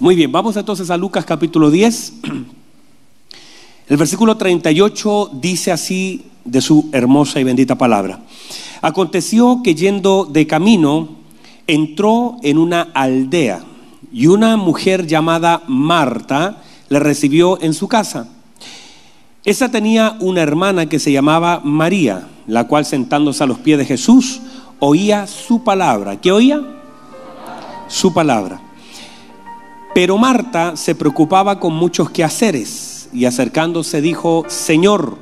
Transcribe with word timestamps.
Muy 0.00 0.16
bien, 0.16 0.32
vamos 0.32 0.56
entonces 0.56 0.88
a 0.88 0.96
Lucas 0.96 1.26
capítulo 1.26 1.70
10. 1.70 2.12
El 3.86 3.96
versículo 3.98 4.34
38 4.38 5.32
dice 5.34 5.72
así 5.72 6.24
de 6.42 6.62
su 6.62 6.88
hermosa 6.92 7.38
y 7.38 7.44
bendita 7.44 7.76
palabra. 7.76 8.20
Aconteció 8.80 9.60
que 9.62 9.74
yendo 9.74 10.24
de 10.24 10.46
camino, 10.46 11.16
entró 11.66 12.38
en 12.42 12.56
una 12.56 12.88
aldea 12.94 13.62
y 14.10 14.26
una 14.26 14.56
mujer 14.56 15.06
llamada 15.06 15.64
Marta 15.68 16.62
le 16.88 16.98
recibió 16.98 17.60
en 17.60 17.74
su 17.74 17.86
casa. 17.86 18.26
Esa 19.44 19.70
tenía 19.70 20.16
una 20.20 20.40
hermana 20.40 20.86
que 20.86 20.98
se 20.98 21.12
llamaba 21.12 21.60
María, 21.62 22.26
la 22.46 22.66
cual 22.66 22.86
sentándose 22.86 23.44
a 23.44 23.46
los 23.46 23.58
pies 23.58 23.76
de 23.76 23.84
Jesús 23.84 24.40
oía 24.78 25.26
su 25.26 25.62
palabra. 25.62 26.18
¿Qué 26.18 26.32
oía? 26.32 26.58
Su 27.86 28.14
palabra. 28.14 28.62
Pero 29.94 30.18
Marta 30.18 30.76
se 30.76 30.94
preocupaba 30.94 31.58
con 31.58 31.74
muchos 31.74 32.10
quehaceres 32.10 33.08
y 33.12 33.24
acercándose 33.24 34.00
dijo, 34.00 34.44
Señor, 34.46 35.18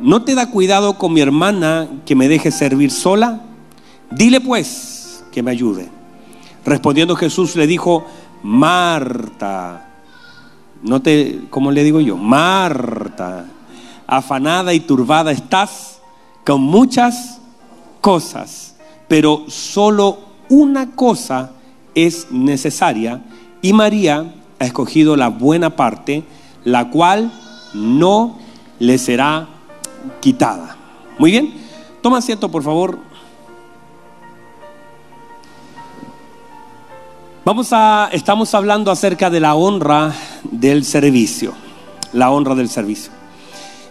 ¿no 0.00 0.22
te 0.22 0.34
da 0.34 0.50
cuidado 0.50 0.98
con 0.98 1.12
mi 1.12 1.20
hermana 1.20 1.88
que 2.06 2.14
me 2.14 2.28
deje 2.28 2.52
servir 2.52 2.92
sola? 2.92 3.40
Dile 4.10 4.40
pues 4.40 5.24
que 5.32 5.42
me 5.42 5.50
ayude. 5.50 5.88
Respondiendo 6.64 7.16
Jesús 7.16 7.56
le 7.56 7.66
dijo, 7.66 8.06
Marta, 8.44 9.88
no 10.82 11.02
te, 11.02 11.40
¿cómo 11.50 11.72
le 11.72 11.82
digo 11.82 12.00
yo? 12.00 12.16
Marta, 12.16 13.46
afanada 14.06 14.74
y 14.74 14.80
turbada 14.80 15.32
estás 15.32 16.00
con 16.46 16.60
muchas 16.60 17.40
cosas, 18.00 18.76
pero 19.08 19.44
solo 19.48 20.20
una 20.48 20.92
cosa 20.92 21.50
es 21.94 22.30
necesaria 22.30 23.22
y 23.62 23.72
María 23.72 24.34
ha 24.58 24.64
escogido 24.64 25.16
la 25.16 25.28
buena 25.28 25.76
parte, 25.76 26.24
la 26.64 26.90
cual 26.90 27.32
no 27.72 28.38
le 28.78 28.98
será 28.98 29.48
quitada. 30.20 30.76
Muy 31.18 31.30
bien, 31.30 31.54
toma 32.02 32.18
asiento 32.18 32.50
por 32.50 32.62
favor. 32.62 32.98
Vamos 37.44 37.72
a, 37.72 38.08
estamos 38.12 38.54
hablando 38.54 38.90
acerca 38.90 39.30
de 39.30 39.40
la 39.40 39.54
honra 39.54 40.12
del 40.44 40.84
servicio, 40.84 41.54
la 42.12 42.30
honra 42.30 42.54
del 42.54 42.68
servicio. 42.68 43.21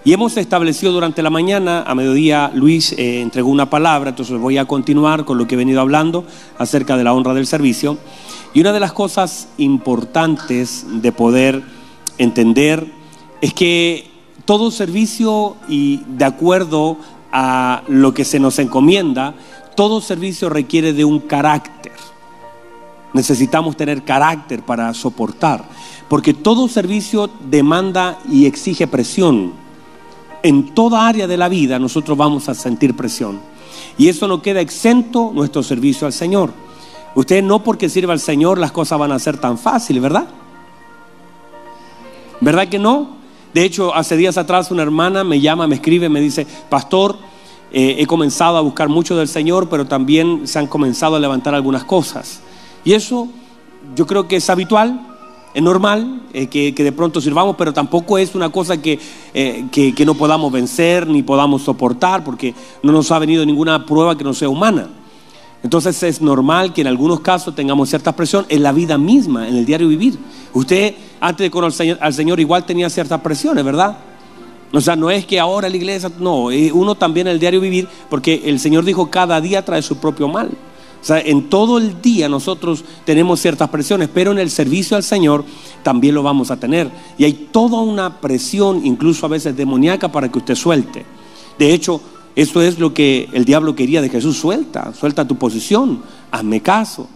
Y 0.04 0.14
hemos 0.14 0.36
establecido 0.38 0.92
durante 0.92 1.22
la 1.22 1.30
mañana, 1.30 1.84
a 1.84 1.94
mediodía 1.94 2.52
Luis 2.56 2.92
eh, 2.94 3.22
entregó 3.22 3.52
una 3.52 3.70
palabra, 3.70 4.10
entonces 4.10 4.40
voy 4.40 4.58
a 4.58 4.66
continuar 4.66 5.26
con 5.26 5.38
lo 5.38 5.46
que 5.46 5.54
he 5.54 5.58
venido 5.60 5.80
hablando 5.80 6.26
acerca 6.58 6.98
de 6.98 7.04
la 7.04 7.14
honra 7.14 7.36
del 7.36 7.46
servicio. 7.46 8.00
Y 8.52 8.62
una 8.62 8.74
de 8.74 8.80
las 8.80 8.94
cosas 8.94 9.50
importantes 9.58 10.88
de 10.90 11.12
poder 11.12 11.62
entender 12.18 12.92
es 13.42 13.54
que 13.54 14.10
todo 14.46 14.72
servicio 14.72 15.56
y 15.70 16.02
de 16.08 16.26
acuerdo 16.26 16.98
a 17.32 17.84
lo 17.88 18.16
que 18.16 18.26
se 18.26 18.40
nos 18.40 18.58
encomienda, 18.58 19.36
todo 19.76 20.02
servicio 20.02 20.50
requiere 20.50 20.94
de 20.94 21.06
un 21.06 21.20
carácter. 21.20 21.94
Necesitamos 23.14 23.78
tener 23.78 24.04
carácter 24.04 24.64
para 24.64 24.96
soportar, 24.96 25.64
porque 26.10 26.34
todo 26.34 26.68
servicio 26.68 27.30
demanda 27.52 28.18
y 28.28 28.48
exige 28.48 28.88
presión. 28.88 29.62
En 30.44 30.74
toda 30.74 31.08
área 31.08 31.28
de 31.28 31.38
la 31.38 31.50
vida 31.50 31.78
nosotros 31.80 32.18
vamos 32.18 32.50
a 32.50 32.54
sentir 32.54 32.96
presión. 32.96 33.40
Y 33.98 34.08
eso 34.08 34.28
no 34.28 34.42
queda 34.42 34.62
exento 34.62 35.32
nuestro 35.34 35.64
servicio 35.64 36.08
al 36.08 36.14
Señor. 36.14 36.52
Usted 37.14 37.44
no 37.44 37.64
porque 37.64 37.90
sirva 37.90 38.14
al 38.14 38.20
Señor 38.20 38.58
las 38.58 38.72
cosas 38.72 38.98
van 38.98 39.12
a 39.12 39.20
ser 39.20 39.38
tan 39.38 39.58
fáciles, 39.58 40.02
¿verdad? 40.02 40.28
¿Verdad 42.40 42.68
que 42.70 42.80
no? 42.80 43.18
De 43.54 43.64
hecho, 43.64 43.94
hace 43.94 44.16
días 44.16 44.38
atrás 44.38 44.72
una 44.72 44.82
hermana 44.82 45.24
me 45.24 45.42
llama, 45.42 45.68
me 45.68 45.76
escribe, 45.76 46.08
me 46.10 46.22
dice, 46.22 46.48
pastor, 46.70 47.18
eh, 47.74 47.98
he 48.00 48.08
comenzado 48.08 48.58
a 48.58 48.62
buscar 48.62 48.90
mucho 48.90 49.16
del 49.16 49.28
Señor, 49.28 49.70
pero 49.70 49.86
también 49.86 50.48
se 50.48 50.58
han 50.58 50.68
comenzado 50.68 51.18
a 51.18 51.20
levantar 51.20 51.54
algunas 51.54 51.84
cosas. 51.84 52.42
Y 52.84 52.94
eso 52.94 53.28
yo 53.96 54.08
creo 54.08 54.28
que 54.28 54.38
es 54.38 54.50
habitual, 54.50 55.11
es 55.54 55.62
normal 55.62 56.22
eh, 56.34 56.48
que, 56.48 56.72
de 56.72 56.92
pronto 56.92 57.20
sirvamos, 57.20 57.56
pero 57.58 57.74
tampoco 57.74 58.18
es 58.18 58.36
una 58.36 58.50
cosa 58.50 58.82
que, 58.82 59.00
eh, 59.34 59.66
que, 59.72 59.94
que 59.94 60.06
no 60.06 60.16
podamos 60.16 60.52
vencer 60.52 61.08
ni 61.08 61.24
podamos 61.24 61.64
soportar, 61.64 62.24
porque 62.24 62.54
no 62.84 62.92
nos 62.92 63.12
ha 63.12 63.20
venido 63.20 63.46
ninguna 63.46 63.86
prueba 63.86 64.18
que 64.18 64.24
no 64.24 64.34
sea 64.34 64.50
humana. 64.50 64.90
Entonces 65.64 66.02
es 66.04 66.22
normal 66.22 66.74
que 66.74 66.82
en 66.82 66.88
algunos 66.88 67.20
casos 67.20 67.54
tengamos 67.54 67.90
cierta 67.90 68.16
presión 68.16 68.46
en 68.50 68.64
la 68.64 68.72
vida 68.72 68.98
misma, 68.98 69.48
en 69.48 69.56
el 69.56 69.66
diario 69.66 69.88
vivir. 69.88 70.18
Usted 70.54 70.96
antes 71.20 71.46
de 71.46 71.52
conocer 71.52 71.98
al 72.02 72.14
Señor, 72.14 72.40
igual 72.40 72.66
tenía 72.66 72.90
ciertas 72.90 73.22
presiones, 73.22 73.64
¿verdad? 73.64 73.98
O 74.74 74.82
sea, 74.82 74.96
no 74.96 75.12
es 75.12 75.26
que 75.26 75.40
ahora 75.40 75.70
la 75.70 75.76
iglesia, 75.76 76.10
no, 76.20 76.46
uno 76.74 76.96
también 76.96 77.28
en 77.28 77.34
el 77.34 77.40
diario 77.40 77.60
vivir, 77.60 77.88
porque 78.10 78.42
el 78.46 78.60
Señor 78.60 78.86
dijo, 78.86 79.10
cada 79.10 79.40
día 79.42 79.64
trae 79.64 79.82
su 79.82 79.98
propio 79.98 80.28
mal. 80.28 80.50
En 81.10 81.50
todo 81.50 81.78
el 81.78 82.02
día 82.02 82.30
nosotros 82.30 82.84
tenemos 83.06 83.40
ciertas 83.40 83.70
presiones, 83.70 84.10
pero 84.14 84.32
en 84.32 84.40
el 84.40 84.50
servicio 84.52 84.96
al 84.96 85.04
Señor 85.04 85.44
también 85.84 86.16
lo 86.16 86.24
vamos 86.24 86.52
a 86.52 86.58
tener. 86.58 86.90
Y 87.18 87.24
hay 87.24 87.34
toda 87.52 87.82
una 87.82 88.22
presión, 88.22 88.86
incluso 88.86 89.26
a 89.26 89.30
veces 89.30 89.56
demoníaca, 89.58 90.12
para 90.12 90.30
que 90.32 90.38
usted 90.38 90.56
suelte. 90.56 91.06
De 91.58 91.74
hecho, 91.74 92.02
eso 92.36 92.62
es 92.62 92.80
lo 92.80 92.94
que 92.94 93.28
el 93.34 93.46
diablo 93.46 93.76
quería 93.76 94.02
de 94.02 94.10
Jesús, 94.10 94.38
suelta, 94.38 94.94
suelta 94.94 95.28
tu 95.28 95.36
posición, 95.36 96.02
hazme 96.32 96.62
caso. 96.62 97.08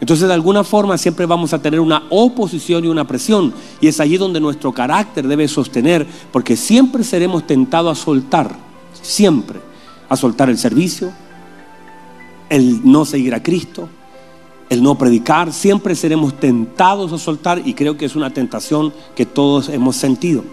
Entonces 0.00 0.26
de 0.26 0.34
alguna 0.34 0.64
forma 0.64 0.98
siempre 0.98 1.26
vamos 1.26 1.52
a 1.52 1.62
tener 1.62 1.78
una 1.78 2.04
oposición 2.10 2.84
y 2.84 2.88
una 2.88 3.06
presión. 3.06 3.54
Y 3.80 3.86
es 3.86 4.00
allí 4.00 4.16
donde 4.16 4.40
nuestro 4.40 4.72
carácter 4.72 5.26
debe 5.26 5.48
sostener, 5.48 6.06
porque 6.32 6.56
siempre 6.56 7.04
seremos 7.04 7.46
tentados 7.46 7.98
a 7.98 8.04
soltar, 8.04 8.56
siempre, 9.00 9.60
a 10.08 10.16
soltar 10.16 10.50
el 10.50 10.58
servicio, 10.58 11.12
el 12.52 12.80
no 12.84 13.06
seguir 13.06 13.34
a 13.34 13.42
Cristo, 13.42 13.88
el 14.68 14.82
no 14.82 14.98
predicar, 14.98 15.54
siempre 15.54 15.94
seremos 15.94 16.38
tentados 16.38 17.10
a 17.10 17.18
soltar 17.18 17.62
y 17.64 17.72
creo 17.72 17.96
que 17.96 18.04
es 18.04 18.14
una 18.14 18.28
tentación 18.28 18.92
que 19.16 19.24
todos 19.24 19.70
hemos 19.70 19.96
sentido. 19.96 20.44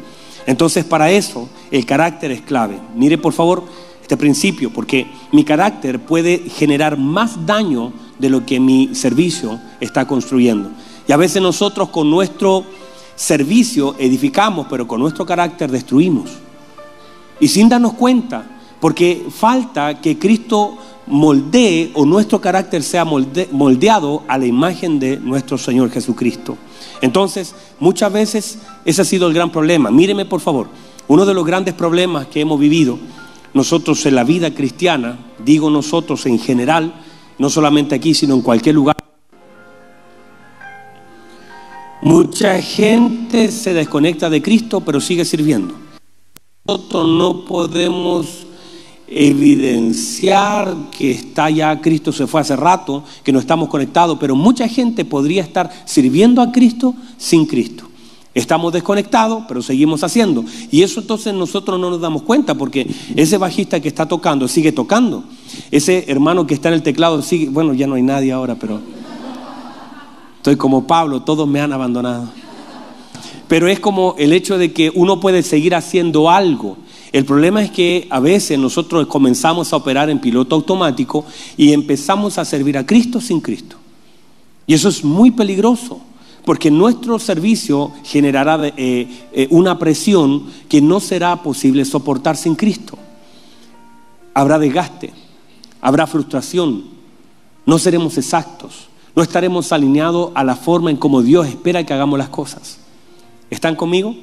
Entonces 0.46 0.86
para 0.86 1.12
eso 1.12 1.50
el 1.72 1.86
carácter 1.86 2.32
es 2.32 2.42
clave. 2.42 2.80
Mire 2.96 3.18
por 3.18 3.34
favor 3.34 3.66
este 4.02 4.16
principio, 4.16 4.72
porque 4.72 5.08
mi 5.34 5.44
carácter 5.44 6.00
puede 6.00 6.40
generar 6.50 6.98
más 6.98 7.46
daño 7.46 7.92
de 8.18 8.30
lo 8.30 8.46
que 8.46 8.62
mi 8.62 8.96
servicio 8.96 9.60
está 9.82 10.08
construyendo. 10.08 10.70
Y 11.06 11.12
a 11.12 11.18
veces 11.18 11.42
nosotros 11.42 11.90
con 11.90 12.10
nuestro 12.10 12.64
servicio 13.16 13.96
edificamos, 14.00 14.68
pero 14.70 14.88
con 14.88 15.02
nuestro 15.02 15.26
carácter 15.26 15.70
destruimos. 15.70 16.30
Y 17.42 17.50
sin 17.50 17.68
darnos 17.68 17.94
cuenta, 17.94 18.46
porque 18.80 19.26
falta 19.30 20.00
que 20.02 20.18
Cristo 20.18 20.78
moldee 21.08 21.92
o 21.96 22.06
nuestro 22.06 22.40
carácter 22.40 22.84
sea 22.84 23.04
moldeado 23.04 24.24
a 24.28 24.38
la 24.38 24.46
imagen 24.46 25.00
de 25.00 25.18
nuestro 25.18 25.58
Señor 25.58 25.90
Jesucristo. 25.90 26.58
Entonces, 27.02 27.56
muchas 27.80 28.12
veces 28.14 28.60
ese 28.86 29.02
ha 29.02 29.06
sido 29.06 29.28
el 29.28 29.34
gran 29.34 29.52
problema. 29.52 29.90
Míreme 29.90 30.26
por 30.26 30.40
favor, 30.40 30.68
uno 31.08 31.26
de 31.26 31.34
los 31.34 31.46
grandes 31.46 31.74
problemas 31.74 32.28
que 32.28 32.42
hemos 32.42 32.60
vivido 32.60 33.00
nosotros 33.54 34.06
en 34.06 34.16
la 34.16 34.24
vida 34.24 34.54
cristiana, 34.54 35.18
digo 35.44 35.70
nosotros 35.70 36.26
en 36.28 36.38
general, 36.38 36.94
no 37.40 37.50
solamente 37.50 37.96
aquí, 37.96 38.14
sino 38.14 38.36
en 38.36 38.42
cualquier 38.42 38.76
lugar, 38.76 38.96
mucha 42.02 42.62
gente 42.62 43.52
se 43.52 43.74
desconecta 43.74 44.30
de 44.30 44.42
Cristo, 44.42 44.82
pero 44.82 45.02
sigue 45.02 45.26
sirviendo. 45.26 45.74
Nosotros 46.68 47.08
no 47.08 47.46
podemos 47.46 48.46
evidenciar 49.12 50.76
que 50.98 51.12
está 51.12 51.50
ya 51.50 51.82
Cristo 51.82 52.12
se 52.12 52.28
fue 52.28 52.42
hace 52.42 52.56
rato, 52.56 53.04
que 53.24 53.32
no 53.32 53.40
estamos 53.40 53.70
conectados, 53.70 54.18
pero 54.20 54.36
mucha 54.36 54.68
gente 54.68 55.06
podría 55.06 55.42
estar 55.42 55.70
sirviendo 55.86 56.42
a 56.42 56.52
Cristo 56.52 56.94
sin 57.18 57.46
Cristo. 57.46 57.86
Estamos 58.36 58.72
desconectados, 58.72 59.44
pero 59.48 59.62
seguimos 59.62 60.04
haciendo. 60.04 60.46
Y 60.72 60.84
eso 60.84 61.02
entonces 61.02 61.34
nosotros 61.34 61.80
no 61.80 61.90
nos 61.90 62.00
damos 62.00 62.22
cuenta 62.22 62.56
porque 62.56 62.88
ese 63.16 63.38
bajista 63.38 63.80
que 63.80 63.88
está 63.88 64.08
tocando 64.08 64.48
sigue 64.48 64.72
tocando. 64.72 65.24
Ese 65.72 66.06
hermano 66.08 66.46
que 66.46 66.54
está 66.54 66.70
en 66.70 66.76
el 66.76 66.84
teclado 66.84 67.22
sigue, 67.24 67.50
bueno, 67.50 67.74
ya 67.74 67.88
no 67.88 67.96
hay 67.96 68.04
nadie 68.04 68.32
ahora, 68.32 68.56
pero 68.56 68.80
estoy 70.38 70.56
como 70.58 70.86
Pablo, 70.86 71.24
todos 71.24 71.48
me 71.48 71.60
han 71.60 71.74
abandonado. 71.74 72.30
Pero 73.48 73.68
es 73.68 73.80
como 73.80 74.14
el 74.20 74.32
hecho 74.32 74.60
de 74.60 74.72
que 74.74 74.92
uno 74.94 75.20
puede 75.20 75.42
seguir 75.42 75.74
haciendo 75.74 76.30
algo. 76.30 76.78
El 77.12 77.26
problema 77.26 77.64
es 77.64 77.72
que 77.72 78.08
a 78.10 78.20
veces 78.20 78.60
nosotros 78.60 79.08
comenzamos 79.08 79.74
a 79.74 79.78
operar 79.78 80.10
en 80.10 80.20
piloto 80.20 80.56
automático 80.56 81.26
y 81.58 81.74
empezamos 81.74 82.38
a 82.38 82.46
servir 82.46 82.78
a 82.78 82.86
Cristo 82.86 83.20
sin 83.20 83.42
Cristo. 83.42 83.78
Y 84.68 84.76
eso 84.76 84.90
es 84.90 85.04
muy 85.04 85.32
peligroso 85.32 86.02
porque 86.46 86.70
nuestro 86.72 87.18
servicio 87.20 87.92
generará 88.04 88.60
eh, 88.78 89.08
eh, 89.34 89.48
una 89.50 89.80
presión 89.80 90.46
que 90.68 90.82
no 90.82 91.00
será 91.00 91.42
posible 91.42 91.86
soportar 91.86 92.38
sin 92.38 92.56
Cristo. 92.56 92.98
Habrá 94.34 94.60
desgaste, 94.60 95.12
habrá 95.82 96.08
frustración, 96.08 96.86
no 97.66 97.78
seremos 97.78 98.18
exactos, 98.18 98.88
No 99.16 99.24
estaremos 99.24 99.72
alineados 99.72 100.32
a 100.36 100.44
la 100.44 100.56
forma 100.56 100.92
en 100.92 100.98
como 100.98 101.22
Dios 101.22 101.48
espera 101.48 101.84
que 101.84 101.94
hagamos 101.94 102.18
las 102.18 102.30
cosas. 102.30 102.78
¿Están 103.50 103.76
conmigo? 103.76 104.16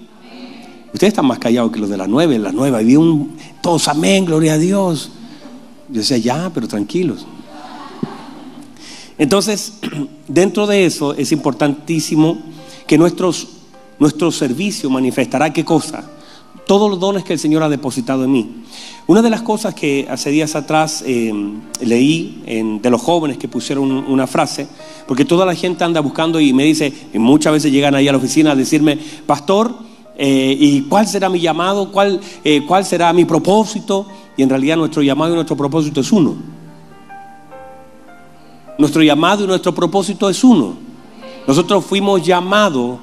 Ustedes 0.97 1.13
están 1.13 1.27
más 1.27 1.39
callados 1.39 1.71
que 1.73 1.79
los 1.79 1.91
de 1.91 1.99
las 1.99 2.09
nueve. 2.09 2.37
En 2.37 2.43
las 2.43 2.55
nueve 2.55 2.79
había 2.79 2.99
un... 2.99 3.37
Todos 3.61 3.87
amén, 3.87 4.25
gloria 4.25 4.55
a 4.55 4.59
Dios. 4.59 5.11
Yo 5.91 6.01
decía, 6.01 6.17
ya, 6.17 6.51
pero 6.55 6.67
tranquilos. 6.67 7.27
Entonces, 9.19 9.75
dentro 10.27 10.67
de 10.67 10.87
eso 10.87 11.13
es 11.13 11.33
importantísimo 11.33 12.39
que 12.87 12.97
nuestros, 12.97 13.47
nuestro 13.99 14.33
servicio 14.33 14.89
manifestará 14.89 15.53
qué 15.53 15.67
cosa? 15.67 16.03
Todos 16.67 16.89
los 16.89 16.99
dones 16.99 17.25
que 17.25 17.35
el 17.35 17.39
Señor 17.39 17.63
ha 17.63 17.69
depositado 17.69 18.25
en 18.25 18.33
mí. 18.33 18.65
Una 19.07 19.21
de 19.21 19.29
las 19.29 19.43
cosas 19.43 19.75
que 19.75 20.09
hace 20.09 20.31
días 20.31 20.57
atrás 20.57 21.05
eh, 21.07 21.31
leí 21.83 22.43
de 22.81 22.89
los 22.89 23.03
jóvenes 23.03 23.37
que 23.37 23.49
pusieron 23.49 23.91
una 23.91 24.27
frase, 24.27 24.67
porque 25.07 25.27
toda 25.27 25.45
la 25.45 25.55
gente 25.55 25.85
anda 25.85 26.01
buscando 26.01 26.41
y 26.41 26.55
me 26.55 26.65
dice, 26.65 26.91
y 27.13 27.19
muchas 27.19 27.53
veces 27.53 27.71
llegan 27.71 27.95
ahí 27.95 28.09
a 28.09 28.13
la 28.13 28.19
oficina 28.19 28.53
a 28.53 28.57
decirme, 28.57 28.99
pastor, 29.27 29.86
eh, 30.19 30.57
¿y 30.59 30.83
cuál 30.83 31.07
será 31.07 31.29
mi 31.29 31.41
llamado? 31.41 31.93
¿Cuál, 31.93 32.21
eh, 32.43 32.65
¿Cuál 32.67 32.85
será 32.85 33.13
mi 33.13 33.25
propósito? 33.25 34.07
Y 34.37 34.43
en 34.43 34.49
realidad 34.49 34.77
nuestro 34.77 35.03
llamado 35.03 35.33
y 35.33 35.35
nuestro 35.35 35.57
propósito 35.57 36.01
es 36.01 36.11
uno. 36.13 36.37
Nuestro 38.79 39.03
llamado 39.03 39.45
y 39.45 39.47
nuestro 39.47 39.75
propósito 39.75 40.29
es 40.29 40.43
uno. 40.45 40.75
Nosotros 41.47 41.85
fuimos 41.85 42.23
llamados 42.23 42.99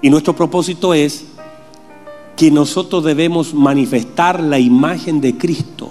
y 0.00 0.10
nuestro 0.10 0.34
propósito 0.34 0.94
es 0.94 1.26
que 2.36 2.50
nosotros 2.50 3.04
debemos 3.04 3.54
manifestar 3.54 4.40
la 4.40 4.58
imagen 4.58 5.20
de 5.20 5.36
Cristo. 5.36 5.90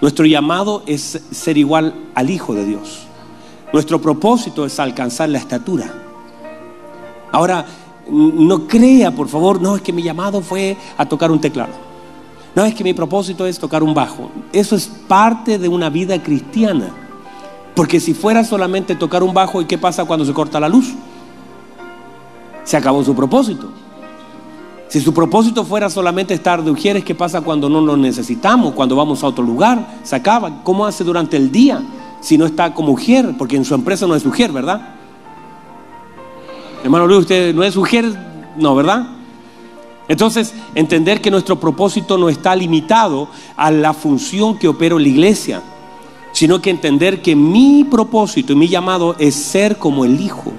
Nuestro 0.00 0.24
llamado 0.24 0.82
es 0.86 1.20
ser 1.30 1.58
igual 1.58 1.94
al 2.14 2.30
Hijo 2.30 2.54
de 2.54 2.64
Dios. 2.64 3.00
Nuestro 3.72 4.00
propósito 4.00 4.64
es 4.64 4.80
alcanzar 4.80 5.28
la 5.28 5.38
estatura. 5.38 5.92
Ahora, 7.30 7.66
no 8.10 8.66
crea, 8.66 9.10
por 9.10 9.28
favor, 9.28 9.60
no 9.60 9.76
es 9.76 9.82
que 9.82 9.92
mi 9.92 10.02
llamado 10.02 10.40
fue 10.40 10.76
a 10.96 11.06
tocar 11.06 11.30
un 11.30 11.40
teclado. 11.40 11.72
No 12.54 12.64
es 12.64 12.74
que 12.74 12.84
mi 12.84 12.94
propósito 12.94 13.46
es 13.46 13.58
tocar 13.58 13.82
un 13.82 13.94
bajo. 13.94 14.30
Eso 14.52 14.74
es 14.74 14.86
parte 14.86 15.58
de 15.58 15.68
una 15.68 15.88
vida 15.88 16.20
cristiana. 16.22 16.90
Porque 17.74 18.00
si 18.00 18.12
fuera 18.12 18.44
solamente 18.44 18.96
tocar 18.96 19.22
un 19.22 19.32
bajo, 19.32 19.62
¿y 19.62 19.66
qué 19.66 19.78
pasa 19.78 20.04
cuando 20.04 20.24
se 20.24 20.32
corta 20.32 20.58
la 20.58 20.68
luz? 20.68 20.92
Se 22.64 22.76
acabó 22.76 23.04
su 23.04 23.14
propósito. 23.14 23.70
Si 24.88 25.00
su 25.00 25.14
propósito 25.14 25.64
fuera 25.64 25.88
solamente 25.88 26.34
estar 26.34 26.64
de 26.64 26.70
ujieres, 26.70 27.04
¿qué 27.04 27.14
pasa 27.14 27.40
cuando 27.40 27.68
no 27.68 27.80
lo 27.80 27.96
necesitamos? 27.96 28.74
Cuando 28.74 28.96
vamos 28.96 29.22
a 29.22 29.28
otro 29.28 29.44
lugar, 29.44 29.98
se 30.02 30.16
acaba. 30.16 30.64
¿Cómo 30.64 30.84
hace 30.84 31.04
durante 31.04 31.36
el 31.36 31.52
día 31.52 31.80
si 32.20 32.36
no 32.36 32.44
está 32.44 32.74
como 32.74 32.92
ujier? 32.92 33.36
Porque 33.38 33.54
en 33.54 33.64
su 33.64 33.74
empresa 33.74 34.08
no 34.08 34.16
es 34.16 34.26
ujier, 34.26 34.50
¿verdad? 34.50 34.96
Hermano 36.82 37.06
Luis, 37.06 37.20
usted 37.20 37.54
no 37.54 37.62
es 37.62 37.76
ujier, 37.76 38.04
no, 38.56 38.74
¿verdad? 38.74 39.08
Entonces, 40.08 40.54
entender 40.74 41.20
que 41.20 41.30
nuestro 41.30 41.60
propósito 41.60 42.18
no 42.18 42.28
está 42.28 42.56
limitado 42.56 43.28
a 43.56 43.70
la 43.70 43.92
función 43.92 44.58
que 44.58 44.68
opera 44.68 44.98
la 44.98 45.08
iglesia, 45.08 45.62
sino 46.32 46.60
que 46.60 46.70
entender 46.70 47.22
que 47.22 47.36
mi 47.36 47.84
propósito 47.84 48.52
y 48.52 48.56
mi 48.56 48.68
llamado 48.68 49.14
es 49.18 49.34
ser 49.34 49.76
como 49.78 50.04
el 50.04 50.20
Hijo 50.20 50.52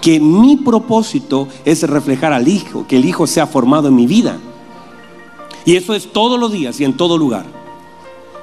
que 0.00 0.20
mi 0.20 0.56
propósito 0.56 1.48
es 1.64 1.82
reflejar 1.82 2.32
al 2.32 2.48
Hijo, 2.48 2.86
que 2.86 2.96
el 2.96 3.04
Hijo 3.04 3.26
sea 3.26 3.46
formado 3.46 3.88
en 3.88 3.94
mi 3.94 4.06
vida. 4.06 4.38
Y 5.64 5.76
eso 5.76 5.94
es 5.94 6.12
todos 6.12 6.38
los 6.38 6.52
días 6.52 6.80
y 6.80 6.84
en 6.84 6.96
todo 6.96 7.18
lugar. 7.18 7.44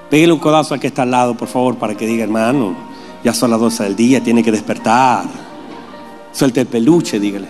Pégale 0.10 0.34
un 0.34 0.40
codazo 0.40 0.74
al 0.74 0.80
que 0.80 0.88
está 0.88 1.04
al 1.04 1.12
lado, 1.12 1.36
por 1.36 1.48
favor, 1.48 1.78
para 1.78 1.96
que 1.96 2.06
diga, 2.06 2.24
hermano, 2.24 2.76
ya 3.24 3.34
son 3.34 3.50
las 3.50 3.60
12 3.60 3.84
del 3.84 3.96
día, 3.96 4.24
tiene 4.24 4.44
que 4.44 4.52
despertar. 4.52 5.26
Suelte 6.36 6.60
el 6.60 6.68
peluche, 6.68 7.18
dígale. 7.18 7.48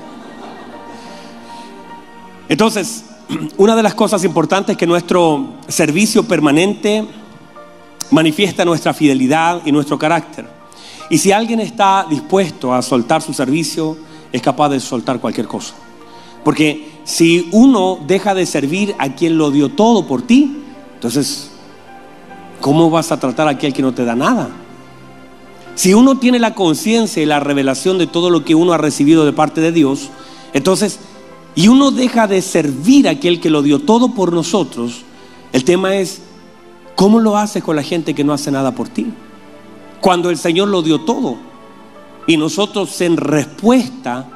Entonces, 2.47 3.05
una 3.57 3.75
de 3.75 3.81
las 3.81 3.95
cosas 3.95 4.23
importantes 4.23 4.73
es 4.73 4.77
que 4.77 4.85
nuestro 4.85 5.55
servicio 5.67 6.23
permanente 6.27 7.03
manifiesta 8.11 8.63
nuestra 8.63 8.93
fidelidad 8.93 9.63
y 9.65 9.71
nuestro 9.71 9.97
carácter. 9.97 10.47
Y 11.09 11.17
si 11.17 11.31
alguien 11.31 11.61
está 11.61 12.05
dispuesto 12.07 12.75
a 12.75 12.83
soltar 12.83 13.23
su 13.23 13.33
servicio, 13.33 13.97
es 14.31 14.41
capaz 14.43 14.69
de 14.69 14.79
soltar 14.79 15.19
cualquier 15.19 15.47
cosa. 15.47 15.73
Porque 16.43 16.99
si 17.05 17.49
uno 17.53 17.97
deja 18.05 18.35
de 18.35 18.45
servir 18.45 18.93
a 18.99 19.15
quien 19.15 19.35
lo 19.35 19.49
dio 19.49 19.69
todo 19.69 20.05
por 20.05 20.21
ti, 20.21 20.61
entonces, 20.93 21.49
¿cómo 22.61 22.91
vas 22.91 23.11
a 23.11 23.19
tratar 23.19 23.47
a 23.47 23.51
aquel 23.51 23.73
que 23.73 23.81
no 23.81 23.95
te 23.95 24.05
da 24.05 24.15
nada? 24.15 24.49
Si 25.75 25.93
uno 25.93 26.17
tiene 26.17 26.39
la 26.39 26.55
conciencia 26.55 27.21
y 27.21 27.25
la 27.25 27.41
revelación 27.41 27.97
de 27.97 28.07
todo 28.07 28.29
lo 28.29 28.45
que 28.45 28.55
uno 28.55 28.73
ha 28.73 28.77
recibido 28.77 29.25
de 29.25 29.33
parte 29.33 29.59
de 29.59 29.73
Dios, 29.73 30.09
entonces, 30.53 30.99
y 31.53 31.67
uno 31.67 31.91
deja 31.91 32.27
de 32.27 32.41
servir 32.41 33.07
a 33.07 33.11
aquel 33.11 33.41
que 33.41 33.49
lo 33.49 33.61
dio 33.61 33.79
todo 33.79 34.13
por 34.13 34.31
nosotros, 34.31 35.01
el 35.51 35.65
tema 35.65 35.95
es, 35.95 36.21
¿cómo 36.95 37.19
lo 37.19 37.37
haces 37.37 37.63
con 37.63 37.75
la 37.75 37.83
gente 37.83 38.13
que 38.13 38.23
no 38.23 38.33
hace 38.33 38.51
nada 38.51 38.73
por 38.73 38.87
ti? 38.87 39.07
Cuando 39.99 40.29
el 40.29 40.37
Señor 40.37 40.69
lo 40.69 40.81
dio 40.81 41.01
todo. 41.01 41.37
Y 42.27 42.37
nosotros 42.37 42.99
en 43.01 43.17
respuesta 43.17 44.27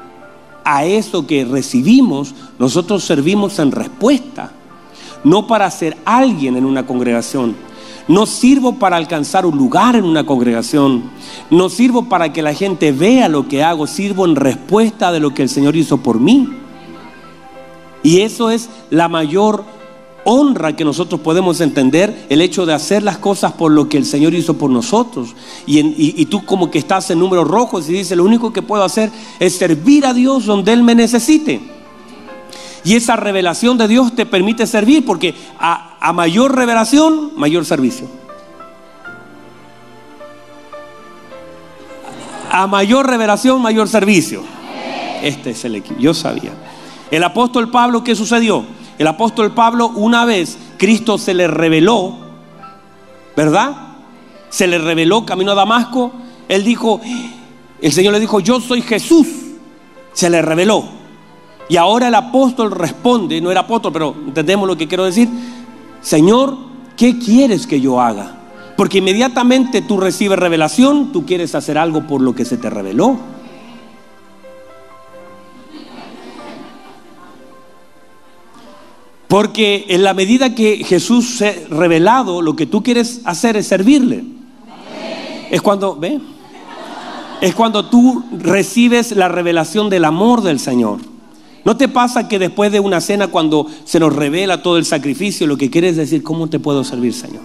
a 0.64 0.84
eso 0.84 1.26
que 1.26 1.44
recibimos, 1.44 2.34
nosotros 2.58 3.02
servimos 3.02 3.58
en 3.58 3.72
respuesta. 3.72 4.52
No 5.24 5.46
para 5.46 5.70
ser 5.70 5.96
alguien 6.04 6.56
en 6.56 6.64
una 6.64 6.86
congregación. 6.86 7.56
No 8.10 8.26
sirvo 8.26 8.74
para 8.74 8.96
alcanzar 8.96 9.46
un 9.46 9.56
lugar 9.56 9.94
en 9.94 10.04
una 10.04 10.26
congregación. 10.26 11.04
No 11.48 11.68
sirvo 11.68 12.08
para 12.08 12.32
que 12.32 12.42
la 12.42 12.54
gente 12.54 12.90
vea 12.90 13.28
lo 13.28 13.46
que 13.46 13.62
hago. 13.62 13.86
Sirvo 13.86 14.24
en 14.24 14.34
respuesta 14.34 15.12
de 15.12 15.20
lo 15.20 15.32
que 15.32 15.42
el 15.42 15.48
Señor 15.48 15.76
hizo 15.76 15.98
por 15.98 16.18
mí. 16.18 16.48
Y 18.02 18.22
eso 18.22 18.50
es 18.50 18.68
la 18.90 19.06
mayor 19.06 19.64
honra 20.24 20.74
que 20.74 20.84
nosotros 20.84 21.20
podemos 21.20 21.60
entender 21.60 22.26
el 22.28 22.40
hecho 22.40 22.66
de 22.66 22.72
hacer 22.72 23.04
las 23.04 23.18
cosas 23.18 23.52
por 23.52 23.70
lo 23.70 23.88
que 23.88 23.98
el 23.98 24.04
Señor 24.04 24.34
hizo 24.34 24.54
por 24.54 24.72
nosotros. 24.72 25.36
Y, 25.64 26.24
tú 26.24 26.44
como 26.44 26.68
que 26.68 26.80
estás 26.80 27.12
en 27.12 27.20
números 27.20 27.46
rojos 27.46 27.88
y 27.88 27.92
dices, 27.92 28.16
lo 28.16 28.24
único 28.24 28.52
que 28.52 28.60
puedo 28.60 28.82
hacer 28.82 29.12
es 29.38 29.54
servir 29.54 30.04
a 30.04 30.14
Dios 30.14 30.46
donde 30.46 30.72
Él 30.72 30.82
me 30.82 30.96
necesite. 30.96 31.79
Y 32.84 32.96
esa 32.96 33.16
revelación 33.16 33.76
de 33.76 33.88
Dios 33.88 34.14
te 34.14 34.26
permite 34.26 34.66
servir 34.66 35.04
porque 35.04 35.34
a, 35.58 36.12
mayor 36.14 36.54
revelación, 36.54 37.32
mayor 37.36 37.64
servicio. 37.64 38.08
A 42.50 42.66
mayor 42.66 43.06
revelación, 43.06 43.60
mayor 43.60 43.88
servicio. 43.88 44.42
Este 45.22 45.50
es 45.50 45.64
el 45.64 45.76
equipo. 45.76 46.00
Yo 46.00 46.14
sabía. 46.14 46.52
El 47.10 47.22
apóstol 47.22 47.70
Pablo, 47.70 48.02
¿qué 48.02 48.14
sucedió? 48.14 48.64
El 48.98 49.06
apóstol 49.06 49.52
Pablo 49.52 49.88
una 49.88 50.24
vez 50.24 50.58
Cristo 50.78 51.18
se 51.18 51.34
le 51.34 51.46
reveló, 51.48 52.16
¿verdad? 53.36 53.76
Se 54.48 54.66
le 54.66 54.78
reveló 54.78 55.26
camino 55.26 55.52
a 55.52 55.54
Damasco. 55.54 56.12
Él 56.48 56.64
dijo, 56.64 57.00
el 57.80 57.92
Señor 57.92 58.14
le 58.14 58.20
dijo, 58.20 58.40
yo 58.40 58.60
soy 58.60 58.82
Jesús. 58.82 59.26
Se 60.12 60.28
le 60.30 60.42
reveló. 60.42 60.99
Y 61.70 61.76
ahora 61.76 62.08
el 62.08 62.14
apóstol 62.16 62.72
responde, 62.72 63.40
no 63.40 63.52
era 63.52 63.60
apóstol, 63.60 63.92
pero 63.92 64.12
entendemos 64.26 64.66
lo 64.66 64.76
que 64.76 64.88
quiero 64.88 65.04
decir. 65.04 65.28
Señor, 66.02 66.56
¿qué 66.96 67.16
quieres 67.16 67.68
que 67.68 67.80
yo 67.80 68.00
haga? 68.00 68.38
Porque 68.76 68.98
inmediatamente 68.98 69.80
tú 69.80 69.96
recibes 69.96 70.36
revelación, 70.36 71.12
tú 71.12 71.24
quieres 71.24 71.54
hacer 71.54 71.78
algo 71.78 72.08
por 72.08 72.22
lo 72.22 72.34
que 72.34 72.44
se 72.44 72.56
te 72.56 72.68
reveló. 72.68 73.18
Porque 79.28 79.86
en 79.90 80.02
la 80.02 80.12
medida 80.12 80.56
que 80.56 80.82
Jesús 80.84 81.36
se 81.36 81.48
ha 81.50 81.68
revelado, 81.72 82.42
lo 82.42 82.56
que 82.56 82.66
tú 82.66 82.82
quieres 82.82 83.20
hacer 83.24 83.56
es 83.56 83.68
servirle. 83.68 84.24
Es 85.52 85.62
cuando, 85.62 85.94
¿ve? 85.94 86.18
Es 87.40 87.54
cuando 87.54 87.88
tú 87.88 88.24
recibes 88.32 89.12
la 89.12 89.28
revelación 89.28 89.88
del 89.88 90.04
amor 90.04 90.42
del 90.42 90.58
Señor. 90.58 91.09
¿No 91.64 91.76
te 91.76 91.88
pasa 91.88 92.28
que 92.28 92.38
después 92.38 92.72
de 92.72 92.80
una 92.80 93.00
cena, 93.00 93.28
cuando 93.28 93.66
se 93.84 94.00
nos 94.00 94.14
revela 94.14 94.62
todo 94.62 94.78
el 94.78 94.84
sacrificio, 94.84 95.46
lo 95.46 95.56
que 95.56 95.70
quieres 95.70 95.96
decir, 95.96 96.22
¿cómo 96.22 96.48
te 96.48 96.58
puedo 96.58 96.84
servir, 96.84 97.12
Señor? 97.12 97.42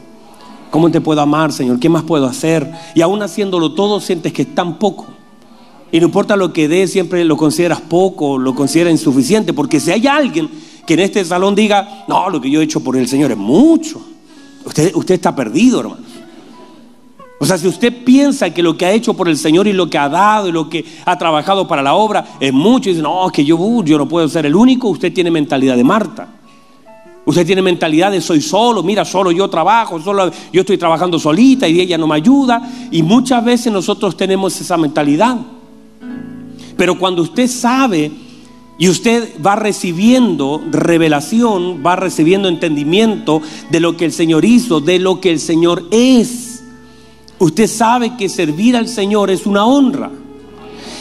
¿Cómo 0.71 0.89
te 0.89 1.01
puedo 1.01 1.21
amar, 1.21 1.51
Señor? 1.51 1.79
¿Qué 1.79 1.89
más 1.89 2.03
puedo 2.03 2.25
hacer? 2.25 2.69
Y 2.95 3.01
aún 3.01 3.21
haciéndolo 3.21 3.73
todo, 3.73 3.99
sientes 3.99 4.33
que 4.33 4.43
es 4.43 4.55
tan 4.55 4.79
poco. 4.79 5.07
Y 5.91 5.99
no 5.99 6.07
importa 6.07 6.35
lo 6.35 6.51
que 6.51 6.67
des, 6.67 6.91
siempre 6.91 7.23
lo 7.23 7.37
consideras 7.37 7.81
poco, 7.81 8.37
lo 8.37 8.55
consideras 8.55 8.91
insuficiente, 8.91 9.53
porque 9.53 9.79
si 9.79 9.91
hay 9.91 10.07
alguien 10.07 10.49
que 10.85 10.93
en 10.95 10.99
este 11.01 11.23
salón 11.23 11.55
diga, 11.55 12.05
no, 12.07 12.29
lo 12.29 12.41
que 12.41 12.49
yo 12.49 12.61
he 12.61 12.63
hecho 12.63 12.81
por 12.81 12.97
el 12.97 13.07
Señor 13.07 13.31
es 13.31 13.37
mucho. 13.37 14.01
Usted, 14.65 14.95
usted 14.95 15.15
está 15.15 15.35
perdido, 15.35 15.79
hermano. 15.81 16.04
O 17.45 17.47
sea, 17.47 17.59
si 17.59 17.67
usted 17.67 18.03
piensa 18.03 18.49
que 18.49 18.63
lo 18.63 18.75
que 18.75 18.87
ha 18.87 18.91
hecho 18.91 19.13
por 19.13 19.29
el 19.29 19.37
Señor 19.37 19.67
y 19.67 19.73
lo 19.73 19.87
que 19.87 19.99
ha 19.99 20.09
dado 20.09 20.49
y 20.49 20.51
lo 20.51 20.67
que 20.67 20.83
ha 21.05 21.15
trabajado 21.15 21.67
para 21.67 21.83
la 21.83 21.93
obra 21.93 22.25
es 22.39 22.51
mucho, 22.51 22.89
y 22.89 22.93
dice, 22.93 23.03
no, 23.03 23.27
es 23.27 23.31
que 23.31 23.45
yo, 23.45 23.55
uh, 23.55 23.83
yo 23.83 23.99
no 23.99 24.07
puedo 24.07 24.27
ser 24.27 24.47
el 24.47 24.55
único, 24.55 24.89
usted 24.89 25.13
tiene 25.13 25.29
mentalidad 25.29 25.75
de 25.75 25.83
Marta. 25.83 26.27
Usted 27.23 27.45
tiene 27.45 27.61
mentalidad 27.61 28.11
de 28.11 28.19
soy 28.19 28.41
solo, 28.41 28.81
mira, 28.81 29.05
solo 29.05 29.29
yo 29.29 29.47
trabajo, 29.47 30.01
solo 30.01 30.31
yo 30.51 30.61
estoy 30.61 30.79
trabajando 30.79 31.19
solita 31.19 31.67
y 31.67 31.79
ella 31.79 31.99
no 31.99 32.07
me 32.07 32.15
ayuda. 32.15 32.67
Y 32.89 33.03
muchas 33.03 33.45
veces 33.45 33.71
nosotros 33.71 34.17
tenemos 34.17 34.59
esa 34.59 34.75
mentalidad. 34.75 35.37
Pero 36.75 36.97
cuando 36.97 37.21
usted 37.21 37.47
sabe 37.47 38.09
y 38.79 38.89
usted 38.89 39.39
va 39.45 39.55
recibiendo 39.55 40.63
revelación, 40.71 41.83
va 41.85 41.95
recibiendo 41.95 42.49
entendimiento 42.49 43.43
de 43.69 43.79
lo 43.81 43.95
que 43.97 44.05
el 44.05 44.13
Señor 44.13 44.45
hizo, 44.45 44.81
de 44.81 44.97
lo 44.97 45.21
que 45.21 45.29
el 45.29 45.39
Señor 45.39 45.85
es, 45.91 46.44
usted 47.39 47.67
sabe 47.67 48.15
que 48.17 48.29
servir 48.29 48.75
al 48.75 48.87
Señor 48.87 49.29
es 49.29 49.45
una 49.45 49.65
honra. 49.65 50.11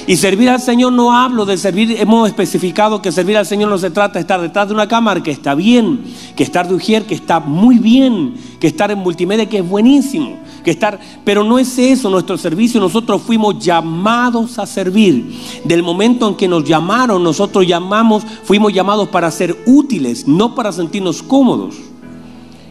Y 0.07 0.17
servir 0.17 0.50
al 0.50 0.61
Señor 0.61 0.93
no 0.93 1.17
hablo 1.17 1.47
de 1.47 1.57
servir, 1.57 1.97
hemos 1.99 2.29
especificado 2.29 3.00
que 3.00 3.11
servir 3.11 3.38
al 3.38 3.47
Señor 3.47 3.71
no 3.71 3.79
se 3.79 3.91
trata 3.91 4.14
de 4.14 4.21
estar 4.21 4.38
detrás 4.38 4.69
de 4.69 4.75
una 4.75 4.87
cámara, 4.87 5.23
que 5.23 5.31
está 5.31 5.55
bien, 5.55 6.00
que 6.37 6.43
estar 6.43 6.69
de 6.69 6.75
Ujier, 6.75 7.07
que 7.07 7.14
está 7.14 7.41
muy 7.41 7.79
bien, 7.79 8.35
que 8.61 8.67
estar 8.67 8.91
en 8.91 8.99
multimedia, 8.99 9.49
que 9.49 9.59
es 9.59 9.69
buenísimo, 9.69 10.37
que 10.62 10.73
estar, 10.73 11.00
pero 11.25 11.43
no 11.43 11.59
es 11.59 11.79
eso 11.79 12.11
nuestro 12.11 12.37
servicio, 12.37 12.81
nosotros 12.81 13.23
fuimos 13.23 13.64
llamados 13.64 14.59
a 14.59 14.67
servir. 14.67 15.41
Del 15.64 15.83
momento 15.83 16.29
en 16.29 16.35
que 16.35 16.49
nos 16.49 16.64
llamaron, 16.64 17.25
nosotros 17.25 17.67
llamamos, 17.67 18.25
fuimos 18.43 18.75
llamados 18.75 19.09
para 19.09 19.31
ser 19.31 19.57
útiles, 19.64 20.29
no 20.29 20.55
para 20.55 20.71
sentirnos 20.71 21.23
cómodos. 21.23 21.76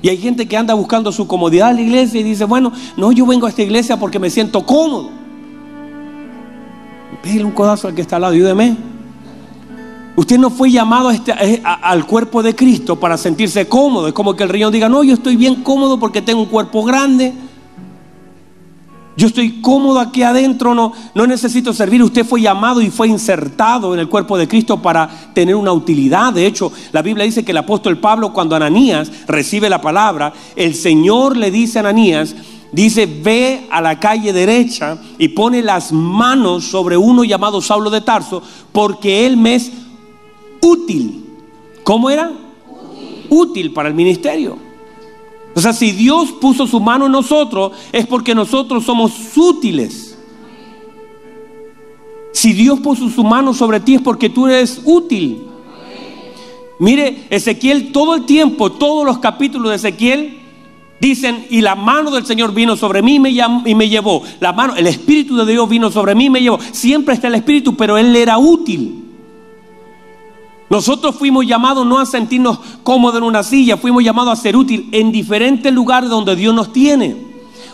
Y 0.03 0.10
hay 0.10 0.17
gente 0.17 0.45
que 0.50 0.57
anda 0.57 0.74
buscando 0.74 1.13
su 1.13 1.25
comodidad 1.25 1.69
en 1.69 1.77
la 1.77 1.81
iglesia 1.81 2.19
y 2.19 2.24
dice, 2.24 2.43
bueno, 2.43 2.74
no, 2.98 3.13
yo 3.13 3.25
vengo 3.25 3.45
a 3.45 3.50
esta 3.50 3.62
iglesia 3.62 3.98
porque 3.98 4.19
me 4.19 4.29
siento 4.29 4.65
cómodo. 4.65 5.10
Pégale 7.22 7.45
un 7.45 7.51
codazo 7.51 7.88
al 7.88 7.95
que 7.95 8.01
está 8.01 8.17
al 8.17 8.24
lado, 8.24 8.33
ayúdeme. 8.33 8.75
Usted 10.17 10.38
no 10.38 10.50
fue 10.50 10.69
llamado 10.69 11.10
este, 11.10 11.31
al 11.63 12.05
cuerpo 12.05 12.43
de 12.43 12.53
Cristo 12.53 13.00
para 13.00 13.17
sentirse 13.17 13.65
cómodo. 13.69 14.10
Es 14.10 14.13
como 14.13 14.36
que 14.36 14.43
el 14.43 14.50
riñón 14.50 14.74
diga, 14.74 14.89
no, 14.89 15.05
yo 15.05 15.13
estoy 15.13 15.38
bien 15.38 15.63
cómodo 15.63 15.98
porque 15.98 16.22
tengo 16.22 16.41
un 16.41 16.50
cuerpo 16.50 16.83
grande. 16.83 17.33
Yo 19.15 19.27
estoy 19.27 19.62
cómodo 19.62 20.00
aquí 20.00 20.24
adentro, 20.24 20.74
no, 20.74 20.91
no 21.13 21.27
necesito 21.27 21.72
servir. 21.72 22.01
Usted 22.01 22.25
fue 22.25 22.41
llamado 22.41 22.82
y 22.82 22.89
fue 22.89 23.08
insertado 23.08 23.93
en 23.93 24.00
el 24.00 24.10
cuerpo 24.10 24.38
de 24.38 24.48
Cristo 24.48 24.82
para 24.82 25.08
tener 25.34 25.55
una 25.55 25.72
utilidad. 25.72 26.34
De 26.34 26.48
hecho, 26.48 26.72
la 26.91 27.03
Biblia 27.03 27.25
dice 27.25 27.46
que 27.46 27.51
el 27.51 27.58
apóstol 27.58 28.00
Pablo, 28.00 28.34
cuando 28.34 28.55
Ananías 28.55 29.12
recibe 29.27 29.70
la 29.70 29.82
palabra, 29.82 30.34
el 30.55 30.74
Señor 30.74 31.38
le 31.38 31.51
dice 31.51 31.77
a 31.79 31.82
Ananías, 31.82 32.36
Dice, 32.74 33.05
ve 33.05 33.67
a 33.70 33.82
la 33.82 34.00
calle 34.00 34.34
derecha 34.34 34.98
y 35.20 35.27
pone 35.27 35.62
las 35.62 35.91
manos 35.91 36.63
sobre 36.63 36.98
uno 36.98 37.24
llamado 37.24 37.62
Saulo 37.62 37.91
de 37.91 38.01
Tarso, 38.01 38.41
porque 38.72 39.27
él 39.27 39.38
me 39.38 39.53
es 39.53 39.72
útil. 40.60 41.24
¿Cómo 41.84 42.10
era? 42.10 42.32
Útil, 43.29 43.74
para 43.74 43.89
el 43.89 43.93
ministerio. 43.93 44.58
O 45.55 45.62
sea, 45.62 45.74
si 45.74 45.91
Dios 45.91 46.31
puso 46.41 46.65
su 46.67 46.79
mano 46.79 47.05
en 47.05 47.12
nosotros, 47.12 47.74
es 47.91 48.07
porque 48.07 48.33
nosotros 48.33 48.83
somos 48.83 49.13
útiles. 49.36 50.17
Si 52.31 52.53
Dios 52.53 52.79
puso 52.79 53.10
su 53.10 53.24
mano 53.24 53.53
sobre 53.53 53.79
ti, 53.79 53.95
es 53.95 54.01
porque 54.01 54.29
tú 54.29 54.48
eres 54.48 54.81
útil. 54.83 55.43
Mire, 56.79 57.27
Ezequiel 57.29 57.91
todo 57.91 58.15
el 58.15 58.25
tiempo, 58.25 58.72
todos 58.72 59.05
los 59.05 59.19
capítulos 59.19 59.69
de 59.69 59.75
Ezequiel, 59.75 60.39
Dicen, 61.03 61.48
y 61.50 61.60
la 61.60 61.75
mano 61.75 62.12
del 62.12 62.25
Señor 62.25 62.53
vino 62.53 62.77
sobre 62.77 63.01
mí 63.01 63.15
y 63.15 63.75
me 63.75 63.89
llevó. 63.89 64.24
La 64.39 64.53
mano, 64.53 64.74
el 64.77 64.88
Espíritu 64.88 65.36
de 65.36 65.51
Dios 65.51 65.67
vino 65.67 65.91
sobre 65.91 66.15
mí 66.15 66.27
y 66.27 66.29
me 66.29 66.41
llevó. 66.41 66.57
Siempre 66.72 67.13
está 67.13 67.27
el 67.27 67.36
Espíritu, 67.36 67.75
pero 67.75 67.98
Él 67.98 68.15
era 68.15 68.38
útil. 68.38 69.02
Nosotros 70.73 71.15
fuimos 71.15 71.45
llamados 71.45 71.85
no 71.85 71.99
a 71.99 72.05
sentirnos 72.07 72.57
cómodos 72.81 73.17
en 73.17 73.23
una 73.25 73.43
silla, 73.43 73.77
fuimos 73.77 74.03
llamados 74.03 74.39
a 74.39 74.41
ser 74.41 74.57
útil 74.57 74.89
en 74.91 75.11
diferentes 75.11 75.71
lugares 75.71 76.09
donde 76.09 76.35
Dios 76.35 76.51
nos 76.55 76.73
tiene. 76.73 77.15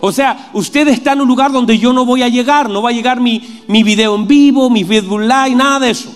O 0.01 0.11
sea, 0.11 0.49
usted 0.51 0.85
está 0.89 1.13
en 1.13 1.21
un 1.21 1.27
lugar 1.29 1.53
donde 1.53 1.77
yo 1.77 1.93
no 1.93 2.03
voy 2.03 2.23
a 2.23 2.27
llegar, 2.27 2.69
no 2.69 2.81
va 2.81 2.89
a 2.89 2.91
llegar 2.91 3.21
mi, 3.21 3.61
mi 3.67 3.83
video 3.83 4.15
en 4.15 4.27
vivo, 4.27 4.69
mi 4.69 4.83
Facebook 4.83 5.21
Live, 5.21 5.55
nada 5.55 5.79
de 5.79 5.91
eso. 5.91 6.13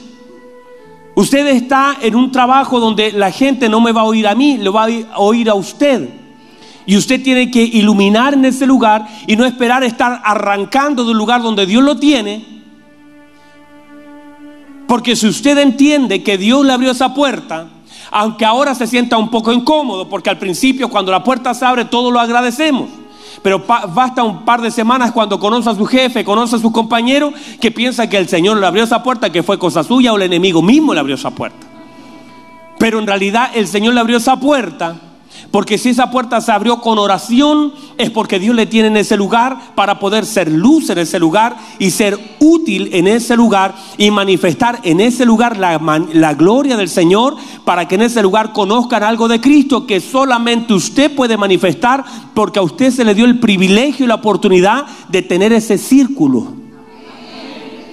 Usted 1.16 1.48
está 1.48 1.96
en 2.02 2.18
un 2.18 2.34
trabajo 2.34 2.82
donde 2.82 3.14
la 3.14 3.32
gente 3.32 3.70
no 3.70 3.80
me 3.80 3.94
va 3.94 4.02
a 4.02 4.04
oír 4.04 4.28
a 4.28 4.36
mí, 4.36 4.58
lo 4.58 4.74
va 4.74 4.88
a 4.88 5.20
oír 5.20 5.50
a 5.50 5.54
usted. 5.54 6.10
Y 6.86 6.98
usted 6.98 7.24
tiene 7.24 7.50
que 7.50 7.64
iluminar 7.64 8.34
en 8.34 8.44
ese 8.44 8.68
lugar 8.68 9.08
y 9.26 9.38
no 9.38 9.46
esperar 9.46 9.86
estar 9.86 10.22
arrancando 10.26 11.06
del 11.06 11.16
lugar 11.16 11.42
donde 11.44 11.66
Dios 11.66 11.82
lo 11.82 11.96
tiene. 11.96 12.53
Porque 14.94 15.16
si 15.16 15.26
usted 15.26 15.58
entiende 15.58 16.22
que 16.22 16.38
Dios 16.38 16.64
le 16.64 16.72
abrió 16.72 16.92
esa 16.92 17.16
puerta, 17.16 17.66
aunque 18.12 18.46
ahora 18.46 18.76
se 18.76 18.86
sienta 18.86 19.18
un 19.18 19.32
poco 19.32 19.52
incómodo, 19.52 20.08
porque 20.08 20.30
al 20.30 20.38
principio 20.38 20.88
cuando 20.88 21.12
la 21.12 21.24
puerta 21.24 21.52
se 21.56 21.66
abre 21.66 21.86
todo 21.86 22.12
lo 22.12 22.20
agradecemos. 22.20 22.92
Pero 23.42 23.66
basta 23.66 24.22
un 24.22 24.46
par 24.46 24.62
de 24.62 24.70
semanas 24.70 25.12
cuando 25.12 25.40
conoce 25.40 25.68
a 25.68 25.74
su 25.74 25.88
jefe, 25.88 26.24
conoce 26.24 26.58
a 26.58 26.60
su 26.60 26.72
compañero, 26.72 27.34
que 27.60 27.72
piensa 27.72 28.08
que 28.08 28.18
el 28.18 28.30
Señor 28.30 28.58
le 28.58 28.68
abrió 28.68 28.84
esa 28.84 29.02
puerta, 29.02 29.32
que 29.32 29.42
fue 29.42 29.58
cosa 29.58 29.84
suya 29.84 30.14
o 30.14 30.18
el 30.18 30.22
enemigo 30.22 30.62
mismo 30.62 30.94
le 30.94 31.00
abrió 31.00 31.16
esa 31.16 31.32
puerta. 31.32 31.66
Pero 32.78 33.00
en 33.00 33.08
realidad 33.08 33.50
el 33.56 33.68
Señor 33.68 33.96
le 33.96 34.00
abrió 34.00 34.18
esa 34.18 34.40
puerta 34.40 34.96
porque 35.52 35.78
si 35.78 35.90
esa 35.90 36.10
puerta 36.12 36.42
se 36.42 36.52
abrió 36.52 36.82
con 36.82 36.98
oración, 36.98 37.74
es 37.98 38.10
porque 38.10 38.40
Dios 38.40 38.56
le 38.56 38.66
tiene 38.66 38.88
en 38.88 38.98
ese 38.98 39.18
lugar 39.18 39.76
para 39.76 40.00
poder 40.00 40.26
ser 40.26 40.52
luz 40.52 40.90
en 40.90 40.98
ese 40.98 41.20
lugar 41.20 41.58
y 41.80 41.92
ser 41.92 42.20
útil 42.40 42.90
en 42.94 43.08
ese 43.08 43.36
lugar 43.36 43.76
y 43.98 44.12
manifestar 44.12 44.80
en 44.84 45.00
ese 45.00 45.26
lugar 45.26 45.58
la, 45.58 46.34
gloria 46.34 46.78
del 46.78 46.90
Señor 46.90 47.36
para 47.66 47.88
que 47.88 47.96
en 47.96 48.02
ese 48.02 48.22
lugar 48.22 48.54
conozcan 48.54 49.04
algo 49.04 49.28
de 49.28 49.40
Cristo 49.40 49.86
que 49.86 50.00
solamente 50.00 50.74
usted 50.74 51.14
puede 51.14 51.38
manifestar 51.38 52.04
porque 52.34 52.60
a 52.60 52.64
usted 52.64 52.92
se 52.92 53.04
le 53.04 53.14
dio 53.14 53.26
el 53.26 53.40
privilegio 53.40 54.06
y 54.06 54.08
la 54.08 54.16
oportunidad 54.16 54.86
de 55.10 55.22
tener 55.22 55.54
ese 55.54 55.78
círculo 55.78 56.63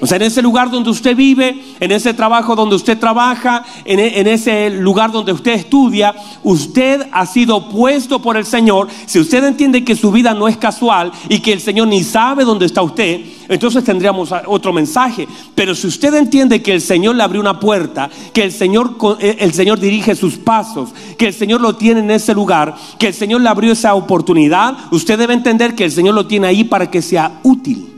o 0.01 0.07
sea, 0.07 0.17
en 0.17 0.23
ese 0.23 0.41
lugar 0.41 0.71
donde 0.71 0.91
usted 0.91 1.15
vive, 1.15 1.63
en 1.79 1.93
ese 1.93 2.15
trabajo 2.15 2.57
donde 2.57 2.77
usted 2.77 2.99
trabaja, 2.99 3.65
en, 3.85 4.01
en, 4.01 4.27
ese 4.27 4.71
lugar 4.71 5.13
donde 5.13 5.33
usted 5.33 5.53
estudia, 5.53 6.15
usted 6.43 7.07
ha 7.13 7.27
sido 7.27 7.69
puesto 7.69 8.23
por 8.23 8.37
el 8.37 8.47
Señor. 8.47 8.89
Si 9.07 9.19
usted 9.19 9.45
entiende 9.45 9.85
que 9.85 9.97
su 9.97 10.11
vida 10.11 10.33
no 10.33 10.49
es 10.49 10.57
casual 10.57 11.13
y 11.29 11.41
que 11.41 11.53
el 11.53 11.61
Señor 11.61 11.89
ni 11.89 12.03
sabe 12.03 12.45
dónde 12.45 12.65
está 12.65 12.81
usted, 12.83 13.21
entonces 13.51 13.85
tendríamos 13.85 14.33
otro 14.47 14.73
mensaje. 14.73 15.29
Pero 15.55 15.75
si 15.75 15.87
usted 15.89 16.15
entiende 16.15 16.63
que 16.63 16.73
el 16.73 16.81
Señor 16.81 17.17
le 17.17 17.23
abrió 17.23 17.41
una 17.41 17.61
puerta, 17.61 18.09
que 18.33 18.45
el 18.45 18.53
Señor, 18.53 18.97
eh, 19.21 19.37
el 19.41 19.53
Señor 19.53 19.79
dirige 19.81 20.15
sus 20.15 20.39
pasos, 20.39 20.91
que 21.19 21.27
el 21.27 21.35
Señor 21.35 21.61
lo 21.61 21.77
tiene 21.77 22.01
en 22.01 22.11
ese 22.11 22.33
lugar, 22.33 22.75
que 22.99 23.09
el 23.09 23.15
Señor 23.15 23.43
le 23.43 23.49
abrió 23.51 23.73
esa 23.73 23.95
oportunidad, 23.95 24.77
usted 24.93 25.19
debe 25.19 25.35
entender 25.35 25.75
que 25.75 25.85
el 25.85 25.93
Señor 25.93 26.15
lo 26.15 26.27
tiene 26.27 26.47
ahí 26.47 26.65
para 26.65 26.91
que 26.91 27.03
sea 27.03 27.41
útil. 27.43 27.90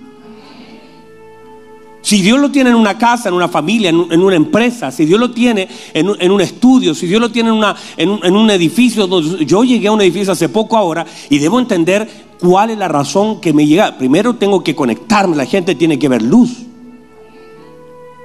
Si 2.03 2.21
Dios 2.21 2.41
lo 2.41 2.51
tiene 2.51 2.71
en 2.71 2.77
una 2.77 2.99
casa, 2.99 3.29
en 3.29 3.35
una 3.37 3.49
familia, 3.49 3.91
en, 3.91 4.21
una 4.21 4.35
empresa, 4.35 4.91
si 4.91 5.05
Dios 5.05 5.21
lo 5.21 5.31
tiene 5.31 5.69
en, 5.95 6.31
un 6.31 6.41
estudio, 6.41 6.95
si 6.95 7.07
Dios 7.07 7.21
lo 7.21 7.31
tiene 7.31 7.51
en, 7.97 8.19
en, 8.23 8.37
un 8.37 8.51
edificio, 8.51 9.07
yo 9.21 9.63
llegué 9.63 9.87
a 9.87 9.93
un 9.93 10.01
edificio 10.01 10.33
hace 10.33 10.49
poco 10.49 10.77
ahora 10.77 11.07
y 11.31 11.39
debo 11.39 11.61
entender 11.61 12.09
cuál 12.41 12.71
es 12.71 12.79
la 12.79 12.89
razón 12.89 13.41
que 13.41 13.53
me 13.53 13.67
llega. 13.67 13.97
Primero 13.97 14.35
tengo 14.35 14.65
que 14.65 14.75
conectarme, 14.75 15.37
la 15.37 15.47
gente 15.47 15.77
tiene 15.77 15.97
que 15.97 16.09
ver 16.09 16.23
luz. 16.23 16.51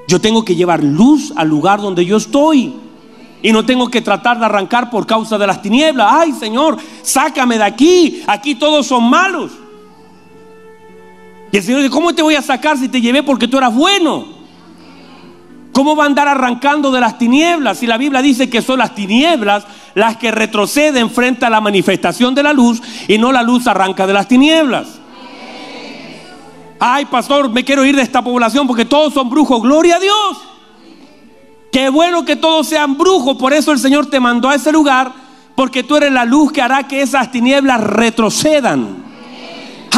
Yo 0.07 0.19
tengo 0.19 0.43
que 0.43 0.55
llevar 0.55 0.84
luz 0.84 1.31
al 1.36 1.48
lugar 1.48 1.79
donde 1.79 2.03
yo 2.03 2.17
estoy. 2.17 2.74
Y 3.43 3.51
no 3.51 3.63
tengo 3.63 3.89
que 3.89 4.01
tratar 4.01 4.39
de 4.39 4.46
arrancar 4.46 4.89
por 4.89 5.05
causa 5.05 5.38
de 5.38 5.46
las 5.46 5.62
tinieblas. 5.62 6.07
Ay, 6.10 6.31
Señor, 6.31 6.77
sácame 7.03 7.57
de 7.57 7.63
aquí. 7.63 8.24
Aquí 8.25 8.55
todos 8.55 8.88
son 8.88 9.07
malos. 9.07 9.51
Y 11.51 11.58
el 11.58 11.63
Señor 11.63 11.82
dice, 11.82 11.92
¿cómo 11.92 12.13
te 12.13 12.22
voy 12.22 12.36
a 12.36 12.42
sacar 12.42 12.77
si 12.77 12.89
te 12.89 13.00
llevé 13.00 13.24
porque 13.24 13.48
tú 13.48 13.58
eras 13.58 13.74
bueno? 13.74 14.38
¿Cómo 15.72 15.96
va 15.96 16.04
a 16.04 16.08
andar 16.08 16.27
arrancando 16.27 16.92
de 16.92 17.00
las 17.00 17.18
tinieblas? 17.18 17.77
Si 17.77 17.88
la 17.88 17.98
Biblia 17.98 18.22
dice 18.22 18.50
que 18.50 18.62
son 18.62 18.80
las 18.80 18.96
tinieblas 18.96 19.66
las 19.94 20.18
que 20.18 20.32
retroceden 20.32 21.10
frente 21.10 21.46
a 21.46 21.50
la 21.50 21.62
manifestación 21.62 22.34
de 22.34 22.44
la 22.44 22.51
luz 22.51 22.82
y 23.08 23.18
no 23.18 23.32
la 23.32 23.44
luz 23.44 23.68
arranca 23.68 24.08
de 24.08 24.13
las 24.13 24.27
tinieblas. 24.27 25.00
Ay, 26.80 27.06
pastor, 27.06 27.50
me 27.50 27.63
quiero 27.63 27.86
ir 27.86 27.96
de 27.96 28.01
esta 28.01 28.24
población 28.24 28.68
porque 28.68 28.86
todos 28.86 29.13
son 29.13 29.30
brujos. 29.30 29.62
Gloria 29.62 29.98
a 29.98 30.00
Dios. 30.00 30.38
Qué 31.72 31.89
bueno 31.89 32.25
que 32.25 32.36
todos 32.36 32.68
sean 32.68 32.98
brujos. 32.98 33.38
Por 33.38 33.54
eso 33.54 33.72
el 33.72 33.80
Señor 33.80 34.08
te 34.08 34.20
mandó 34.20 34.50
a 34.50 34.56
ese 34.56 34.72
lugar 34.72 35.12
porque 35.56 35.84
tú 35.84 35.96
eres 35.96 36.12
la 36.12 36.25
luz 36.25 36.51
que 36.51 36.62
hará 36.62 36.88
que 36.88 37.01
esas 37.01 37.32
tinieblas 37.32 37.82
retrocedan. 37.82 39.07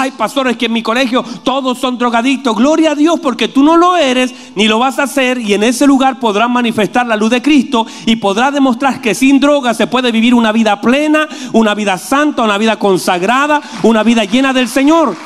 Ay, 0.01 0.12
pastores, 0.12 0.56
que 0.56 0.68
en 0.68 0.72
mi 0.72 0.82
colegio 0.82 1.24
todos 1.44 1.77
son 1.77 1.98
drogadictos. 1.98 2.56
Gloria 2.56 2.91
a 2.91 2.96
Dios 2.96 3.20
porque 3.20 3.50
tú 3.50 3.63
no 3.63 3.75
lo 3.75 3.98
eres 3.98 4.34
ni 4.56 4.65
lo 4.65 4.79
vas 4.79 4.98
a 4.98 5.03
hacer 5.03 5.39
y 5.39 5.53
en 5.53 5.62
ese 5.62 5.86
lugar 5.86 6.22
podrás 6.22 6.50
manifestar 6.50 7.06
la 7.06 7.18
luz 7.18 7.32
de 7.32 7.41
Cristo 7.41 7.86
y 8.06 8.15
podrás 8.15 8.53
demostrar 8.53 9.01
que 9.01 9.13
sin 9.13 9.41
droga 9.41 9.74
se 9.74 9.88
puede 9.88 10.13
vivir 10.13 10.34
una 10.34 10.53
vida 10.53 10.79
plena, 10.79 11.27
una 11.51 11.75
vida 11.75 11.98
santa, 11.98 12.44
una 12.44 12.58
vida 12.58 12.79
consagrada, 12.79 13.62
una 13.84 14.01
vida 14.03 14.24
llena 14.24 14.53
del 14.53 14.70
Señor. 14.70 15.18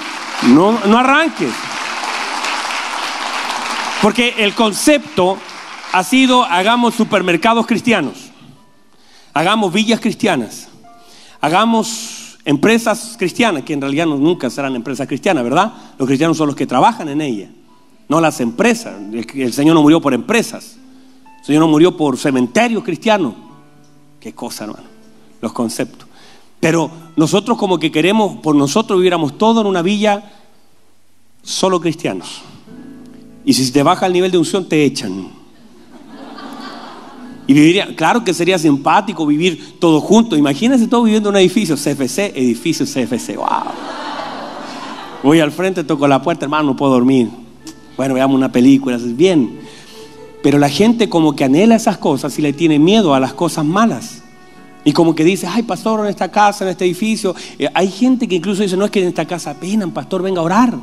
No, 0.48 0.80
no 0.88 0.98
arranques. 0.98 1.52
Porque 4.02 4.34
el 4.40 4.56
concepto 4.56 5.38
ha 5.92 6.04
sido 6.04 6.46
hagamos 6.46 6.96
supermercados 6.96 7.68
cristianos. 7.68 8.32
hagamos 9.36 9.72
villas 9.72 10.00
cristianas, 10.00 10.68
hagamos 11.42 12.23
empresas 12.46 13.16
cristianas, 13.18 13.64
que 13.64 13.74
en 13.74 13.82
realidad 13.82 14.06
nunca 14.06 14.50
serán 14.50 14.76
empresas 14.76 15.08
cristianas, 15.08 15.44
¿verdad? 15.44 15.74
Los 15.98 16.08
cristianos 16.08 16.38
son 16.38 16.48
los 16.48 16.56
que 16.56 16.68
trabajan 16.68 17.10
en 17.10 17.22
ellas, 17.22 17.50
no 18.10 18.20
las 18.20 18.40
empresas. 18.42 18.96
El 19.34 19.54
Señor 19.54 19.76
no 19.76 19.82
murió 19.82 20.02
por 20.02 20.14
empresas, 20.14 20.78
el 21.40 21.46
Señor 21.46 21.62
no 21.62 21.68
murió 21.68 21.96
por 21.96 22.18
cementerios 22.18 22.84
cristianos. 22.84 23.34
Qué 24.20 24.34
cosa, 24.34 24.66
hermano, 24.66 24.88
los 25.42 25.54
conceptos. 25.54 26.08
Pero 26.60 26.90
nosotros 27.16 27.58
como 27.58 27.78
que 27.78 27.92
queremos, 27.92 28.38
por 28.38 28.56
nosotros 28.56 28.98
viviéramos 28.98 29.38
todo 29.38 29.62
en 29.62 29.68
una 29.68 29.82
villa 29.82 30.32
solo 31.42 31.82
cristianos. 31.82 32.42
Y 33.44 33.54
si 33.54 33.70
te 33.72 33.84
baja 33.84 34.06
el 34.06 34.14
nivel 34.14 34.32
de 34.32 34.38
unción, 34.38 34.70
te 34.70 34.86
echan. 34.86 35.43
Y 37.46 37.54
viviría, 37.54 37.96
claro 37.96 38.24
que 38.24 38.34
sería 38.34 38.58
simpático 38.58 39.26
vivir 39.26 39.78
todos 39.80 40.02
juntos. 40.04 40.40
Imagínense 40.40 40.88
todos 40.88 41.06
viviendo 41.06 41.30
en 41.30 41.36
un 41.36 41.42
edificio, 41.42 41.76
CFC, 41.76 42.32
edificio 42.36 42.86
CFC. 42.86 43.36
Wow. 43.36 43.48
Voy 45.24 45.40
al 45.40 45.52
frente, 45.52 45.84
toco 45.84 46.08
la 46.08 46.22
puerta, 46.22 46.46
hermano, 46.46 46.70
no 46.70 46.76
puedo 46.76 46.94
dormir. 46.94 47.30
Bueno, 47.98 48.14
veamos 48.14 48.36
una 48.36 48.52
película, 48.52 48.96
es 48.96 49.16
bien. 49.16 49.60
Pero 50.42 50.58
la 50.58 50.70
gente 50.70 51.10
como 51.10 51.36
que 51.36 51.44
anhela 51.44 51.76
esas 51.76 51.98
cosas 51.98 52.38
y 52.40 52.42
le 52.42 52.54
tiene 52.54 52.80
miedo 52.80 53.14
a 53.14 53.20
las 53.20 53.34
cosas 53.34 53.66
malas. 53.66 54.24
Y 54.86 54.92
como 54.92 55.16
que 55.16 55.24
dice, 55.24 55.48
ay, 55.48 55.64
pastor, 55.64 56.02
en 56.02 56.08
esta 56.08 56.30
casa, 56.30 56.66
en 56.66 56.72
este 56.72 56.86
edificio. 56.86 57.34
Eh, 57.58 57.70
hay 57.74 57.88
gente 57.90 58.28
que 58.28 58.36
incluso 58.36 58.64
dice, 58.64 58.76
no 58.76 58.86
es 58.86 58.92
que 58.92 59.02
en 59.02 59.08
esta 59.10 59.26
casa 59.26 59.54
penan, 59.54 59.92
pastor, 59.92 60.22
venga 60.22 60.42
a 60.42 60.44
orar. 60.44 60.78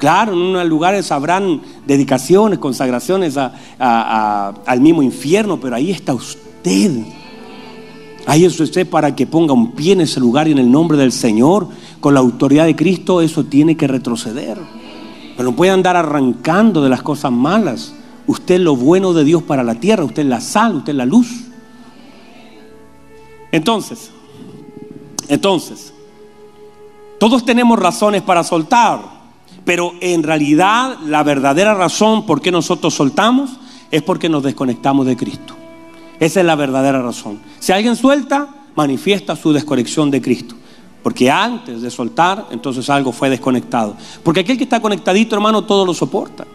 Claro, 0.00 0.32
en 0.32 0.38
unos 0.38 0.66
lugares 0.66 1.12
habrán 1.12 1.60
dedicaciones, 1.86 2.58
consagraciones 2.58 3.36
al 3.78 4.80
mismo 4.80 5.02
infierno, 5.02 5.60
pero 5.60 5.76
ahí 5.76 5.90
está 5.90 6.14
usted. 6.14 7.04
Ahí 8.24 8.46
es 8.46 8.58
usted 8.58 8.88
para 8.88 9.14
que 9.14 9.26
ponga 9.26 9.52
un 9.52 9.72
pie 9.72 9.92
en 9.92 10.00
ese 10.00 10.18
lugar 10.18 10.48
y 10.48 10.52
en 10.52 10.58
el 10.58 10.70
nombre 10.70 10.96
del 10.96 11.12
Señor, 11.12 11.68
con 12.00 12.14
la 12.14 12.20
autoridad 12.20 12.64
de 12.64 12.74
Cristo, 12.74 13.20
eso 13.20 13.44
tiene 13.44 13.76
que 13.76 13.86
retroceder. 13.86 14.56
Pero 15.36 15.50
no 15.50 15.54
puede 15.54 15.70
andar 15.70 15.96
arrancando 15.96 16.82
de 16.82 16.88
las 16.88 17.02
cosas 17.02 17.30
malas. 17.30 17.92
Usted 18.26 18.54
es 18.54 18.60
lo 18.62 18.76
bueno 18.76 19.12
de 19.12 19.24
Dios 19.24 19.42
para 19.42 19.62
la 19.62 19.74
tierra, 19.74 20.04
usted 20.04 20.22
es 20.22 20.28
la 20.28 20.40
sal, 20.40 20.76
usted 20.76 20.92
es 20.92 20.96
la 20.96 21.04
luz. 21.04 21.28
Entonces, 23.52 24.10
entonces, 25.28 25.92
todos 27.18 27.44
tenemos 27.44 27.78
razones 27.78 28.22
para 28.22 28.42
soltar. 28.42 29.19
Pero 29.64 29.92
en 30.00 30.22
realidad 30.22 30.98
la 31.04 31.22
verdadera 31.22 31.74
razón 31.74 32.26
por 32.26 32.40
qué 32.40 32.50
nosotros 32.50 32.94
soltamos 32.94 33.50
es 33.90 34.02
porque 34.02 34.28
nos 34.28 34.42
desconectamos 34.42 35.06
de 35.06 35.16
Cristo. 35.16 35.54
Esa 36.18 36.40
es 36.40 36.46
la 36.46 36.54
verdadera 36.54 37.02
razón. 37.02 37.40
Si 37.58 37.72
alguien 37.72 37.96
suelta, 37.96 38.48
manifiesta 38.74 39.36
su 39.36 39.52
desconexión 39.52 40.10
de 40.10 40.20
Cristo. 40.20 40.54
Porque 41.02 41.30
antes 41.30 41.80
de 41.80 41.90
soltar, 41.90 42.46
entonces 42.50 42.90
algo 42.90 43.12
fue 43.12 43.30
desconectado. 43.30 43.96
Porque 44.22 44.40
aquel 44.40 44.58
que 44.58 44.64
está 44.64 44.80
conectadito, 44.80 45.34
hermano, 45.34 45.64
todo 45.64 45.86
lo 45.86 45.94
soporta. 45.94 46.46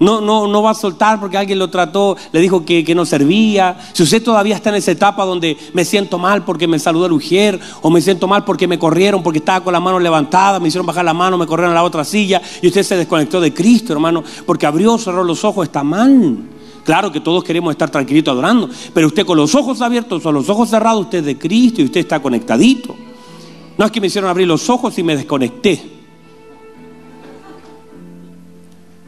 No, 0.00 0.20
no, 0.20 0.48
no 0.48 0.62
va 0.62 0.70
a 0.70 0.74
soltar 0.74 1.20
porque 1.20 1.38
alguien 1.38 1.58
lo 1.58 1.70
trató, 1.70 2.16
le 2.32 2.40
dijo 2.40 2.64
que, 2.64 2.94
no 2.94 3.04
servía. 3.04 3.78
Si 3.92 4.02
usted 4.02 4.22
todavía 4.22 4.56
está 4.56 4.70
en 4.70 4.76
esa 4.76 4.90
etapa 4.90 5.24
donde 5.24 5.56
me 5.72 5.84
siento 5.84 6.18
mal 6.18 6.44
porque 6.44 6.66
me 6.66 6.78
saludó 6.78 7.06
el 7.06 7.12
ujier, 7.12 7.60
o 7.80 7.90
me 7.90 8.00
siento 8.00 8.26
mal 8.26 8.44
porque 8.44 8.66
me 8.66 8.78
corrieron, 8.78 9.22
porque 9.22 9.38
estaba 9.38 9.62
con 9.62 9.72
la 9.72 9.80
mano 9.80 10.00
levantada, 10.00 10.58
me 10.58 10.68
hicieron 10.68 10.86
bajar 10.86 11.04
la 11.04 11.14
mano, 11.14 11.38
me 11.38 11.46
corrieron 11.46 11.72
a 11.72 11.74
la 11.74 11.84
otra 11.84 12.04
silla, 12.04 12.42
y 12.60 12.66
usted 12.66 12.82
se 12.82 12.96
desconectó 12.96 13.40
de 13.40 13.54
Cristo, 13.54 13.92
hermano, 13.92 14.24
porque 14.44 14.66
abrió, 14.66 14.98
cerró 14.98 15.22
los 15.22 15.44
ojos, 15.44 15.66
está 15.66 15.84
mal. 15.84 16.38
Claro 16.84 17.10
que 17.10 17.20
todos 17.20 17.44
queremos 17.44 17.70
estar 17.70 17.88
tranquilitos 17.88 18.32
adorando, 18.32 18.68
pero 18.92 19.06
usted 19.06 19.24
con 19.24 19.38
los 19.38 19.54
ojos 19.54 19.80
abiertos 19.80 20.26
o 20.26 20.32
los 20.32 20.48
ojos 20.48 20.68
cerrados, 20.68 21.02
usted 21.02 21.18
es 21.18 21.24
de 21.24 21.38
Cristo 21.38 21.80
y 21.80 21.84
usted 21.84 22.00
está 22.00 22.20
conectadito. 22.20 22.94
No 23.78 23.84
es 23.84 23.90
que 23.90 24.00
me 24.00 24.08
hicieron 24.08 24.28
abrir 24.28 24.46
los 24.46 24.68
ojos 24.68 24.98
y 24.98 25.02
me 25.02 25.16
desconecté. 25.16 26.03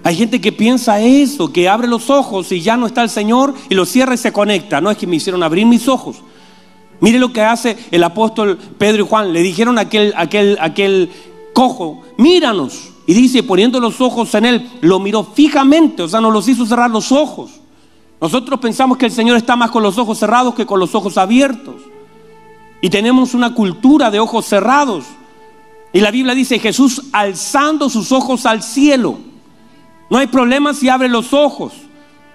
Hay 0.07 0.15
gente 0.15 0.41
que 0.41 0.53
piensa 0.53 1.01
eso, 1.01 1.53
que 1.53 1.69
abre 1.69 1.89
los 1.89 2.11
ojos 2.11 2.53
y 2.53 2.61
ya 2.61 2.77
no 2.77 2.87
está 2.87 3.03
el 3.03 3.11
Señor 3.11 3.55
y 3.69 3.75
lo 3.75 3.85
cierra 3.85 4.15
y 4.15 4.17
se 4.17 4.33
conecta. 4.33 4.81
No 4.81 4.89
es 4.89 4.97
que 4.97 5.05
me 5.05 5.17
hicieron 5.17 5.43
abrir 5.43 5.67
mis 5.67 5.89
ojos. 5.89 6.19
Mire 7.01 7.19
lo 7.19 7.33
que 7.33 7.43
hace 7.43 7.77
el 7.91 8.05
apóstol 8.05 8.57
Pedro 8.79 9.03
y 9.03 9.09
Juan. 9.09 9.33
Le 9.33 9.43
dijeron 9.43 9.79
a 9.79 9.81
aquel, 9.81 10.15
aquel, 10.17 10.59
aquel 10.61 11.11
cojo, 11.53 12.03
míranos. 12.19 12.91
Y 13.05 13.15
dice, 13.15 13.43
poniendo 13.43 13.81
los 13.81 14.01
ojos 14.01 14.33
en 14.37 14.45
él, 14.45 14.71
lo 14.81 15.01
miró 15.01 15.25
fijamente, 15.25 16.05
o 16.05 16.09
sea, 16.09 16.21
no 16.21 16.31
los 16.31 16.47
hizo 16.47 16.65
cerrar 16.67 16.93
los 16.93 17.11
ojos. 17.11 17.51
Nosotros 18.21 18.61
pensamos 18.61 18.99
que 18.99 19.07
el 19.07 19.13
Señor 19.13 19.37
está 19.37 19.57
más 19.57 19.73
con 19.73 19.83
los 19.83 19.99
ojos 19.99 20.19
cerrados 20.19 20.55
que 20.55 20.67
con 20.67 20.79
los 20.79 20.95
ojos 20.95 21.19
abiertos. 21.19 21.83
Y 22.81 22.91
tenemos 22.91 23.35
una 23.35 23.55
cultura 23.55 24.13
de 24.13 24.21
ojos 24.21 24.47
cerrados. 24.47 25.05
Y 25.93 25.99
la 25.99 26.13
Biblia 26.13 26.37
dice, 26.37 26.61
Jesús 26.61 27.07
alzando 27.11 27.91
sus 27.91 28.13
ojos 28.13 28.47
al 28.47 28.63
cielo. 28.63 29.26
No 30.11 30.19
hay 30.19 30.27
problema 30.27 30.75
si 30.75 30.89
abre 30.89 31.09
los 31.09 31.33
ojos. 31.33 31.73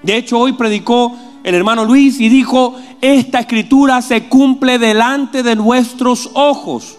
De 0.04 0.16
hecho, 0.16 0.40
hoy 0.40 0.54
predicó 0.54 1.16
el 1.44 1.56
hermano 1.56 1.86
Luis 1.86 2.20
y 2.20 2.30
dijo, 2.30 2.76
esta 3.02 3.40
escritura 3.40 4.02
se 4.02 4.28
cumple 4.28 4.78
delante 4.78 5.44
de 5.44 5.56
nuestros 5.56 6.30
ojos. 6.34 6.98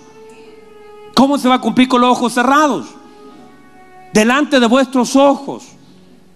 ¿Cómo 1.15 1.39
se 1.39 1.49
va 1.49 1.57
a 1.57 1.61
cumplir 1.61 1.89
con 1.89 2.01
los 2.01 2.11
ojos 2.11 2.33
cerrados? 2.33 2.87
Delante 4.13 4.61
de 4.61 4.67
vuestros 4.67 5.15
ojos. 5.17 5.65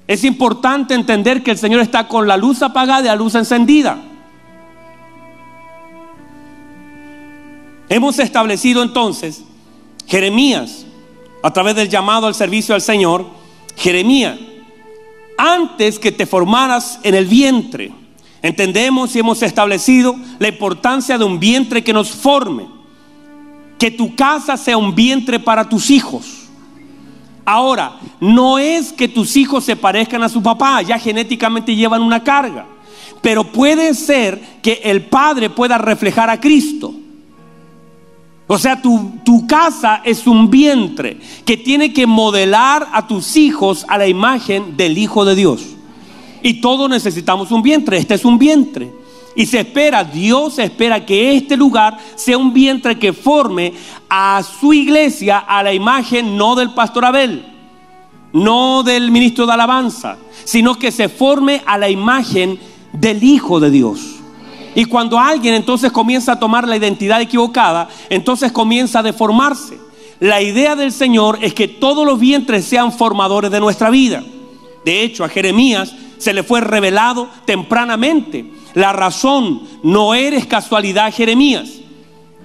Es 0.06 0.22
importante 0.22 0.94
entender 0.94 1.42
que 1.42 1.50
el 1.50 1.58
Señor 1.58 1.80
está 1.80 2.06
con 2.06 2.28
la 2.28 2.36
luz 2.36 2.62
apagada 2.62 3.00
y 3.00 3.06
la 3.06 3.16
luz 3.16 3.34
encendida. 3.34 3.98
Hemos 7.88 8.18
establecido 8.18 8.82
entonces, 8.82 9.44
Jeremías, 10.06 10.86
a 11.42 11.52
través 11.52 11.76
del 11.76 11.88
llamado 11.88 12.26
al 12.26 12.34
servicio 12.34 12.74
al 12.74 12.80
Señor, 12.82 13.26
Jeremías, 13.76 14.38
antes 15.36 15.98
que 15.98 16.10
te 16.12 16.26
formaras 16.26 16.98
en 17.02 17.14
el 17.14 17.26
vientre, 17.26 17.92
entendemos 18.42 19.14
y 19.14 19.18
hemos 19.18 19.42
establecido 19.42 20.16
la 20.38 20.48
importancia 20.48 21.18
de 21.18 21.24
un 21.24 21.38
vientre 21.38 21.84
que 21.84 21.92
nos 21.92 22.10
forme, 22.10 22.66
que 23.78 23.90
tu 23.90 24.14
casa 24.14 24.56
sea 24.56 24.78
un 24.78 24.94
vientre 24.94 25.38
para 25.38 25.68
tus 25.68 25.90
hijos. 25.90 26.46
Ahora, 27.44 28.00
no 28.18 28.58
es 28.58 28.92
que 28.92 29.08
tus 29.08 29.36
hijos 29.36 29.64
se 29.64 29.76
parezcan 29.76 30.22
a 30.22 30.28
su 30.28 30.42
papá, 30.42 30.82
ya 30.82 30.98
genéticamente 30.98 31.76
llevan 31.76 32.02
una 32.02 32.24
carga, 32.24 32.66
pero 33.20 33.44
puede 33.44 33.94
ser 33.94 34.40
que 34.62 34.80
el 34.84 35.04
padre 35.04 35.50
pueda 35.50 35.78
reflejar 35.78 36.30
a 36.30 36.40
Cristo. 36.40 36.94
O 38.48 38.58
sea, 38.58 38.80
tu, 38.80 39.46
casa 39.48 40.02
es 40.04 40.26
un 40.26 40.50
vientre 40.50 41.18
que 41.44 41.56
tiene 41.56 41.92
que 41.92 42.06
modelar 42.06 42.88
a 42.92 43.06
tus 43.06 43.36
hijos 43.36 43.84
a 43.88 43.98
la 43.98 44.06
imagen 44.06 44.76
del 44.76 44.98
Hijo 44.98 45.24
de 45.24 45.34
Dios. 45.34 45.62
Y 46.42 46.60
todos 46.60 46.88
necesitamos 46.88 47.50
un 47.50 47.62
vientre. 47.62 47.98
Este 47.98 48.14
es 48.14 48.24
un 48.24 48.38
vientre. 48.38 48.92
Y 49.34 49.46
se 49.46 49.60
espera, 49.60 50.04
Dios 50.04 50.58
espera 50.58 51.04
que 51.04 51.36
este 51.36 51.56
lugar 51.56 51.98
sea 52.14 52.38
un 52.38 52.52
vientre 52.52 52.98
que 52.98 53.12
forme 53.12 53.74
a 54.08 54.42
su 54.42 54.72
iglesia 54.72 55.38
a 55.38 55.62
la 55.62 55.74
imagen 55.74 56.36
no 56.36 56.54
del 56.54 56.72
pastor 56.72 57.04
Abel, 57.04 57.44
no 58.32 58.82
del 58.82 59.10
ministro 59.10 59.44
de 59.44 59.52
alabanza, 59.52 60.16
sino 60.44 60.78
que 60.78 60.92
se 60.92 61.08
forme 61.08 61.62
a 61.66 61.76
la 61.76 61.90
imagen 61.90 62.58
del 62.92 63.22
Hijo 63.24 63.60
de 63.60 63.70
Dios. 63.70 64.16
Y 64.76 64.84
cuando 64.84 65.18
alguien 65.18 65.54
entonces 65.54 65.90
comienza 65.90 66.32
a 66.32 66.38
tomar 66.38 66.68
la 66.68 66.76
identidad 66.76 67.18
equivocada, 67.22 67.88
entonces 68.10 68.52
comienza 68.52 68.98
a 68.98 69.02
deformarse. 69.02 69.78
La 70.20 70.42
idea 70.42 70.76
del 70.76 70.92
Señor 70.92 71.38
es 71.40 71.54
que 71.54 71.66
todos 71.66 72.04
los 72.04 72.20
vientres 72.20 72.66
sean 72.66 72.92
formadores 72.92 73.50
de 73.50 73.58
nuestra 73.58 73.88
vida. 73.88 74.22
De 74.84 75.02
hecho, 75.02 75.24
a 75.24 75.30
Jeremías 75.30 75.94
se 76.18 76.34
le 76.34 76.42
fue 76.42 76.60
revelado 76.60 77.26
tempranamente. 77.46 78.52
La 78.74 78.92
razón, 78.92 79.62
no 79.82 80.14
eres 80.14 80.44
casualidad, 80.44 81.10
Jeremías. 81.10 81.70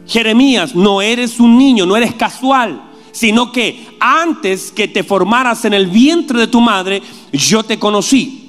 Jeremías, 0.07 0.73
no 0.73 1.01
eres 1.01 1.37
un 1.37 1.57
niño, 1.57 1.85
no 1.85 1.97
eres 1.97 2.13
casual, 2.13 2.81
sino 3.11 3.51
que 3.51 3.97
antes 3.99 4.71
que 4.71 4.87
te 4.87 5.03
formaras 5.03 5.65
en 5.65 5.73
el 5.73 5.87
vientre 5.87 6.39
de 6.39 6.47
tu 6.47 6.61
madre, 6.61 7.01
yo 7.33 7.63
te 7.63 7.77
conocí. 7.77 8.40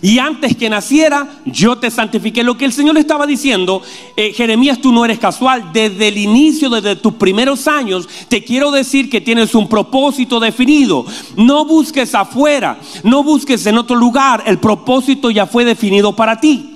Y 0.00 0.18
antes 0.18 0.56
que 0.56 0.70
naciera, 0.70 1.40
yo 1.44 1.78
te 1.78 1.90
santifiqué. 1.90 2.44
Lo 2.44 2.56
que 2.56 2.64
el 2.64 2.72
Señor 2.72 2.94
le 2.94 3.00
estaba 3.00 3.26
diciendo, 3.26 3.82
eh, 4.16 4.32
Jeremías, 4.32 4.80
tú 4.80 4.92
no 4.92 5.04
eres 5.04 5.18
casual. 5.18 5.70
Desde 5.72 6.08
el 6.08 6.18
inicio, 6.18 6.70
desde 6.70 6.96
tus 6.96 7.14
primeros 7.14 7.66
años, 7.66 8.08
te 8.28 8.44
quiero 8.44 8.70
decir 8.70 9.10
que 9.10 9.20
tienes 9.20 9.54
un 9.54 9.68
propósito 9.68 10.38
definido. 10.38 11.04
No 11.36 11.64
busques 11.64 12.14
afuera, 12.14 12.78
no 13.02 13.22
busques 13.22 13.66
en 13.66 13.78
otro 13.78 13.96
lugar. 13.96 14.44
El 14.46 14.58
propósito 14.58 15.30
ya 15.30 15.46
fue 15.46 15.64
definido 15.64 16.14
para 16.14 16.40
ti. 16.40 16.74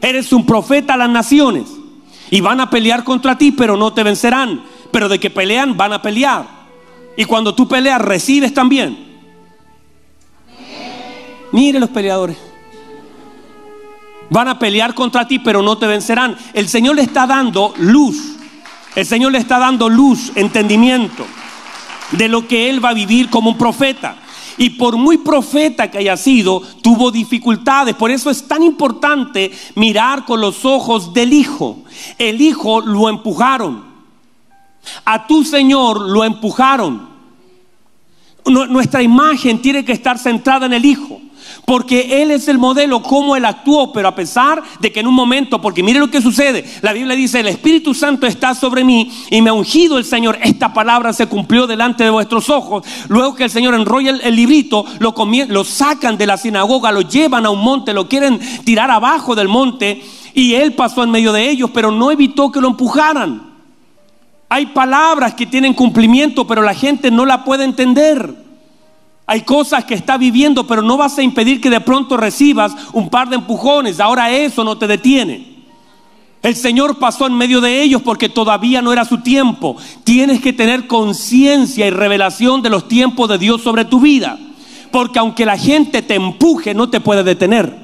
Eres 0.00 0.32
un 0.32 0.46
profeta 0.46 0.94
a 0.94 0.98
las 0.98 1.10
naciones. 1.10 1.64
Y 2.30 2.40
van 2.40 2.60
a 2.60 2.70
pelear 2.70 3.04
contra 3.04 3.36
ti, 3.36 3.52
pero 3.52 3.76
no 3.76 3.92
te 3.92 4.02
vencerán. 4.02 4.64
Pero 4.90 5.08
de 5.08 5.20
que 5.20 5.30
pelean, 5.30 5.76
van 5.76 5.92
a 5.92 6.02
pelear. 6.02 6.46
Y 7.16 7.24
cuando 7.26 7.54
tú 7.54 7.68
peleas, 7.68 8.00
recibes 8.00 8.54
también. 8.54 9.13
Mire 11.52 11.78
los 11.78 11.90
peleadores. 11.90 12.36
Van 14.30 14.48
a 14.48 14.58
pelear 14.58 14.94
contra 14.94 15.28
ti, 15.28 15.38
pero 15.38 15.62
no 15.62 15.78
te 15.78 15.86
vencerán. 15.86 16.36
El 16.52 16.68
Señor 16.68 16.96
le 16.96 17.02
está 17.02 17.26
dando 17.26 17.74
luz. 17.78 18.36
El 18.96 19.06
Señor 19.06 19.32
le 19.32 19.38
está 19.38 19.58
dando 19.58 19.88
luz, 19.88 20.32
entendimiento 20.34 21.24
de 22.12 22.28
lo 22.28 22.46
que 22.46 22.70
Él 22.70 22.84
va 22.84 22.90
a 22.90 22.94
vivir 22.94 23.30
como 23.30 23.50
un 23.50 23.58
profeta. 23.58 24.16
Y 24.56 24.70
por 24.70 24.96
muy 24.96 25.18
profeta 25.18 25.90
que 25.90 25.98
haya 25.98 26.16
sido, 26.16 26.60
tuvo 26.80 27.10
dificultades. 27.10 27.96
Por 27.96 28.10
eso 28.10 28.30
es 28.30 28.46
tan 28.46 28.62
importante 28.62 29.50
mirar 29.74 30.24
con 30.24 30.40
los 30.40 30.64
ojos 30.64 31.12
del 31.12 31.32
Hijo. 31.32 31.78
El 32.18 32.40
Hijo 32.40 32.80
lo 32.80 33.08
empujaron. 33.08 33.84
A 35.04 35.26
tu 35.26 35.44
Señor 35.44 36.00
lo 36.00 36.22
empujaron. 36.24 37.08
Nuestra 38.46 39.02
imagen 39.02 39.60
tiene 39.60 39.84
que 39.84 39.92
estar 39.92 40.18
centrada 40.18 40.66
en 40.66 40.74
el 40.74 40.84
Hijo. 40.84 41.20
Porque 41.64 42.22
Él 42.22 42.30
es 42.30 42.46
el 42.48 42.58
modelo, 42.58 43.02
cómo 43.02 43.36
Él 43.36 43.44
actuó, 43.44 43.92
pero 43.92 44.08
a 44.08 44.14
pesar 44.14 44.62
de 44.80 44.92
que 44.92 45.00
en 45.00 45.06
un 45.06 45.14
momento, 45.14 45.60
porque 45.60 45.82
mire 45.82 45.98
lo 45.98 46.10
que 46.10 46.20
sucede, 46.20 46.64
la 46.82 46.92
Biblia 46.92 47.16
dice, 47.16 47.40
el 47.40 47.46
Espíritu 47.46 47.94
Santo 47.94 48.26
está 48.26 48.54
sobre 48.54 48.84
mí 48.84 49.10
y 49.30 49.40
me 49.40 49.48
ha 49.48 49.54
ungido 49.54 49.96
el 49.96 50.04
Señor, 50.04 50.38
esta 50.42 50.74
palabra 50.74 51.14
se 51.14 51.26
cumplió 51.26 51.66
delante 51.66 52.04
de 52.04 52.10
vuestros 52.10 52.50
ojos. 52.50 52.84
Luego 53.08 53.34
que 53.34 53.44
el 53.44 53.50
Señor 53.50 53.74
enrolla 53.74 54.10
el, 54.10 54.36
librito, 54.36 54.84
lo, 54.98 55.14
lo 55.48 55.64
sacan 55.64 56.18
de 56.18 56.26
la 56.26 56.36
sinagoga, 56.36 56.92
lo 56.92 57.00
llevan 57.00 57.46
a 57.46 57.50
un 57.50 57.60
monte, 57.60 57.94
lo 57.94 58.08
quieren 58.08 58.38
tirar 58.64 58.90
abajo 58.90 59.34
del 59.34 59.48
monte 59.48 60.02
y 60.34 60.54
Él 60.54 60.74
pasó 60.74 61.02
en 61.02 61.10
medio 61.10 61.32
de 61.32 61.48
ellos, 61.48 61.70
pero 61.72 61.90
no 61.90 62.10
evitó 62.10 62.52
que 62.52 62.60
lo 62.60 62.68
empujaran. 62.68 63.54
Hay 64.50 64.66
palabras 64.66 65.34
que 65.34 65.46
tienen 65.46 65.72
cumplimiento, 65.72 66.46
pero 66.46 66.60
la 66.60 66.74
gente 66.74 67.10
no 67.10 67.24
la 67.24 67.44
puede 67.44 67.64
entender. 67.64 68.43
Hay 69.26 69.42
cosas 69.42 69.84
que 69.84 69.94
está 69.94 70.18
viviendo, 70.18 70.66
pero 70.66 70.82
no 70.82 70.96
vas 70.96 71.16
a 71.18 71.22
impedir 71.22 71.60
que 71.60 71.70
de 71.70 71.80
pronto 71.80 72.16
recibas 72.16 72.74
un 72.92 73.08
par 73.08 73.28
de 73.28 73.36
empujones. 73.36 74.00
Ahora 74.00 74.30
eso 74.30 74.64
no 74.64 74.76
te 74.76 74.86
detiene. 74.86 75.54
El 76.42 76.54
Señor 76.54 76.98
pasó 76.98 77.26
en 77.26 77.34
medio 77.34 77.62
de 77.62 77.80
ellos 77.82 78.02
porque 78.02 78.28
todavía 78.28 78.82
no 78.82 78.92
era 78.92 79.06
su 79.06 79.22
tiempo. 79.22 79.76
Tienes 80.04 80.42
que 80.42 80.52
tener 80.52 80.86
conciencia 80.86 81.86
y 81.86 81.90
revelación 81.90 82.60
de 82.60 82.68
los 82.68 82.86
tiempos 82.86 83.30
de 83.30 83.38
Dios 83.38 83.62
sobre 83.62 83.86
tu 83.86 84.00
vida. 84.00 84.38
Porque 84.90 85.18
aunque 85.18 85.46
la 85.46 85.56
gente 85.56 86.02
te 86.02 86.14
empuje, 86.14 86.74
no 86.74 86.90
te 86.90 87.00
puede 87.00 87.24
detener 87.24 87.83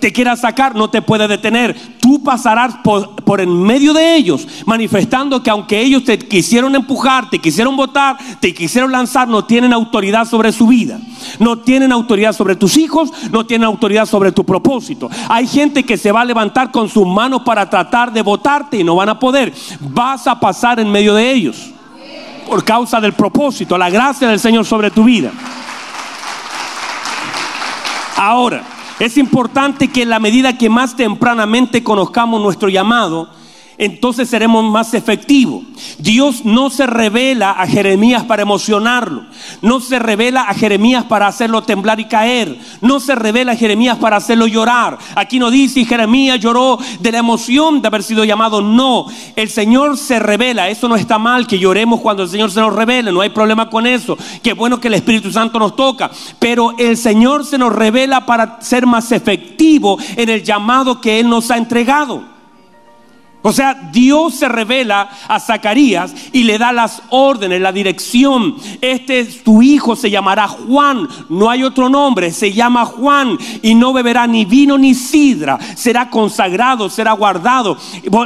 te 0.00 0.12
quiera 0.12 0.36
sacar, 0.36 0.74
no 0.74 0.90
te 0.90 1.02
puede 1.02 1.28
detener. 1.28 1.76
Tú 2.00 2.22
pasarás 2.22 2.76
por, 2.82 3.40
en 3.40 3.62
medio 3.62 3.92
de 3.92 4.16
ellos, 4.16 4.46
manifestando 4.66 5.42
que 5.42 5.50
aunque 5.50 5.80
ellos 5.80 6.04
te 6.04 6.18
quisieron 6.18 6.74
empujar, 6.74 7.30
te 7.30 7.38
quisieron 7.38 7.76
votar, 7.76 8.16
te 8.40 8.54
quisieron 8.54 8.92
lanzar, 8.92 9.28
no 9.28 9.44
tienen 9.44 9.72
autoridad 9.72 10.26
sobre 10.26 10.52
su 10.52 10.66
vida. 10.66 10.98
No 11.38 11.58
tienen 11.58 11.92
autoridad 11.92 12.32
sobre 12.32 12.56
tus 12.56 12.76
hijos, 12.76 13.12
no 13.30 13.44
tienen 13.44 13.66
autoridad 13.66 14.06
sobre 14.06 14.32
tu 14.32 14.44
propósito. 14.44 15.10
Hay 15.28 15.46
gente 15.46 15.84
que 15.84 15.96
se 15.96 16.12
va 16.12 16.22
a 16.22 16.24
levantar 16.24 16.70
con 16.70 16.88
sus 16.88 17.06
manos 17.06 17.42
para 17.42 17.68
tratar 17.68 18.12
de 18.12 18.22
votarte 18.22 18.78
y 18.78 18.84
no 18.84 18.96
van 18.96 19.08
a 19.08 19.18
poder. 19.18 19.52
Vas 19.80 20.26
a 20.26 20.38
pasar 20.38 20.80
en 20.80 20.90
medio 20.90 21.14
de 21.14 21.32
ellos 21.32 21.70
por 22.48 22.64
causa 22.64 23.00
del 23.00 23.12
propósito, 23.12 23.76
la 23.76 23.90
gracia 23.90 24.28
del 24.28 24.40
Señor 24.40 24.64
sobre 24.64 24.90
tu 24.90 25.04
vida. 25.04 25.30
Ahora, 28.16 28.62
es 28.98 29.16
importante 29.16 29.88
que 29.88 30.02
en 30.02 30.10
la 30.10 30.18
medida 30.18 30.58
que 30.58 30.68
más 30.68 30.96
tempranamente 30.96 31.84
conozcamos 31.84 32.42
nuestro 32.42 32.68
llamado, 32.68 33.30
entonces 33.78 34.28
seremos 34.28 34.64
más 34.64 34.92
efectivos. 34.92 35.62
Dios 35.98 36.44
no 36.44 36.68
se 36.68 36.86
revela 36.86 37.52
a 37.52 37.66
Jeremías 37.66 38.24
para 38.24 38.42
emocionarlo, 38.42 39.24
no 39.62 39.78
se 39.80 40.00
revela 40.00 40.42
a 40.42 40.54
Jeremías 40.54 41.04
para 41.04 41.28
hacerlo 41.28 41.62
temblar 41.62 42.00
y 42.00 42.06
caer, 42.06 42.58
no 42.80 42.98
se 42.98 43.14
revela 43.14 43.52
a 43.52 43.56
Jeremías 43.56 43.96
para 43.98 44.16
hacerlo 44.16 44.48
llorar. 44.48 44.98
Aquí 45.14 45.38
no 45.38 45.50
dice 45.50 45.84
Jeremías 45.84 46.40
lloró 46.40 46.78
de 47.00 47.12
la 47.12 47.18
emoción 47.18 47.80
de 47.80 47.88
haber 47.88 48.02
sido 48.02 48.24
llamado, 48.24 48.60
no, 48.60 49.06
el 49.36 49.48
Señor 49.48 49.96
se 49.96 50.18
revela, 50.18 50.68
eso 50.68 50.88
no 50.88 50.96
está 50.96 51.18
mal 51.18 51.46
que 51.46 51.58
lloremos 51.58 52.00
cuando 52.00 52.24
el 52.24 52.28
Señor 52.28 52.50
se 52.50 52.60
nos 52.60 52.74
revela, 52.74 53.12
no 53.12 53.20
hay 53.20 53.30
problema 53.30 53.70
con 53.70 53.86
eso, 53.86 54.18
qué 54.42 54.54
bueno 54.54 54.80
que 54.80 54.88
el 54.88 54.94
Espíritu 54.94 55.30
Santo 55.30 55.58
nos 55.60 55.76
toca, 55.76 56.10
pero 56.40 56.74
el 56.78 56.96
Señor 56.96 57.44
se 57.44 57.58
nos 57.58 57.72
revela 57.72 58.26
para 58.26 58.60
ser 58.60 58.86
más 58.86 59.12
efectivo 59.12 59.98
en 60.16 60.28
el 60.28 60.42
llamado 60.42 61.00
que 61.00 61.20
Él 61.20 61.28
nos 61.28 61.50
ha 61.52 61.56
entregado. 61.56 62.37
O 63.40 63.52
sea, 63.52 63.74
Dios 63.92 64.34
se 64.34 64.48
revela 64.48 65.08
a 65.28 65.38
Zacarías 65.38 66.12
y 66.32 66.42
le 66.42 66.58
da 66.58 66.72
las 66.72 67.02
órdenes, 67.10 67.60
la 67.60 67.70
dirección. 67.70 68.56
Este 68.80 69.20
es 69.20 69.44
tu 69.44 69.62
hijo, 69.62 69.94
se 69.94 70.10
llamará 70.10 70.48
Juan. 70.48 71.08
No 71.28 71.48
hay 71.48 71.62
otro 71.62 71.88
nombre, 71.88 72.32
se 72.32 72.52
llama 72.52 72.84
Juan 72.84 73.38
y 73.62 73.76
no 73.76 73.92
beberá 73.92 74.26
ni 74.26 74.44
vino 74.44 74.76
ni 74.76 74.92
sidra. 74.92 75.56
Será 75.76 76.10
consagrado, 76.10 76.90
será 76.90 77.12
guardado. 77.12 77.78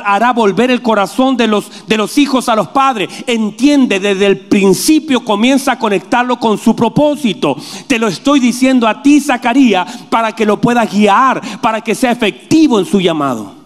Hará 0.02 0.32
volver 0.32 0.70
el 0.70 0.80
corazón 0.80 1.36
de 1.36 1.46
los, 1.46 1.86
de 1.86 1.98
los 1.98 2.16
hijos 2.16 2.48
a 2.48 2.56
los 2.56 2.68
padres. 2.68 3.10
Entiende, 3.26 4.00
desde 4.00 4.24
el 4.24 4.38
principio 4.38 5.24
comienza 5.24 5.72
a 5.72 5.78
conectarlo 5.78 6.40
con 6.40 6.56
su 6.56 6.74
propósito. 6.74 7.54
Te 7.86 7.98
lo 7.98 8.08
estoy 8.08 8.40
diciendo 8.40 8.88
a 8.88 9.02
ti, 9.02 9.20
Zacarías, 9.20 10.04
para 10.08 10.32
que 10.32 10.46
lo 10.46 10.58
puedas 10.58 10.90
guiar, 10.90 11.60
para 11.60 11.82
que 11.82 11.94
sea 11.94 12.12
efectivo 12.12 12.78
en 12.78 12.86
su 12.86 12.98
llamado. 12.98 13.61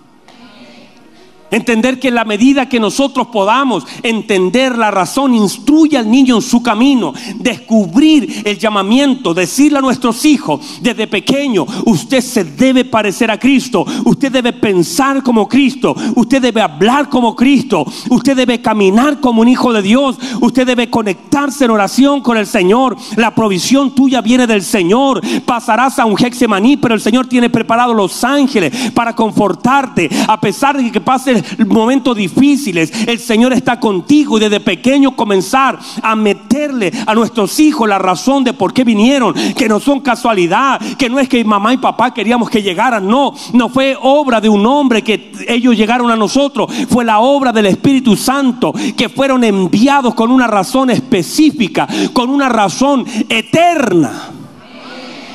Entender 1.50 2.00
que 2.00 2.08
en 2.08 2.14
la 2.16 2.24
medida 2.24 2.68
que 2.68 2.80
nosotros 2.80 3.28
podamos 3.28 3.86
entender 4.02 4.76
la 4.76 4.90
razón, 4.90 5.34
instruye 5.34 5.96
al 5.96 6.10
niño 6.10 6.36
en 6.36 6.42
su 6.42 6.62
camino, 6.62 7.12
descubrir 7.36 8.42
el 8.44 8.58
llamamiento, 8.58 9.34
decirle 9.34 9.78
a 9.78 9.82
nuestros 9.82 10.24
hijos 10.24 10.78
desde 10.80 11.06
pequeño, 11.06 11.66
usted 11.84 12.20
se 12.20 12.44
debe 12.44 12.84
parecer 12.84 13.30
a 13.30 13.38
Cristo, 13.38 13.86
usted 14.04 14.32
debe 14.32 14.52
pensar 14.52 15.22
como 15.22 15.48
Cristo, 15.48 15.94
usted 16.14 16.42
debe 16.42 16.62
hablar 16.62 17.08
como 17.08 17.36
Cristo, 17.36 17.86
usted 18.10 18.36
debe 18.36 18.60
caminar 18.60 19.20
como 19.20 19.42
un 19.42 19.48
hijo 19.48 19.72
de 19.72 19.82
Dios, 19.82 20.18
usted 20.40 20.66
debe 20.66 20.90
conectarse 20.90 21.64
en 21.64 21.70
oración 21.70 22.20
con 22.20 22.36
el 22.36 22.46
Señor, 22.46 22.96
la 23.16 23.34
provisión 23.34 23.94
tuya 23.94 24.20
viene 24.20 24.46
del 24.46 24.62
Señor, 24.62 25.20
pasarás 25.44 25.98
a 25.98 26.06
un 26.06 26.16
Hexemaní, 26.18 26.76
pero 26.76 26.94
el 26.94 27.00
Señor 27.00 27.26
tiene 27.26 27.50
preparado 27.50 27.94
los 27.94 28.24
ángeles 28.24 28.90
para 28.92 29.14
confortarte, 29.14 30.10
a 30.26 30.40
pesar 30.40 30.76
de 30.76 30.90
que 30.90 31.00
pase 31.00 31.35
momentos 31.66 32.16
difíciles, 32.16 32.92
el 33.06 33.18
Señor 33.18 33.52
está 33.52 33.80
contigo 33.80 34.36
y 34.36 34.40
desde 34.40 34.60
pequeño 34.60 35.16
comenzar 35.16 35.78
a 36.02 36.16
meterle 36.16 36.92
a 37.06 37.14
nuestros 37.14 37.58
hijos 37.60 37.88
la 37.88 37.98
razón 37.98 38.44
de 38.44 38.52
por 38.52 38.72
qué 38.72 38.84
vinieron, 38.84 39.34
que 39.56 39.68
no 39.68 39.80
son 39.80 40.00
casualidad, 40.00 40.80
que 40.96 41.08
no 41.08 41.18
es 41.18 41.28
que 41.28 41.44
mamá 41.44 41.72
y 41.72 41.78
papá 41.78 42.12
queríamos 42.12 42.50
que 42.50 42.62
llegaran, 42.62 43.06
no, 43.06 43.34
no 43.52 43.68
fue 43.68 43.96
obra 44.00 44.40
de 44.40 44.48
un 44.48 44.64
hombre 44.66 45.02
que 45.02 45.32
ellos 45.48 45.76
llegaron 45.76 46.10
a 46.10 46.16
nosotros, 46.16 46.70
fue 46.88 47.04
la 47.04 47.20
obra 47.20 47.52
del 47.52 47.66
Espíritu 47.66 48.16
Santo, 48.16 48.72
que 48.96 49.08
fueron 49.08 49.44
enviados 49.44 50.14
con 50.14 50.30
una 50.30 50.46
razón 50.46 50.90
específica, 50.90 51.86
con 52.12 52.30
una 52.30 52.48
razón 52.48 53.04
eterna. 53.28 54.35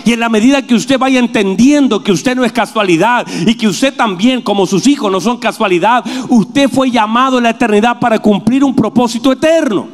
Y 0.04 0.14
en 0.14 0.20
la 0.20 0.30
medida 0.30 0.66
que 0.66 0.76
usted 0.76 0.98
vaya 0.98 1.20
entendiendo 1.20 2.04
que 2.04 2.12
usted 2.12 2.36
no 2.36 2.44
es 2.44 2.52
casualidad 2.52 3.26
y 3.46 3.56
que 3.56 3.68
usted 3.68 3.96
también, 3.96 4.42
como 4.42 4.66
sus 4.66 4.88
hijos, 4.88 5.12
no 5.12 5.22
son 5.22 5.38
casualidad, 5.38 6.04
usted 6.30 6.70
fue 6.70 6.90
llamado 6.90 7.38
en 7.38 7.44
la 7.44 7.52
eternidad 7.52 8.00
para 8.00 8.20
cumplir 8.20 8.64
un 8.64 8.76
propósito 8.76 9.32
eterno 9.32 9.88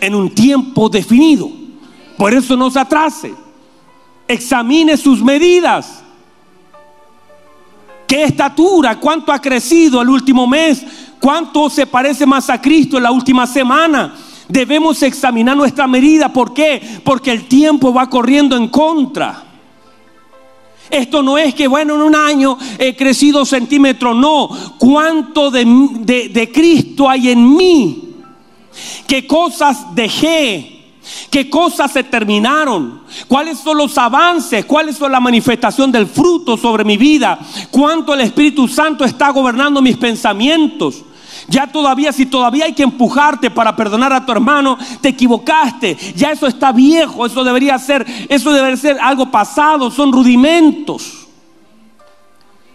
en 0.00 0.14
un 0.14 0.30
tiempo 0.34 0.88
definido. 0.88 1.48
Por 2.16 2.34
eso 2.34 2.56
no 2.56 2.70
se 2.70 2.80
atrase. 2.80 3.34
Examine 4.26 4.96
sus 4.96 5.22
medidas. 5.22 6.02
¿Qué 8.06 8.24
estatura? 8.24 8.98
¿Cuánto 8.98 9.32
ha 9.32 9.40
crecido 9.40 10.02
el 10.02 10.08
último 10.08 10.46
mes? 10.46 10.84
¿Cuánto 11.20 11.70
se 11.70 11.86
parece 11.86 12.26
más 12.26 12.50
a 12.50 12.60
Cristo 12.60 12.96
en 12.96 13.04
la 13.04 13.12
última 13.12 13.46
semana? 13.46 14.14
Debemos 14.48 15.02
examinar 15.02 15.56
nuestra 15.56 15.86
medida. 15.86 16.32
¿Por 16.32 16.52
qué? 16.52 17.00
Porque 17.04 17.32
el 17.32 17.44
tiempo 17.46 17.92
va 17.92 18.10
corriendo 18.10 18.56
en 18.56 18.68
contra. 18.68 19.44
Esto 20.90 21.22
no 21.22 21.38
es 21.38 21.54
que, 21.54 21.66
bueno, 21.66 21.94
en 21.94 22.02
un 22.02 22.14
año 22.14 22.58
he 22.78 22.94
crecido 22.94 23.44
centímetros. 23.44 24.16
No. 24.16 24.48
¿Cuánto 24.78 25.50
de, 25.50 25.64
de 26.30 26.52
Cristo 26.52 27.08
hay 27.08 27.30
en 27.30 27.56
mí? 27.56 28.14
¿Qué 29.06 29.26
cosas 29.26 29.94
dejé? 29.94 30.72
¿Qué 31.30 31.50
cosas 31.50 31.92
se 31.92 32.04
terminaron? 32.04 33.02
¿Cuáles 33.26 33.58
son 33.58 33.78
los 33.78 33.96
avances? 33.98 34.64
¿Cuáles 34.64 34.96
son 34.96 35.10
la 35.10 35.20
manifestación 35.20 35.90
del 35.90 36.06
fruto 36.06 36.56
sobre 36.56 36.84
mi 36.84 36.96
vida? 36.96 37.38
¿Cuánto 37.70 38.14
el 38.14 38.20
Espíritu 38.20 38.68
Santo 38.68 39.04
está 39.04 39.30
gobernando 39.30 39.82
mis 39.82 39.96
pensamientos? 39.96 41.02
Ya 41.48 41.66
todavía, 41.66 42.12
si 42.12 42.26
todavía 42.26 42.66
hay 42.66 42.72
que 42.72 42.82
empujarte 42.82 43.50
para 43.50 43.74
perdonar 43.74 44.12
a 44.12 44.24
tu 44.24 44.32
hermano, 44.32 44.78
te 45.00 45.10
equivocaste. 45.10 45.96
Ya 46.14 46.32
eso 46.32 46.46
está 46.46 46.72
viejo, 46.72 47.26
eso 47.26 47.44
debería 47.44 47.78
ser, 47.78 48.06
eso 48.28 48.52
debería 48.52 48.76
ser 48.76 48.98
algo 49.00 49.30
pasado, 49.30 49.90
son 49.90 50.12
rudimentos. 50.12 51.26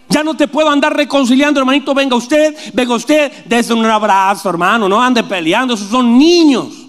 Ya 0.08 0.24
no 0.24 0.34
te 0.34 0.48
puedo 0.48 0.70
andar 0.70 0.96
reconciliando, 0.96 1.60
hermanito, 1.60 1.94
venga 1.94 2.16
usted, 2.16 2.56
venga 2.72 2.94
usted, 2.94 3.44
desde 3.44 3.74
un 3.74 3.84
abrazo, 3.84 4.48
hermano, 4.48 4.88
no 4.88 5.02
ande 5.02 5.22
peleando, 5.22 5.74
esos 5.74 5.88
son 5.88 6.16
niños. 6.16 6.86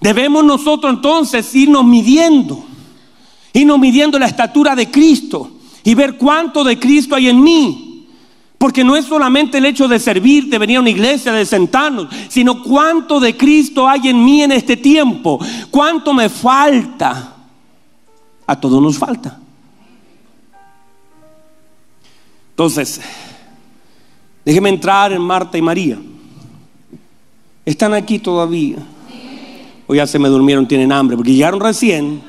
Debemos 0.00 0.44
nosotros 0.44 0.92
entonces 0.92 1.54
irnos 1.54 1.84
midiendo 1.84 2.64
Irnos 3.54 3.78
midiendo 3.78 4.18
la 4.18 4.26
estatura 4.26 4.74
de 4.74 4.90
Cristo 4.90 5.48
y 5.84 5.94
ver 5.94 6.18
cuánto 6.18 6.64
de 6.64 6.76
Cristo 6.76 7.14
hay 7.14 7.28
en 7.28 7.40
mí. 7.40 7.83
Porque 8.64 8.82
no 8.82 8.96
es 8.96 9.04
solamente 9.04 9.58
el 9.58 9.66
hecho 9.66 9.86
de 9.86 9.98
servir, 9.98 10.48
de 10.48 10.56
venir 10.56 10.78
a 10.78 10.80
una 10.80 10.88
iglesia, 10.88 11.32
de 11.32 11.44
sentarnos, 11.44 12.08
sino 12.28 12.62
cuánto 12.62 13.20
de 13.20 13.36
Cristo 13.36 13.86
hay 13.86 14.08
en 14.08 14.24
mí 14.24 14.40
en 14.40 14.52
este 14.52 14.74
tiempo. 14.78 15.38
Cuánto 15.70 16.14
me 16.14 16.30
falta. 16.30 17.34
A 18.46 18.58
todos 18.58 18.80
nos 18.80 18.96
falta. 18.96 19.38
Entonces, 22.52 23.02
déjeme 24.46 24.70
entrar 24.70 25.12
en 25.12 25.20
Marta 25.20 25.58
y 25.58 25.60
María. 25.60 25.98
¿Están 27.66 27.92
aquí 27.92 28.18
todavía? 28.18 28.78
O 29.86 29.94
ya 29.94 30.06
se 30.06 30.18
me 30.18 30.30
durmieron, 30.30 30.66
tienen 30.66 30.90
hambre, 30.90 31.18
porque 31.18 31.34
llegaron 31.34 31.60
recién 31.60 32.22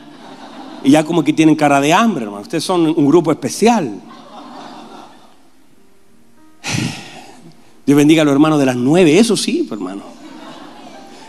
y 0.84 0.92
ya 0.92 1.06
como 1.06 1.24
que 1.24 1.32
tienen 1.32 1.56
cara 1.56 1.80
de 1.80 1.94
hambre, 1.94 2.26
hermano. 2.26 2.42
Ustedes 2.42 2.66
son 2.66 2.88
un 2.88 3.06
grupo 3.06 3.32
especial. 3.32 4.02
Dios 7.86 7.96
bendiga 7.96 8.24
a 8.24 8.26
los 8.26 8.34
hermanos 8.34 8.60
de 8.60 8.66
las 8.66 8.76
nueve, 8.76 9.18
eso 9.18 9.38
sí, 9.38 9.66
pues, 9.68 9.80
hermano. 9.80 10.04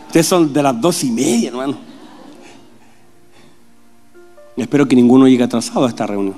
Ustedes 0.06 0.26
son 0.26 0.52
de 0.52 0.62
las 0.62 0.80
dos 0.80 1.04
y 1.04 1.10
media, 1.10 1.48
hermano. 1.50 1.76
Espero 4.56 4.88
que 4.88 4.96
ninguno 4.96 5.28
llegue 5.28 5.44
atrasado 5.44 5.84
a 5.84 5.88
esta 5.88 6.06
reunión. 6.06 6.36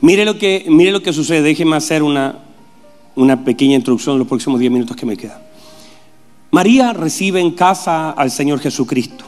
Mire 0.00 0.24
lo 0.24 0.38
que, 0.38 0.64
mire 0.68 0.92
lo 0.92 1.02
que 1.02 1.12
sucede. 1.12 1.42
Déjeme 1.42 1.74
hacer 1.74 2.04
una, 2.04 2.38
una 3.16 3.44
pequeña 3.44 3.74
introducción 3.74 4.14
en 4.14 4.18
los 4.20 4.28
próximos 4.28 4.60
diez 4.60 4.70
minutos 4.70 4.96
que 4.96 5.06
me 5.06 5.16
quedan. 5.16 5.40
María 6.52 6.92
recibe 6.92 7.40
en 7.40 7.50
casa 7.50 8.12
al 8.12 8.30
Señor 8.30 8.60
Jesucristo. 8.60 9.24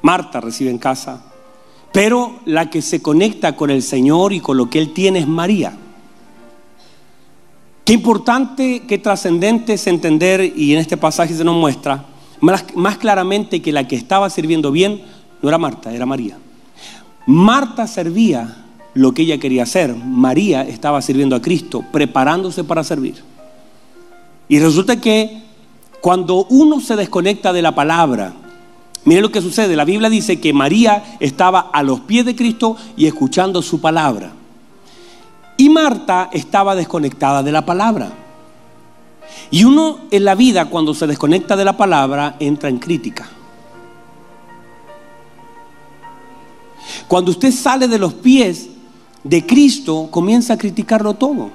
Marta 0.00 0.40
recibe 0.40 0.70
en 0.70 0.78
casa. 0.78 1.22
Pero 1.92 2.40
la 2.46 2.70
que 2.70 2.80
se 2.80 3.02
conecta 3.02 3.54
con 3.54 3.70
el 3.70 3.82
Señor 3.82 4.32
y 4.32 4.40
con 4.40 4.56
lo 4.56 4.70
que 4.70 4.78
Él 4.78 4.94
tiene 4.94 5.18
es 5.18 5.28
María. 5.28 5.76
Qué 7.84 7.92
importante, 7.92 8.82
qué 8.88 8.98
trascendente 8.98 9.74
es 9.74 9.86
entender, 9.86 10.52
y 10.56 10.72
en 10.72 10.80
este 10.80 10.96
pasaje 10.96 11.34
se 11.34 11.44
nos 11.44 11.56
muestra 11.56 12.06
más, 12.74 12.98
claramente 12.98 13.62
que 13.62 13.72
la 13.72 13.88
que 13.88 13.96
estaba 13.96 14.28
sirviendo 14.28 14.70
bien 14.70 15.02
no 15.40 15.48
era 15.48 15.58
Marta, 15.58 15.92
era 15.92 16.06
María. 16.06 16.36
Marta 17.26 17.86
servía 17.86 18.64
lo 18.92 19.12
que 19.12 19.22
ella 19.22 19.38
quería 19.38 19.62
hacer. 19.62 19.94
María 19.94 20.62
estaba 20.62 21.00
sirviendo 21.00 21.36
a 21.36 21.42
Cristo, 21.42 21.84
preparándose 21.90 22.64
para 22.64 22.84
servir. 22.84 23.16
Y 24.48 24.58
resulta 24.58 25.00
que 25.00 25.42
cuando 26.00 26.46
uno 26.50 26.80
se 26.80 26.96
desconecta 26.96 27.52
de 27.52 27.62
la 27.62 27.74
palabra, 27.74 28.34
mire 29.04 29.22
lo 29.22 29.32
que 29.32 29.40
sucede. 29.40 29.74
La 29.74 29.86
Biblia 29.86 30.10
dice 30.10 30.38
que 30.38 30.52
María 30.52 31.16
estaba 31.20 31.70
a 31.72 31.82
los 31.82 32.00
pies 32.00 32.26
de 32.26 32.36
Cristo 32.36 32.76
y 32.96 33.06
escuchando 33.06 33.62
su 33.62 33.80
palabra. 33.80 34.32
Y 35.56 35.68
Marta 35.68 36.30
estaba 36.32 36.74
desconectada 36.74 37.42
de 37.42 37.52
la 37.52 37.64
palabra. 37.64 38.10
Y 39.50 39.64
uno 39.64 40.00
en 40.10 40.24
la 40.24 40.34
vida 40.34 40.66
cuando 40.66 40.94
se 40.94 41.06
desconecta 41.06 41.56
de 41.56 41.64
la 41.64 41.76
palabra 41.76 42.36
entra 42.40 42.68
en 42.68 42.78
crítica. 42.78 43.28
Cuando 47.08 47.30
usted 47.30 47.52
sale 47.52 47.88
de 47.88 47.98
los 47.98 48.14
pies 48.14 48.68
de 49.22 49.46
Cristo, 49.46 50.08
comienza 50.10 50.54
a 50.54 50.58
criticarlo 50.58 51.14
todo. 51.14 51.50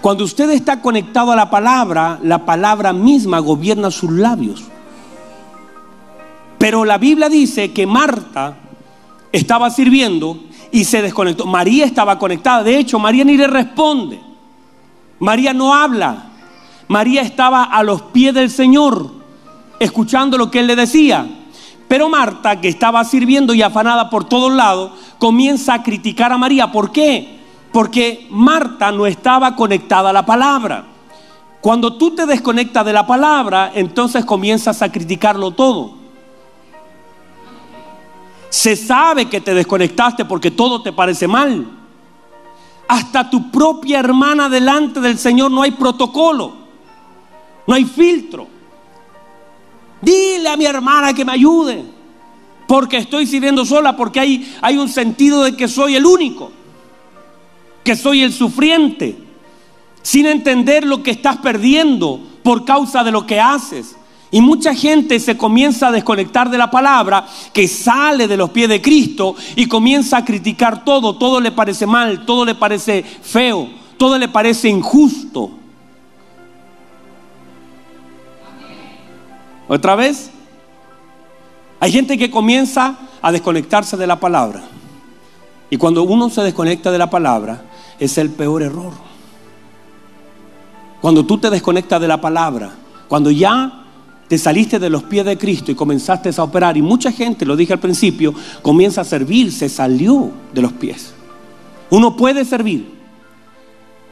Cuando 0.00 0.24
usted 0.24 0.50
está 0.50 0.80
conectado 0.80 1.32
a 1.32 1.36
la 1.36 1.50
palabra, 1.50 2.18
la 2.22 2.44
palabra 2.44 2.92
misma 2.92 3.38
gobierna 3.40 3.90
sus 3.90 4.10
labios. 4.10 4.64
Pero 6.58 6.84
la 6.84 6.98
Biblia 6.98 7.28
dice 7.28 7.72
que 7.72 7.86
Marta 7.86 8.56
estaba 9.32 9.70
sirviendo 9.70 10.38
y 10.72 10.84
se 10.84 11.02
desconectó. 11.02 11.46
María 11.46 11.84
estaba 11.84 12.18
conectada. 12.18 12.62
De 12.62 12.78
hecho, 12.78 12.98
María 12.98 13.24
ni 13.24 13.36
le 13.36 13.46
responde. 13.46 14.20
María 15.18 15.52
no 15.54 15.74
habla. 15.74 16.30
María 16.88 17.22
estaba 17.22 17.64
a 17.64 17.82
los 17.82 18.02
pies 18.02 18.34
del 18.34 18.50
Señor, 18.50 19.10
escuchando 19.80 20.38
lo 20.38 20.50
que 20.50 20.60
Él 20.60 20.66
le 20.66 20.76
decía. 20.76 21.26
Pero 21.88 22.08
Marta, 22.08 22.60
que 22.60 22.68
estaba 22.68 23.04
sirviendo 23.04 23.54
y 23.54 23.62
afanada 23.62 24.10
por 24.10 24.24
todos 24.24 24.52
lados, 24.52 24.92
comienza 25.18 25.74
a 25.74 25.82
criticar 25.82 26.32
a 26.32 26.38
María. 26.38 26.70
¿Por 26.72 26.92
qué? 26.92 27.38
Porque 27.72 28.26
Marta 28.30 28.92
no 28.92 29.06
estaba 29.06 29.54
conectada 29.54 30.10
a 30.10 30.12
la 30.12 30.26
palabra. 30.26 30.84
Cuando 31.60 31.94
tú 31.94 32.12
te 32.14 32.26
desconectas 32.26 32.84
de 32.84 32.92
la 32.92 33.06
palabra, 33.06 33.72
entonces 33.74 34.24
comienzas 34.24 34.82
a 34.82 34.92
criticarlo 34.92 35.50
todo. 35.52 36.05
Se 38.56 38.74
sabe 38.74 39.26
que 39.26 39.42
te 39.42 39.52
desconectaste 39.52 40.24
porque 40.24 40.50
todo 40.50 40.80
te 40.80 40.90
parece 40.90 41.28
mal. 41.28 41.66
Hasta 42.88 43.28
tu 43.28 43.50
propia 43.50 44.00
hermana 44.00 44.48
delante 44.48 44.98
del 44.98 45.18
Señor 45.18 45.50
no 45.50 45.60
hay 45.60 45.72
protocolo, 45.72 46.54
no 47.66 47.74
hay 47.74 47.84
filtro. 47.84 48.48
Dile 50.00 50.48
a 50.48 50.56
mi 50.56 50.64
hermana 50.64 51.12
que 51.12 51.22
me 51.22 51.32
ayude, 51.32 51.84
porque 52.66 52.96
estoy 52.96 53.26
sirviendo 53.26 53.62
sola, 53.66 53.94
porque 53.94 54.20
hay, 54.20 54.56
hay 54.62 54.78
un 54.78 54.88
sentido 54.88 55.42
de 55.42 55.54
que 55.54 55.68
soy 55.68 55.94
el 55.94 56.06
único, 56.06 56.50
que 57.84 57.94
soy 57.94 58.22
el 58.22 58.32
sufriente, 58.32 59.18
sin 60.00 60.24
entender 60.24 60.86
lo 60.86 61.02
que 61.02 61.10
estás 61.10 61.36
perdiendo 61.36 62.18
por 62.42 62.64
causa 62.64 63.04
de 63.04 63.12
lo 63.12 63.26
que 63.26 63.38
haces. 63.38 63.96
Y 64.30 64.40
mucha 64.40 64.74
gente 64.74 65.20
se 65.20 65.36
comienza 65.36 65.88
a 65.88 65.92
desconectar 65.92 66.50
de 66.50 66.58
la 66.58 66.70
palabra, 66.70 67.26
que 67.52 67.68
sale 67.68 68.26
de 68.26 68.36
los 68.36 68.50
pies 68.50 68.68
de 68.68 68.82
Cristo 68.82 69.36
y 69.54 69.66
comienza 69.66 70.18
a 70.18 70.24
criticar 70.24 70.84
todo, 70.84 71.16
todo 71.16 71.40
le 71.40 71.52
parece 71.52 71.86
mal, 71.86 72.26
todo 72.26 72.44
le 72.44 72.54
parece 72.54 73.02
feo, 73.02 73.68
todo 73.96 74.18
le 74.18 74.28
parece 74.28 74.68
injusto. 74.68 75.50
¿Otra 79.68 79.94
vez? 79.94 80.30
Hay 81.80 81.92
gente 81.92 82.18
que 82.18 82.30
comienza 82.30 82.96
a 83.22 83.32
desconectarse 83.32 83.96
de 83.96 84.06
la 84.06 84.18
palabra. 84.18 84.62
Y 85.70 85.76
cuando 85.76 86.02
uno 86.04 86.30
se 86.30 86.42
desconecta 86.42 86.90
de 86.90 86.98
la 86.98 87.10
palabra, 87.10 87.62
es 87.98 88.18
el 88.18 88.30
peor 88.30 88.62
error. 88.62 88.92
Cuando 91.00 91.24
tú 91.24 91.38
te 91.38 91.50
desconectas 91.50 92.00
de 92.00 92.08
la 92.08 92.20
palabra, 92.20 92.72
cuando 93.08 93.30
ya 93.30 93.85
te 94.28 94.38
saliste 94.38 94.78
de 94.78 94.90
los 94.90 95.04
pies 95.04 95.24
de 95.24 95.38
Cristo 95.38 95.70
y 95.70 95.74
comenzaste 95.74 96.30
a 96.36 96.42
operar, 96.42 96.76
y 96.76 96.82
mucha 96.82 97.12
gente, 97.12 97.46
lo 97.46 97.56
dije 97.56 97.72
al 97.72 97.80
principio, 97.80 98.34
comienza 98.62 99.02
a 99.02 99.04
servir, 99.04 99.52
se 99.52 99.68
salió 99.68 100.30
de 100.52 100.62
los 100.62 100.72
pies. 100.72 101.14
Uno 101.90 102.16
puede 102.16 102.44
servir, 102.44 102.88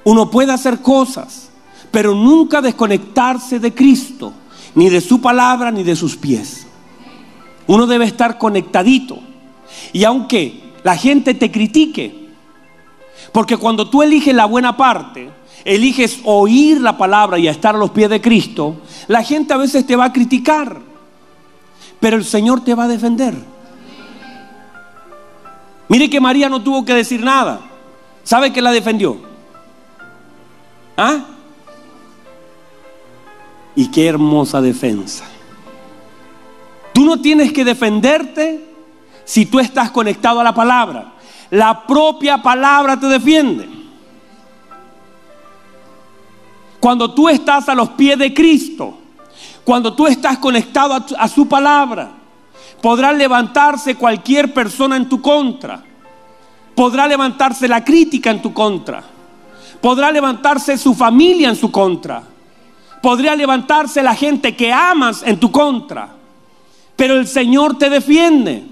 uno 0.04 0.30
puede 0.30 0.52
hacer 0.52 0.80
cosas, 0.80 1.50
pero 1.90 2.14
nunca 2.14 2.60
desconectarse 2.60 3.58
de 3.58 3.74
Cristo 3.74 4.32
ni 4.74 4.88
de 4.88 5.00
su 5.00 5.20
palabra, 5.20 5.70
ni 5.70 5.82
de 5.82 5.96
sus 5.96 6.16
pies. 6.16 6.66
Uno 7.66 7.86
debe 7.86 8.04
estar 8.04 8.38
conectadito. 8.38 9.18
Y 9.92 10.04
aunque 10.04 10.72
la 10.82 10.96
gente 10.96 11.34
te 11.34 11.50
critique, 11.50 12.28
porque 13.32 13.56
cuando 13.56 13.88
tú 13.88 14.02
eliges 14.02 14.34
la 14.34 14.44
buena 14.44 14.76
parte, 14.76 15.30
eliges 15.64 16.20
oír 16.24 16.80
la 16.80 16.96
palabra 16.96 17.38
y 17.38 17.48
estar 17.48 17.74
a 17.74 17.78
los 17.78 17.90
pies 17.90 18.10
de 18.10 18.20
Cristo, 18.20 18.76
la 19.08 19.22
gente 19.22 19.54
a 19.54 19.56
veces 19.56 19.86
te 19.86 19.96
va 19.96 20.06
a 20.06 20.12
criticar, 20.12 20.78
pero 22.00 22.16
el 22.16 22.24
Señor 22.24 22.62
te 22.62 22.74
va 22.74 22.84
a 22.84 22.88
defender. 22.88 23.34
Mire 25.88 26.10
que 26.10 26.20
María 26.20 26.48
no 26.48 26.62
tuvo 26.62 26.84
que 26.84 26.94
decir 26.94 27.22
nada. 27.22 27.60
¿Sabe 28.22 28.52
que 28.52 28.62
la 28.62 28.72
defendió? 28.72 29.18
¿Ah? 30.96 31.26
Y 33.76 33.90
qué 33.90 34.06
hermosa 34.06 34.60
defensa. 34.60 35.24
Tú 36.92 37.04
no 37.04 37.20
tienes 37.20 37.52
que 37.52 37.64
defenderte 37.64 38.64
si 39.24 39.46
tú 39.46 39.58
estás 39.58 39.90
conectado 39.90 40.40
a 40.40 40.44
la 40.44 40.54
palabra. 40.54 41.12
La 41.50 41.86
propia 41.86 42.42
palabra 42.42 42.98
te 42.98 43.06
defiende. 43.06 43.83
Cuando 46.84 47.14
tú 47.14 47.30
estás 47.30 47.66
a 47.70 47.74
los 47.74 47.88
pies 47.88 48.18
de 48.18 48.34
Cristo, 48.34 48.98
cuando 49.64 49.94
tú 49.94 50.06
estás 50.06 50.36
conectado 50.36 51.02
a, 51.16 51.28
su 51.28 51.48
palabra, 51.48 52.10
podrá 52.82 53.10
levantarse 53.10 53.94
cualquier 53.94 54.52
persona 54.52 54.94
en 54.98 55.08
tu 55.08 55.22
contra. 55.22 55.82
Podrá 56.74 57.08
levantarse 57.08 57.66
la 57.68 57.82
crítica 57.82 58.30
en 58.30 58.42
tu 58.42 58.52
contra. 58.52 59.02
Podrá 59.80 60.12
levantarse 60.12 60.76
su 60.76 60.94
familia 60.94 61.48
en 61.48 61.56
su 61.56 61.70
contra 61.70 62.22
podría 63.00 63.34
levantarse 63.34 64.02
la 64.02 64.14
gente 64.14 64.54
que 64.54 64.70
amas 64.70 65.22
en 65.24 65.40
tu 65.40 65.50
contra, 65.50 66.14
pero 66.96 67.16
el 67.16 67.26
Señor 67.26 67.78
te 67.78 67.88
defiende. 67.88 68.62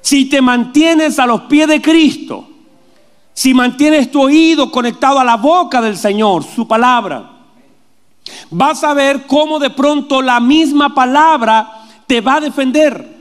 Si 0.00 0.26
te 0.26 0.40
mantienes 0.40 1.18
a 1.18 1.26
los 1.26 1.40
pies 1.42 1.66
de 1.66 1.82
Cristo, 1.82 2.53
si 3.34 3.52
mantienes 3.52 4.10
tu 4.10 4.22
oído 4.22 4.70
conectado 4.70 5.18
a 5.18 5.24
la 5.24 5.36
boca 5.36 5.82
del 5.82 5.96
Señor, 5.96 6.44
su 6.44 6.66
palabra, 6.68 7.30
vas 8.50 8.84
a 8.84 8.94
ver 8.94 9.26
cómo 9.26 9.58
de 9.58 9.70
pronto 9.70 10.22
la 10.22 10.38
misma 10.38 10.94
palabra 10.94 11.84
te 12.06 12.20
va 12.20 12.36
a 12.36 12.40
defender. 12.40 13.12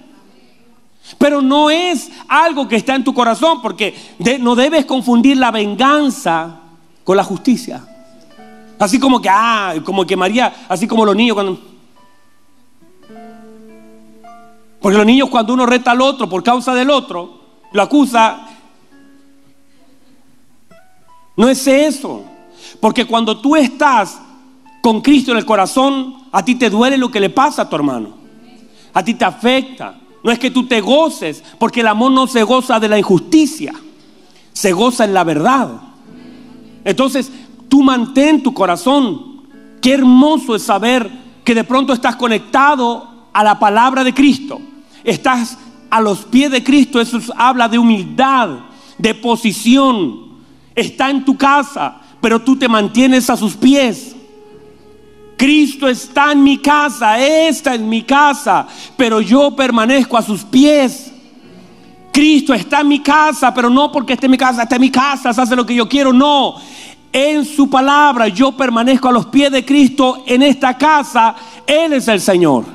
Pero 1.17 1.41
no 1.41 1.69
es 1.69 2.12
algo 2.28 2.67
que 2.67 2.76
está 2.76 2.95
en 2.95 3.04
tu 3.04 3.13
corazón, 3.13 3.62
porque 3.62 3.95
no 4.39 4.56
debes 4.56 4.86
confundir 4.86 5.38
la 5.38 5.52
venganza 5.52 6.60
con 7.04 7.17
la 7.17 7.23
justicia. 7.23 7.84
Así 8.80 8.99
como 8.99 9.21
que, 9.21 9.30
ah, 9.30 9.76
como 9.84 10.06
que 10.06 10.15
María, 10.15 10.65
así 10.69 10.88
como 10.88 11.06
los 11.06 11.15
niños 11.15 11.34
cuando... 11.36 11.60
Porque 14.80 14.97
los 14.97 15.06
niños 15.06 15.30
cuando 15.30 15.54
uno 15.54 15.65
reta 15.65 15.91
al 15.91 16.02
otro 16.02 16.28
por 16.28 16.43
causa 16.43 16.73
del 16.76 16.89
otro, 16.89 17.39
lo 17.71 17.82
acusa. 17.82 18.47
No 21.36 21.50
es 21.50 21.65
eso. 21.67 22.24
Porque 22.80 23.06
cuando 23.06 23.39
tú 23.39 23.56
estás 23.56 24.19
con 24.82 25.02
Cristo 25.02 25.32
en 25.32 25.38
el 25.38 25.46
corazón, 25.46 26.15
a 26.32 26.43
ti 26.43 26.56
te 26.56 26.69
duele 26.69 26.98
lo 26.98 27.10
que 27.10 27.19
le 27.19 27.30
pasa 27.30 27.63
a 27.63 27.69
tu 27.69 27.76
hermano. 27.76 28.10
A 28.93 29.04
ti 29.04 29.13
te 29.13 29.26
afecta. 29.26 30.00
No 30.24 30.32
es 30.32 30.39
que 30.39 30.52
tú 30.52 30.65
te 30.65 30.80
goces, 30.80 31.43
porque 31.60 31.82
el 31.82 31.88
amor 31.88 32.12
no 32.12 32.28
se 32.28 32.43
goza 32.43 32.80
de 32.80 32.88
la 32.88 32.98
injusticia, 32.98 33.74
se 34.54 34.72
goza 34.72 35.04
en 35.04 35.13
la 35.13 35.26
verdad. 35.26 35.69
Entonces, 36.86 37.30
tú 37.67 37.84
mantén 37.84 38.41
tu 38.41 38.54
corazón. 38.54 39.43
Qué 39.82 39.93
hermoso 39.93 40.56
es 40.56 40.63
saber 40.63 41.12
que 41.43 41.54
de 41.54 41.65
pronto 41.65 41.91
estás 41.91 42.15
conectado 42.15 43.28
a 43.34 43.43
la 43.43 43.60
palabra 43.60 44.04
de 44.04 44.13
Cristo. 44.13 44.62
Estás 45.04 45.58
a 45.89 46.00
los 46.00 46.19
pies 46.19 46.50
de 46.52 46.63
Cristo. 46.63 47.02
Eso 47.02 47.19
habla 47.36 47.67
de 47.67 47.78
humildad, 47.78 48.60
de 48.98 49.13
posición. 49.15 50.33
Está 50.76 51.10
en 51.10 51.24
tu 51.24 51.38
casa, 51.38 51.98
pero 52.22 52.42
tú 52.42 52.56
te 52.56 52.68
mantienes 52.68 53.30
a 53.30 53.38
sus 53.38 53.56
pies. 53.56 54.16
Cristo 55.38 55.88
está 55.88 56.32
en 56.32 56.44
mi 56.44 56.58
casa, 56.58 57.20
está 57.20 57.76
en 57.76 57.90
mi 57.90 58.04
casa, 58.04 58.68
pero 58.96 59.20
yo 59.20 59.56
permanezco 59.56 60.18
a 60.18 60.22
sus 60.22 60.44
pies. 60.44 61.12
Cristo 62.12 62.54
está 62.54 62.82
en 62.82 62.88
mi 62.88 63.00
casa, 63.00 63.54
pero 63.54 63.70
no 63.70 63.92
porque 63.92 64.14
esté 64.14 64.28
en 64.28 64.32
mi 64.32 64.38
casa, 64.38 64.64
está 64.64 64.76
en 64.76 64.82
mi 64.82 64.92
casa, 64.92 65.34
se 65.34 65.42
hace 65.42 65.56
lo 65.56 65.66
que 65.66 65.76
yo 65.76 65.90
quiero, 65.90 66.14
no. 66.14 66.56
En 67.12 67.44
su 67.46 67.70
palabra 67.70 68.28
yo 68.28 68.52
permanezco 68.54 69.10
a 69.10 69.12
los 69.12 69.26
pies 69.26 69.52
de 69.52 69.66
Cristo 69.66 70.24
en 70.26 70.44
esta 70.44 70.78
casa, 70.78 71.36
Él 71.68 71.94
es 71.94 72.08
el 72.08 72.22
Señor. 72.22 72.66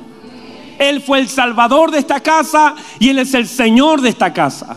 Él 0.78 1.00
fue 1.00 1.20
el 1.20 1.28
salvador 1.28 1.90
de 1.90 1.98
esta 1.98 2.20
casa 2.20 2.74
y 2.98 3.08
Él 3.08 3.18
es 3.20 3.34
el 3.34 3.48
Señor 3.48 4.00
de 4.00 4.10
esta 4.10 4.32
casa. 4.32 4.76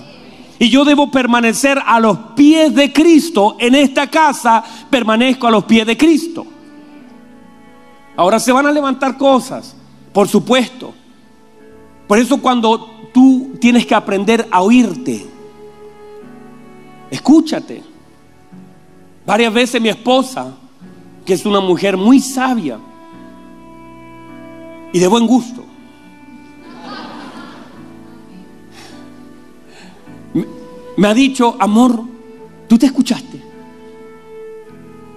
Y 0.61 0.69
yo 0.69 0.85
debo 0.85 1.09
permanecer 1.09 1.81
a 1.83 1.99
los 1.99 2.15
pies 2.35 2.75
de 2.75 2.93
Cristo 2.93 3.55
en 3.57 3.73
esta 3.73 4.05
casa, 4.05 4.63
permanezco 4.91 5.47
a 5.47 5.51
los 5.51 5.63
pies 5.63 5.87
de 5.87 5.97
Cristo. 5.97 6.45
Ahora 8.15 8.39
se 8.39 8.51
van 8.51 8.67
a 8.67 8.71
levantar 8.71 9.17
cosas, 9.17 9.75
por 10.13 10.27
supuesto. 10.27 10.93
Por 12.07 12.19
eso 12.19 12.39
cuando 12.39 13.09
tú 13.11 13.53
tienes 13.59 13.87
que 13.87 13.95
aprender 13.95 14.47
a 14.51 14.61
oírte, 14.61 15.25
escúchate. 17.09 17.81
Varias 19.25 19.51
veces 19.51 19.81
mi 19.81 19.89
esposa, 19.89 20.53
que 21.25 21.33
es 21.33 21.43
una 21.43 21.59
mujer 21.59 21.97
muy 21.97 22.19
sabia 22.19 22.77
y 24.93 24.99
de 24.99 25.07
buen 25.07 25.25
gusto, 25.25 25.65
me 30.97 31.07
ha 31.07 31.13
dicho, 31.13 31.55
amor, 31.59 32.03
tú 32.67 32.77
te 32.77 32.87
escuchaste. 32.87 33.41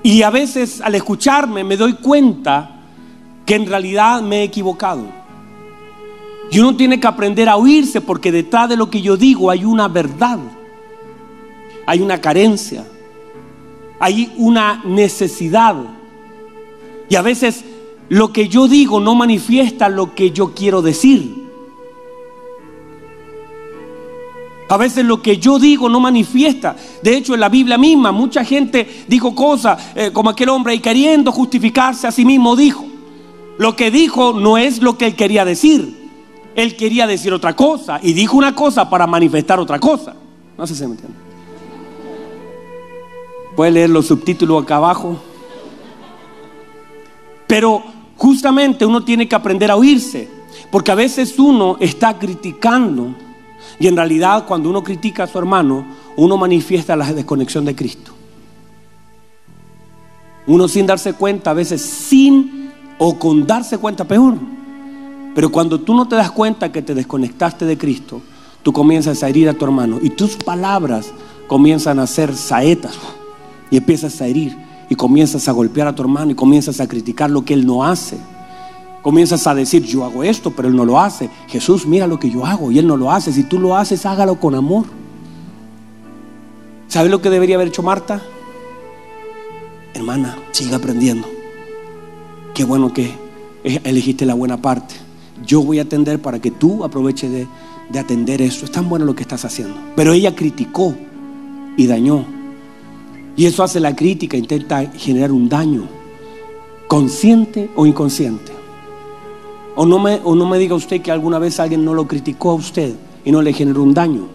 Y 0.02 0.22
a 0.22 0.30
veces 0.30 0.80
al 0.80 0.94
escucharme 0.94 1.64
me 1.64 1.76
doy 1.76 1.94
cuenta 1.94 2.82
que 3.46 3.54
en 3.54 3.66
realidad 3.66 4.22
me 4.22 4.40
he 4.40 4.42
equivocado. 4.44 5.06
Y 6.50 6.58
uno 6.58 6.76
tiene 6.76 7.00
que 7.00 7.06
aprender 7.06 7.48
a 7.48 7.56
oírse 7.56 8.00
porque 8.00 8.30
detrás 8.30 8.68
de 8.68 8.76
lo 8.76 8.90
que 8.90 9.00
yo 9.00 9.16
digo 9.16 9.50
hay 9.50 9.64
una 9.64 9.88
verdad, 9.88 10.38
hay 11.86 12.00
una 12.00 12.20
carencia, 12.20 12.86
hay 13.98 14.32
una 14.36 14.82
necesidad. 14.84 15.76
Y 17.08 17.16
a 17.16 17.22
veces 17.22 17.64
lo 18.08 18.32
que 18.32 18.48
yo 18.48 18.68
digo 18.68 19.00
no 19.00 19.14
manifiesta 19.14 19.88
lo 19.88 20.14
que 20.14 20.30
yo 20.30 20.54
quiero 20.54 20.82
decir. 20.82 21.43
A 24.68 24.76
veces 24.76 25.04
lo 25.04 25.20
que 25.20 25.36
yo 25.36 25.58
digo 25.58 25.88
no 25.88 26.00
manifiesta. 26.00 26.74
De 27.02 27.16
hecho, 27.16 27.34
en 27.34 27.40
la 27.40 27.48
Biblia 27.48 27.76
misma 27.76 28.12
mucha 28.12 28.44
gente 28.44 29.04
dijo 29.06 29.34
cosas 29.34 29.92
eh, 29.94 30.10
como 30.12 30.30
aquel 30.30 30.48
hombre 30.48 30.74
y 30.74 30.80
queriendo 30.80 31.32
justificarse 31.32 32.06
a 32.06 32.12
sí 32.12 32.24
mismo 32.24 32.56
dijo. 32.56 32.86
Lo 33.58 33.76
que 33.76 33.90
dijo 33.90 34.32
no 34.32 34.56
es 34.56 34.82
lo 34.82 34.96
que 34.96 35.06
él 35.06 35.16
quería 35.16 35.44
decir. 35.44 36.02
Él 36.56 36.76
quería 36.76 37.06
decir 37.06 37.32
otra 37.32 37.54
cosa 37.54 37.98
y 38.02 38.14
dijo 38.14 38.36
una 38.36 38.54
cosa 38.54 38.88
para 38.88 39.06
manifestar 39.06 39.60
otra 39.60 39.78
cosa. 39.78 40.14
No 40.56 40.66
sé 40.66 40.74
si 40.74 40.86
me 40.86 40.92
entiende. 40.92 41.16
Puede 43.54 43.70
leer 43.70 43.90
los 43.90 44.06
subtítulos 44.06 44.62
acá 44.62 44.76
abajo. 44.76 45.16
Pero 47.46 47.82
justamente 48.16 48.86
uno 48.86 49.04
tiene 49.04 49.28
que 49.28 49.34
aprender 49.34 49.70
a 49.70 49.76
oírse. 49.76 50.28
Porque 50.70 50.90
a 50.90 50.94
veces 50.94 51.38
uno 51.38 51.76
está 51.80 52.18
criticando 52.18 53.14
y 53.78 53.86
en 53.86 53.96
realidad 53.96 54.46
cuando 54.46 54.70
uno 54.70 54.82
critica 54.82 55.24
a 55.24 55.26
su 55.26 55.38
hermano, 55.38 55.84
uno 56.16 56.36
manifiesta 56.36 56.96
la 56.96 57.12
desconexión 57.12 57.64
de 57.64 57.74
Cristo. 57.74 58.12
Uno 60.46 60.68
sin 60.68 60.86
darse 60.86 61.14
cuenta, 61.14 61.50
a 61.50 61.54
veces 61.54 61.80
sin 61.80 62.70
o 62.98 63.18
con 63.18 63.46
darse 63.46 63.78
cuenta 63.78 64.04
peor. 64.04 64.34
Pero 65.34 65.50
cuando 65.50 65.80
tú 65.80 65.94
no 65.94 66.06
te 66.06 66.16
das 66.16 66.30
cuenta 66.30 66.70
que 66.70 66.82
te 66.82 66.94
desconectaste 66.94 67.64
de 67.64 67.76
Cristo, 67.76 68.20
tú 68.62 68.72
comienzas 68.72 69.22
a 69.22 69.28
herir 69.28 69.48
a 69.48 69.54
tu 69.54 69.64
hermano 69.64 69.98
y 70.00 70.10
tus 70.10 70.36
palabras 70.36 71.12
comienzan 71.48 71.98
a 71.98 72.06
ser 72.06 72.36
saetas 72.36 72.94
y 73.70 73.76
empiezas 73.76 74.20
a 74.20 74.26
herir 74.26 74.56
y 74.88 74.94
comienzas 74.94 75.48
a 75.48 75.52
golpear 75.52 75.88
a 75.88 75.94
tu 75.94 76.02
hermano 76.02 76.30
y 76.30 76.34
comienzas 76.34 76.80
a 76.80 76.86
criticar 76.86 77.30
lo 77.30 77.44
que 77.44 77.54
él 77.54 77.66
no 77.66 77.84
hace. 77.84 78.18
Comienzas 79.04 79.46
a 79.46 79.54
decir, 79.54 79.84
yo 79.84 80.02
hago 80.02 80.24
esto, 80.24 80.50
pero 80.50 80.66
él 80.66 80.74
no 80.74 80.86
lo 80.86 80.98
hace. 80.98 81.28
Jesús, 81.46 81.86
mira 81.86 82.06
lo 82.06 82.18
que 82.18 82.30
yo 82.30 82.46
hago 82.46 82.72
y 82.72 82.78
él 82.78 82.86
no 82.86 82.96
lo 82.96 83.10
hace. 83.12 83.34
Si 83.34 83.44
tú 83.44 83.60
lo 83.60 83.76
haces, 83.76 84.06
hágalo 84.06 84.40
con 84.40 84.54
amor. 84.54 84.86
¿Sabes 86.88 87.10
lo 87.10 87.20
que 87.20 87.28
debería 87.28 87.56
haber 87.56 87.68
hecho 87.68 87.82
Marta? 87.82 88.22
Hermana, 89.92 90.38
siga 90.52 90.78
aprendiendo 90.78 91.28
qué 92.54 92.64
bueno 92.64 92.94
que 92.94 93.12
elegiste 93.62 94.24
la 94.24 94.32
buena 94.32 94.62
parte. 94.62 94.94
Yo 95.44 95.62
voy 95.62 95.80
a 95.80 95.82
atender 95.82 96.22
para 96.22 96.38
que 96.38 96.50
tú 96.50 96.82
aproveches 96.82 97.30
de, 97.30 97.46
de 97.90 97.98
atender 97.98 98.40
eso. 98.40 98.64
Es 98.64 98.72
tan 98.72 98.88
bueno 98.88 99.04
lo 99.04 99.14
que 99.14 99.22
estás 99.22 99.44
haciendo. 99.44 99.76
Pero 99.96 100.14
ella 100.14 100.34
criticó 100.34 100.94
y 101.76 101.86
dañó. 101.86 102.24
Y 103.36 103.44
eso 103.44 103.62
hace 103.62 103.80
la 103.80 103.94
crítica, 103.94 104.38
intenta 104.38 104.86
generar 104.92 105.30
un 105.30 105.46
daño, 105.46 105.88
consciente 106.88 107.68
o 107.76 107.84
inconsciente. 107.84 108.53
O 109.76 109.84
no, 109.84 109.98
me, 109.98 110.20
o 110.22 110.34
no 110.34 110.46
me 110.46 110.58
diga 110.58 110.74
usted 110.74 111.02
que 111.02 111.10
alguna 111.10 111.38
vez 111.38 111.58
alguien 111.58 111.84
no 111.84 111.94
lo 111.94 112.06
criticó 112.06 112.52
a 112.52 112.54
usted 112.54 112.94
y 113.24 113.32
no 113.32 113.42
le 113.42 113.52
generó 113.52 113.82
un 113.82 113.92
daño. 113.92 114.28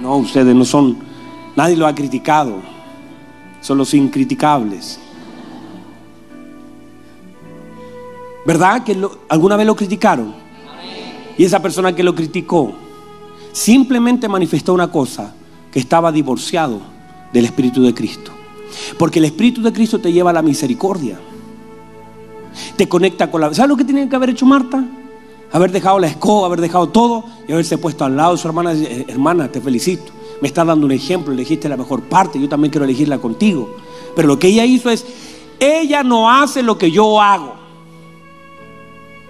No, 0.00 0.16
ustedes 0.16 0.54
no 0.54 0.64
son, 0.64 0.98
nadie 1.56 1.76
lo 1.76 1.86
ha 1.86 1.94
criticado, 1.94 2.56
son 3.60 3.78
los 3.78 3.94
incriticables. 3.94 5.00
¿Verdad 8.46 8.84
que 8.84 8.96
alguna 9.28 9.56
vez 9.56 9.66
lo 9.66 9.76
criticaron? 9.76 10.34
Y 11.36 11.44
esa 11.44 11.60
persona 11.60 11.94
que 11.94 12.02
lo 12.02 12.14
criticó 12.14 12.72
simplemente 13.52 14.28
manifestó 14.28 14.72
una 14.72 14.90
cosa, 14.90 15.34
que 15.70 15.78
estaba 15.78 16.10
divorciado 16.12 16.80
del 17.32 17.44
Espíritu 17.44 17.82
de 17.82 17.92
Cristo. 17.92 18.32
Porque 18.98 19.18
el 19.18 19.26
Espíritu 19.26 19.62
de 19.62 19.72
Cristo 19.72 20.00
te 20.00 20.12
lleva 20.12 20.30
a 20.30 20.32
la 20.32 20.42
misericordia. 20.42 21.18
Te 22.76 22.88
conecta 22.88 23.30
con 23.30 23.40
la... 23.40 23.52
¿Sabes 23.54 23.68
lo 23.68 23.76
que 23.76 23.84
tenía 23.84 24.08
que 24.08 24.16
haber 24.16 24.30
hecho 24.30 24.46
Marta? 24.46 24.84
Haber 25.52 25.72
dejado 25.72 25.98
la 25.98 26.08
escoba, 26.08 26.46
haber 26.46 26.60
dejado 26.60 26.88
todo 26.88 27.24
y 27.46 27.52
haberse 27.52 27.78
puesto 27.78 28.04
al 28.04 28.16
lado 28.16 28.32
de 28.32 28.38
su 28.38 28.48
hermana. 28.48 28.72
Eh, 28.74 29.06
hermana, 29.08 29.50
te 29.50 29.60
felicito. 29.60 30.12
Me 30.40 30.48
estás 30.48 30.66
dando 30.66 30.86
un 30.86 30.92
ejemplo, 30.92 31.32
elegiste 31.32 31.68
la 31.68 31.76
mejor 31.76 32.02
parte, 32.02 32.40
yo 32.40 32.48
también 32.48 32.70
quiero 32.70 32.84
elegirla 32.84 33.18
contigo. 33.18 33.76
Pero 34.14 34.28
lo 34.28 34.38
que 34.38 34.48
ella 34.48 34.64
hizo 34.64 34.90
es, 34.90 35.04
ella 35.58 36.02
no 36.02 36.30
hace 36.30 36.62
lo 36.62 36.78
que 36.78 36.90
yo 36.90 37.20
hago 37.20 37.58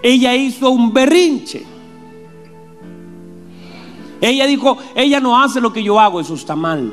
ella 0.02 0.34
hizo 0.34 0.70
un 0.70 0.92
berrinche. 0.92 1.64
Ella 4.20 4.46
dijo, 4.46 4.78
ella 4.94 5.20
no 5.20 5.40
hace 5.40 5.60
lo 5.60 5.72
que 5.72 5.82
yo 5.82 6.00
hago, 6.00 6.20
eso 6.20 6.34
está 6.34 6.56
mal. 6.56 6.92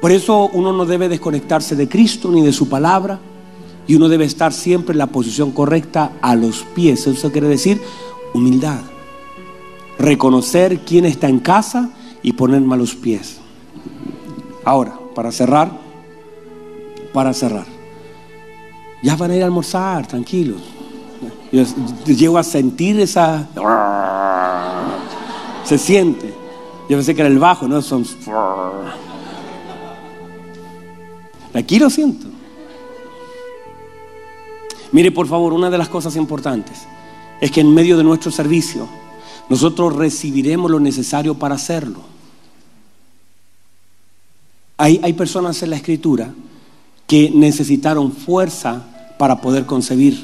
Por 0.00 0.12
eso 0.12 0.50
uno 0.52 0.72
no 0.72 0.84
debe 0.86 1.08
desconectarse 1.08 1.76
de 1.76 1.88
Cristo 1.88 2.30
ni 2.30 2.42
de 2.42 2.52
su 2.52 2.68
palabra 2.68 3.18
y 3.88 3.94
uno 3.94 4.08
debe 4.08 4.26
estar 4.26 4.52
siempre 4.52 4.92
en 4.92 4.98
la 4.98 5.06
posición 5.06 5.50
correcta 5.50 6.12
a 6.20 6.36
los 6.36 6.62
pies. 6.74 7.06
Eso 7.06 7.32
quiere 7.32 7.48
decir 7.48 7.80
humildad. 8.34 8.80
Reconocer 9.98 10.80
quién 10.80 11.06
está 11.06 11.28
en 11.28 11.40
casa 11.40 11.90
y 12.22 12.34
ponerme 12.34 12.74
a 12.74 12.76
los 12.78 12.94
pies. 12.94 13.38
Ahora, 14.62 14.96
para 15.14 15.32
cerrar, 15.32 15.72
para 17.14 17.32
cerrar. 17.32 17.64
Ya 19.02 19.16
van 19.16 19.30
a 19.30 19.36
ir 19.36 19.42
a 19.42 19.46
almorzar, 19.46 20.06
tranquilos. 20.06 20.60
Yo 21.50 21.64
llego 22.04 22.36
a 22.36 22.44
sentir 22.44 23.00
esa... 23.00 23.48
Se 25.64 25.78
siente. 25.78 26.34
Yo 26.90 26.96
pensé 26.96 27.14
que 27.14 27.22
era 27.22 27.30
el 27.30 27.38
bajo, 27.38 27.66
¿no? 27.66 27.80
Son... 27.80 28.04
Aquí 31.54 31.78
lo 31.78 31.88
siento. 31.88 32.37
Mire, 34.92 35.10
por 35.10 35.26
favor, 35.26 35.52
una 35.52 35.70
de 35.70 35.78
las 35.78 35.88
cosas 35.88 36.16
importantes 36.16 36.86
es 37.40 37.50
que 37.50 37.60
en 37.60 37.72
medio 37.72 37.96
de 37.96 38.04
nuestro 38.04 38.30
servicio 38.30 38.88
nosotros 39.48 39.96
recibiremos 39.96 40.70
lo 40.70 40.80
necesario 40.80 41.34
para 41.34 41.54
hacerlo. 41.54 42.00
Hay, 44.76 45.00
hay 45.02 45.12
personas 45.12 45.62
en 45.62 45.70
la 45.70 45.76
escritura 45.76 46.32
que 47.06 47.30
necesitaron 47.30 48.12
fuerza 48.12 49.14
para 49.18 49.40
poder 49.40 49.66
concebir 49.66 50.22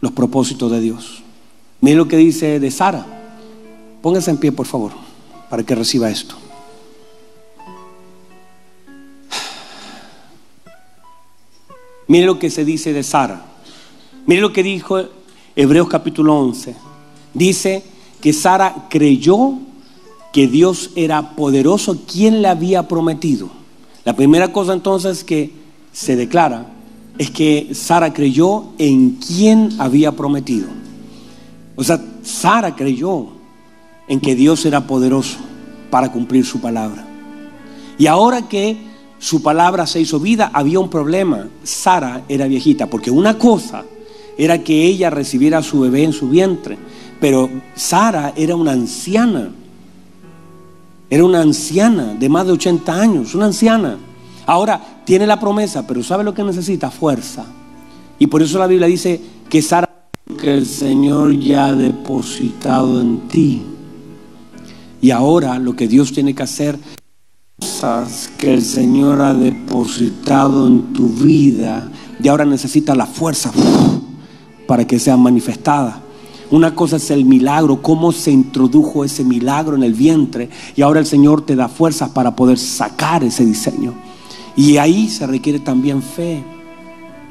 los 0.00 0.12
propósitos 0.12 0.70
de 0.70 0.80
Dios. 0.80 1.22
Mire 1.80 1.96
lo 1.96 2.08
que 2.08 2.16
dice 2.16 2.60
de 2.60 2.70
Sara. 2.70 3.04
Póngase 4.02 4.30
en 4.30 4.38
pie, 4.38 4.52
por 4.52 4.66
favor, 4.66 4.92
para 5.50 5.62
que 5.62 5.74
reciba 5.74 6.10
esto. 6.10 6.36
Mire 12.08 12.26
lo 12.26 12.38
que 12.38 12.50
se 12.50 12.64
dice 12.64 12.92
de 12.92 13.02
Sara. 13.02 13.55
Mire 14.26 14.40
lo 14.40 14.52
que 14.52 14.64
dijo 14.64 15.00
Hebreos 15.54 15.88
capítulo 15.88 16.36
11. 16.40 16.74
Dice 17.32 17.84
que 18.20 18.32
Sara 18.32 18.88
creyó 18.90 19.54
que 20.32 20.48
Dios 20.48 20.90
era 20.96 21.36
poderoso, 21.36 22.02
quien 22.10 22.42
le 22.42 22.48
había 22.48 22.88
prometido. 22.88 23.48
La 24.04 24.16
primera 24.16 24.52
cosa 24.52 24.72
entonces 24.72 25.22
que 25.22 25.52
se 25.92 26.16
declara 26.16 26.66
es 27.18 27.30
que 27.30 27.70
Sara 27.72 28.12
creyó 28.12 28.64
en 28.78 29.12
quien 29.12 29.70
había 29.78 30.10
prometido. 30.12 30.66
O 31.76 31.84
sea, 31.84 32.02
Sara 32.22 32.74
creyó 32.74 33.28
en 34.08 34.20
que 34.20 34.34
Dios 34.34 34.66
era 34.66 34.88
poderoso 34.88 35.38
para 35.88 36.10
cumplir 36.10 36.44
su 36.44 36.60
palabra. 36.60 37.06
Y 37.96 38.08
ahora 38.08 38.48
que 38.48 38.76
su 39.20 39.40
palabra 39.40 39.86
se 39.86 40.00
hizo 40.00 40.18
vida, 40.18 40.50
había 40.52 40.80
un 40.80 40.90
problema. 40.90 41.48
Sara 41.62 42.24
era 42.28 42.48
viejita, 42.48 42.88
porque 42.88 43.10
una 43.10 43.38
cosa 43.38 43.84
era 44.38 44.62
que 44.62 44.84
ella 44.84 45.10
recibiera 45.10 45.58
a 45.58 45.62
su 45.62 45.80
bebé 45.80 46.04
en 46.04 46.12
su 46.12 46.28
vientre, 46.28 46.76
pero 47.20 47.48
Sara 47.74 48.32
era 48.36 48.54
una 48.54 48.72
anciana. 48.72 49.50
Era 51.08 51.24
una 51.24 51.40
anciana 51.40 52.14
de 52.14 52.28
más 52.28 52.46
de 52.46 52.52
80 52.52 53.00
años, 53.00 53.34
una 53.34 53.46
anciana. 53.46 53.96
Ahora 54.44 55.02
tiene 55.04 55.26
la 55.26 55.40
promesa, 55.40 55.86
pero 55.86 56.02
¿sabe 56.02 56.24
lo 56.24 56.34
que 56.34 56.42
necesita? 56.42 56.90
Fuerza. 56.90 57.44
Y 58.18 58.26
por 58.26 58.42
eso 58.42 58.58
la 58.58 58.66
Biblia 58.66 58.88
dice 58.88 59.20
que 59.48 59.62
Sara, 59.62 60.08
que 60.40 60.52
el 60.52 60.66
Señor 60.66 61.38
ya 61.38 61.66
ha 61.66 61.72
depositado 61.72 63.00
en 63.00 63.28
ti. 63.28 63.62
Y 65.00 65.10
ahora 65.10 65.58
lo 65.58 65.76
que 65.76 65.88
Dios 65.88 66.12
tiene 66.12 66.34
que 66.34 66.42
hacer 66.42 66.78
cosas 67.58 68.30
que 68.36 68.52
el 68.52 68.62
Señor 68.62 69.20
ha 69.22 69.32
depositado 69.32 70.66
en 70.66 70.92
tu 70.92 71.08
vida 71.08 71.90
y 72.22 72.28
ahora 72.28 72.44
necesita 72.44 72.94
la 72.94 73.06
fuerza 73.06 73.52
para 74.66 74.86
que 74.86 74.98
sea 74.98 75.16
manifestada. 75.16 76.02
Una 76.50 76.74
cosa 76.74 76.96
es 76.96 77.10
el 77.10 77.24
milagro, 77.24 77.82
cómo 77.82 78.12
se 78.12 78.30
introdujo 78.30 79.04
ese 79.04 79.24
milagro 79.24 79.74
en 79.74 79.82
el 79.82 79.94
vientre 79.94 80.48
y 80.76 80.82
ahora 80.82 81.00
el 81.00 81.06
Señor 81.06 81.44
te 81.44 81.56
da 81.56 81.68
fuerzas 81.68 82.10
para 82.10 82.36
poder 82.36 82.58
sacar 82.58 83.24
ese 83.24 83.44
diseño. 83.44 83.94
Y 84.56 84.76
ahí 84.76 85.08
se 85.08 85.26
requiere 85.26 85.58
también 85.58 86.02
fe. 86.02 86.42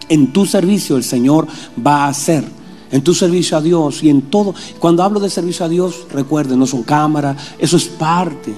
En 0.09 0.33
tu 0.33 0.45
servicio 0.45 0.97
el 0.97 1.03
Señor 1.03 1.47
va 1.85 2.05
a 2.05 2.09
hacer. 2.09 2.43
En 2.91 3.01
tu 3.03 3.13
servicio 3.13 3.57
a 3.57 3.61
Dios 3.61 4.03
y 4.03 4.09
en 4.09 4.23
todo. 4.23 4.53
Cuando 4.79 5.01
hablo 5.01 5.19
de 5.19 5.29
servicio 5.29 5.65
a 5.65 5.69
Dios, 5.69 6.07
recuerden, 6.11 6.59
no 6.59 6.67
son 6.67 6.83
cámaras, 6.83 7.37
eso 7.57 7.77
es 7.77 7.85
parte. 7.85 8.53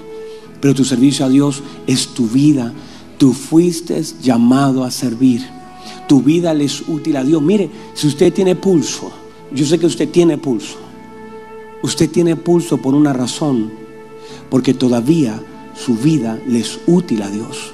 Pero 0.59 0.73
tu 0.73 0.84
servicio 0.84 1.25
a 1.25 1.30
Dios 1.30 1.61
es 1.86 2.07
tu 2.09 2.28
vida. 2.28 2.73
Tú 3.17 3.32
fuiste 3.34 4.03
llamado 4.21 4.84
a 4.84 4.91
servir. 4.91 5.57
Tu 6.08 6.22
vida 6.22 6.53
le 6.53 6.66
es 6.66 6.88
útil 6.88 7.18
a 7.18 7.24
Dios. 7.24 7.41
Mire, 7.41 7.70
si 7.93 8.08
usted 8.08 8.34
tiene 8.34 8.55
pulso, 8.55 9.12
yo 9.51 9.66
sé 9.66 9.78
que 9.78 9.86
usted 9.86 10.10
tiene 10.10 10.38
pulso. 10.38 10.78
Usted 11.82 12.10
tiene 12.10 12.36
pulso 12.36 12.78
por 12.78 12.95
una 12.95 13.14
razón, 13.14 13.72
porque 14.49 14.74
todavía 14.74 15.41
su 15.76 15.95
vida 15.95 16.39
le 16.47 16.60
es 16.60 16.80
útil 16.88 17.22
a 17.22 17.30
Dios. 17.30 17.74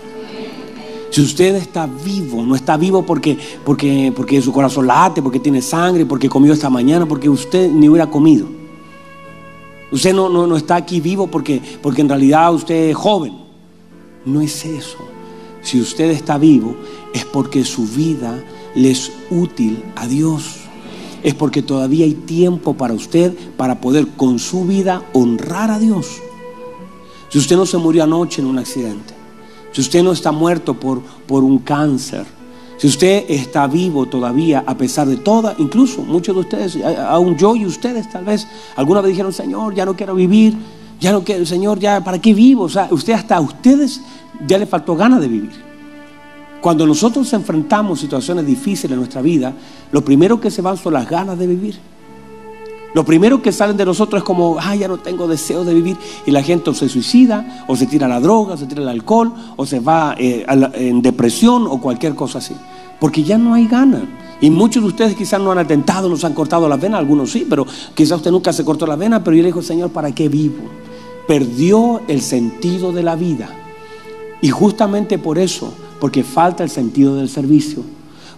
Si 1.09 1.21
usted 1.21 1.55
está 1.55 1.85
vivo, 1.85 2.43
no 2.43 2.55
está 2.55 2.75
vivo 2.75 3.05
porque, 3.05 3.37
porque, 3.63 4.11
porque 4.15 4.41
su 4.41 4.51
corazón 4.51 4.87
late, 4.87 5.21
porque 5.21 5.39
tiene 5.39 5.61
sangre, 5.61 6.07
porque 6.07 6.27
comió 6.27 6.53
esta 6.53 6.71
mañana, 6.71 7.05
porque 7.05 7.29
usted 7.29 7.69
ni 7.69 7.87
hubiera 7.87 8.09
comido. 8.09 8.47
Usted 9.91 10.11
no, 10.11 10.27
no, 10.27 10.57
está 10.57 10.75
aquí 10.75 10.99
vivo 10.99 11.27
porque, 11.27 11.61
porque 11.83 12.01
en 12.01 12.09
realidad 12.09 12.51
usted 12.51 12.89
es 12.89 12.95
joven. 12.95 13.33
No 14.25 14.41
es 14.41 14.65
eso. 14.65 14.97
Si 15.63 15.79
usted 15.81 16.11
está 16.11 16.37
vivo 16.37 16.75
es 17.13 17.25
porque 17.25 17.63
su 17.63 17.87
vida 17.87 18.43
le 18.75 18.91
es 18.91 19.11
útil 19.29 19.83
a 19.95 20.07
Dios. 20.07 20.57
Es 21.23 21.33
porque 21.33 21.61
todavía 21.61 22.05
hay 22.05 22.13
tiempo 22.13 22.73
para 22.73 22.93
usted 22.93 23.33
para 23.55 23.79
poder 23.79 24.07
con 24.09 24.39
su 24.39 24.65
vida 24.65 25.03
honrar 25.13 25.71
a 25.71 25.79
Dios. 25.79 26.21
Si 27.29 27.39
usted 27.39 27.55
no 27.55 27.65
se 27.65 27.77
murió 27.77 28.03
anoche 28.03 28.41
en 28.41 28.47
un 28.47 28.59
accidente, 28.59 29.13
si 29.71 29.81
usted 29.81 30.03
no 30.03 30.11
está 30.11 30.31
muerto 30.31 30.79
por, 30.79 31.01
por 31.01 31.43
un 31.43 31.59
cáncer, 31.59 32.25
si 32.77 32.87
usted 32.87 33.25
está 33.29 33.65
vivo 33.67 34.05
todavía 34.07 34.63
a 34.67 34.75
pesar 34.75 35.07
de 35.07 35.17
toda, 35.17 35.55
incluso 35.57 36.01
muchos 36.01 36.35
de 36.35 36.41
ustedes, 36.41 36.77
aún 36.83 37.37
yo 37.37 37.55
y 37.55 37.65
ustedes 37.65 38.09
tal 38.09 38.25
vez, 38.25 38.45
alguna 38.75 38.99
vez 39.01 39.11
dijeron, 39.11 39.31
Señor, 39.31 39.73
ya 39.73 39.85
no 39.85 39.95
quiero 39.95 40.15
vivir, 40.15 40.57
ya 41.03 41.11
no 41.11 41.21
quiero, 41.21 41.45
Señor, 41.45 41.79
ya, 41.79 42.01
¿para 42.01 42.17
qué 42.17 42.33
vivo? 42.33 42.63
O 42.63 42.69
sea, 42.69 42.87
usted 42.89 43.11
hasta 43.11 43.35
a 43.35 43.41
ustedes 43.41 43.99
ya 44.47 44.57
le 44.57 44.65
faltó 44.65 44.95
ganas 44.95 45.19
de 45.19 45.27
vivir. 45.27 45.51
Cuando 46.61 46.87
nosotros 46.87 47.33
enfrentamos 47.33 47.99
situaciones 47.99 48.45
difíciles 48.45 48.93
en 48.93 48.99
nuestra 48.99 49.21
vida, 49.21 49.51
lo 49.91 50.01
primero 50.05 50.39
que 50.39 50.49
se 50.49 50.61
van 50.61 50.77
son 50.77 50.93
las 50.93 51.09
ganas 51.09 51.37
de 51.37 51.45
vivir. 51.45 51.77
Lo 52.93 53.03
primero 53.03 53.41
que 53.41 53.51
salen 53.51 53.75
de 53.75 53.83
nosotros 53.83 54.21
es 54.21 54.23
como, 54.23 54.55
ay, 54.57 54.79
ya 54.79 54.87
no 54.87 54.97
tengo 54.97 55.27
deseo 55.27 55.65
de 55.65 55.73
vivir. 55.73 55.97
Y 56.25 56.31
la 56.31 56.41
gente 56.41 56.73
se 56.73 56.87
suicida, 56.87 57.65
o 57.67 57.75
se 57.75 57.85
tira 57.85 58.07
la 58.07 58.21
droga, 58.21 58.53
o 58.53 58.57
se 58.57 58.65
tira 58.65 58.81
al 58.81 58.87
alcohol, 58.87 59.33
o 59.57 59.65
se 59.65 59.81
va 59.81 60.15
eh, 60.17 60.45
en 60.75 61.01
depresión 61.01 61.67
o 61.67 61.81
cualquier 61.81 62.15
cosa 62.15 62.37
así. 62.37 62.55
Porque 63.01 63.25
ya 63.25 63.37
no 63.37 63.55
hay 63.55 63.67
ganas. 63.67 64.03
Y 64.39 64.49
muchos 64.49 64.81
de 64.81 64.87
ustedes 64.87 65.15
quizás 65.17 65.41
no 65.41 65.51
han 65.51 65.57
atentado, 65.57 66.07
no 66.07 66.15
se 66.15 66.27
han 66.27 66.33
cortado 66.33 66.69
la 66.69 66.77
vena, 66.77 66.97
algunos 66.97 67.29
sí, 67.29 67.45
pero 67.49 67.67
quizás 67.93 68.19
usted 68.19 68.31
nunca 68.31 68.53
se 68.53 68.63
cortó 68.63 68.87
la 68.87 68.95
vena, 68.95 69.21
pero 69.21 69.35
yo 69.35 69.43
le 69.43 69.49
digo, 69.49 69.61
Señor, 69.61 69.89
¿para 69.91 70.13
qué 70.13 70.29
vivo? 70.29 70.63
Perdió 71.27 72.01
el 72.07 72.21
sentido 72.21 72.91
de 72.91 73.03
la 73.03 73.15
vida. 73.15 73.49
Y 74.41 74.49
justamente 74.49 75.17
por 75.17 75.39
eso, 75.39 75.73
porque 75.99 76.23
falta 76.23 76.63
el 76.63 76.69
sentido 76.69 77.15
del 77.15 77.29
servicio. 77.29 77.83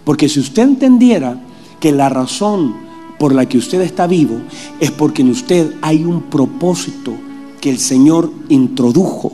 Porque 0.04 0.28
si 0.28 0.40
usted 0.40 0.62
entendiera 0.62 1.40
que 1.80 1.92
la 1.92 2.08
razón 2.08 2.86
por 3.18 3.34
la 3.34 3.46
que 3.46 3.58
usted 3.58 3.80
está 3.80 4.06
vivo 4.06 4.36
es 4.80 4.90
porque 4.90 5.22
en 5.22 5.30
usted 5.30 5.74
hay 5.82 6.04
un 6.04 6.22
propósito 6.22 7.12
que 7.60 7.70
el 7.70 7.78
Señor 7.78 8.30
introdujo. 8.48 9.32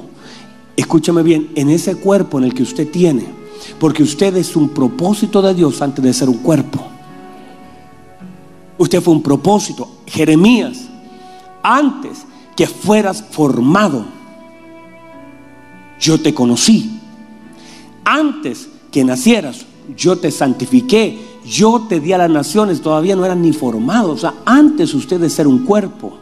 Escúchame 0.77 1.23
bien, 1.23 1.51
en 1.55 1.69
ese 1.69 1.97
cuerpo 1.97 2.39
en 2.39 2.45
el 2.45 2.55
que 2.55 2.63
usted 2.63 2.91
tiene, 2.91 3.27
porque 3.79 4.03
usted 4.03 4.35
es 4.37 4.57
un 4.57 4.71
propósito 4.71 5.43
de 5.43 5.55
Dios 5.55 5.83
antes 5.83 6.03
de 6.03 6.13
ser 6.15 6.29
un 6.29 6.39
cuerpo. 6.39 6.83
Usted 8.79 9.01
fue 9.03 9.15
un 9.15 9.23
propósito. 9.23 9.89
Jeremías, 10.07 10.89
antes 11.63 12.25
que 12.57 12.67
fueras 12.67 13.25
formado, 13.31 14.05
yo 16.01 16.21
te 16.21 16.35
conocí. 16.35 16.99
Antes 18.05 18.69
que 18.91 19.05
nacieras, 19.05 19.65
yo 19.97 20.19
te 20.19 20.31
santifiqué 20.31 21.33
yo 21.45 21.87
te 21.89 22.01
di 22.01 22.13
a 22.13 22.19
las 22.19 22.31
naciones, 22.31 22.81
todavía 22.81 23.17
no 23.17 23.25
eran 23.25 23.43
ni 23.43 23.53
formados. 23.53 24.11
O 24.11 24.19
sea, 24.19 24.35
antes 24.45 24.95
usted 24.95 25.21
de 25.21 25.31
ser 25.31 25.47
un 25.47 25.65
cuerpo, 25.65 26.13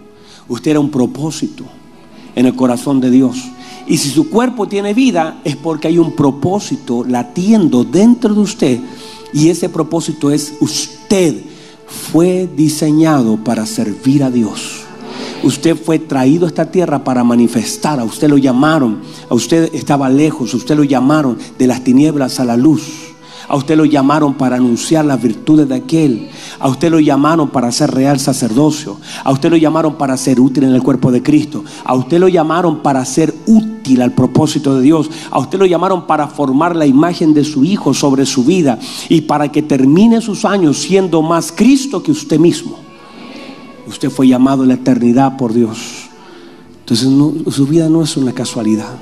usted 0.49 0.73
era 0.73 0.81
un 0.81 0.91
propósito 0.91 1.65
en 2.35 2.47
el 2.47 2.55
corazón 2.55 3.01
de 3.01 3.11
Dios. 3.11 3.37
Y 3.87 3.99
si 3.99 4.11
su 4.11 4.31
cuerpo 4.31 4.69
tiene 4.69 4.95
vida, 4.95 5.41
es 5.45 5.57
porque 5.57 5.89
hay 5.89 5.99
un 5.99 6.15
propósito 6.15 7.05
latiendo 7.05 7.85
dentro 7.85 8.35
de 8.35 8.41
usted. 8.41 8.81
Y 9.33 9.49
ese 9.49 9.69
propósito 9.69 10.31
es 10.31 10.55
usted 10.61 11.43
fue 11.87 12.49
diseñado 12.57 13.37
para 13.37 13.67
servir 13.67 14.23
a 14.23 14.31
Dios. 14.31 14.80
Usted 15.43 15.77
fue 15.77 15.99
traído 15.99 16.45
a 16.45 16.49
esta 16.49 16.71
tierra 16.71 17.03
para 17.03 17.25
manifestar. 17.25 17.99
A 17.99 18.05
usted 18.05 18.29
lo 18.29 18.39
llamaron. 18.39 19.01
A 19.29 19.35
usted 19.35 19.75
estaba 19.75 20.09
lejos. 20.09 20.55
A 20.55 20.57
usted 20.57 20.77
lo 20.77 20.85
llamaron 20.85 21.39
de 21.59 21.67
las 21.67 21.83
tinieblas 21.83 22.41
a 22.41 22.45
la 22.45 22.57
luz. 22.57 23.11
A 23.49 23.57
usted 23.57 23.77
lo 23.77 23.85
llamaron 23.85 24.35
para 24.35 24.57
anunciar 24.57 25.05
las 25.05 25.21
virtudes 25.21 25.69
de 25.69 25.75
aquel. 25.75 26.29
A 26.61 26.69
usted 26.69 26.91
lo 26.91 27.01
llamaron 27.01 27.49
para 27.49 27.73
ser 27.73 27.91
real 27.91 28.21
sacerdocio. 28.21 28.99
A 29.25 29.33
usted 29.33 29.51
lo 29.51 29.57
llamaron 29.57 29.97
para 29.97 30.17
ser 30.17 30.39
útil 30.41 30.65
en 30.65 30.75
el 30.75 30.83
cuerpo 30.83 31.11
de 31.11 31.23
Cristo. 31.23 31.65
A 31.85 31.95
usted 31.95 32.21
lo 32.21 32.29
llamaron 32.29 32.83
para 32.83 33.05
ser 33.05 33.35
útil 33.47 33.71
útil 33.81 34.03
al 34.03 34.13
propósito 34.13 34.77
de 34.77 34.83
Dios. 34.83 35.11
A 35.31 35.39
usted 35.39 35.59
lo 35.59 35.67
llamaron 35.67 36.07
para 36.07 36.29
formar 36.29 36.77
la 36.77 36.87
imagen 36.87 37.35
de 37.35 37.45
su 37.45 37.65
hijo 37.65 37.95
sobre 37.95 38.27
su 38.27 38.45
vida 38.45 38.79
y 39.09 39.23
para 39.23 39.51
que 39.51 39.63
termine 39.63 40.21
sus 40.21 40.45
años 40.45 40.79
siendo 40.79 41.23
más 41.23 41.51
Cristo 41.53 42.03
que 42.03 42.13
usted 42.13 42.39
mismo. 42.39 42.90
Usted 43.91 44.09
fue 44.09 44.29
llamado 44.29 44.63
a 44.63 44.67
la 44.67 44.75
eternidad 44.75 45.37
por 45.37 45.53
Dios. 45.53 46.09
Entonces 46.79 47.09
su 47.53 47.67
vida 47.67 47.89
no 47.89 48.05
es 48.05 48.17
una 48.17 48.33
casualidad. 48.33 48.95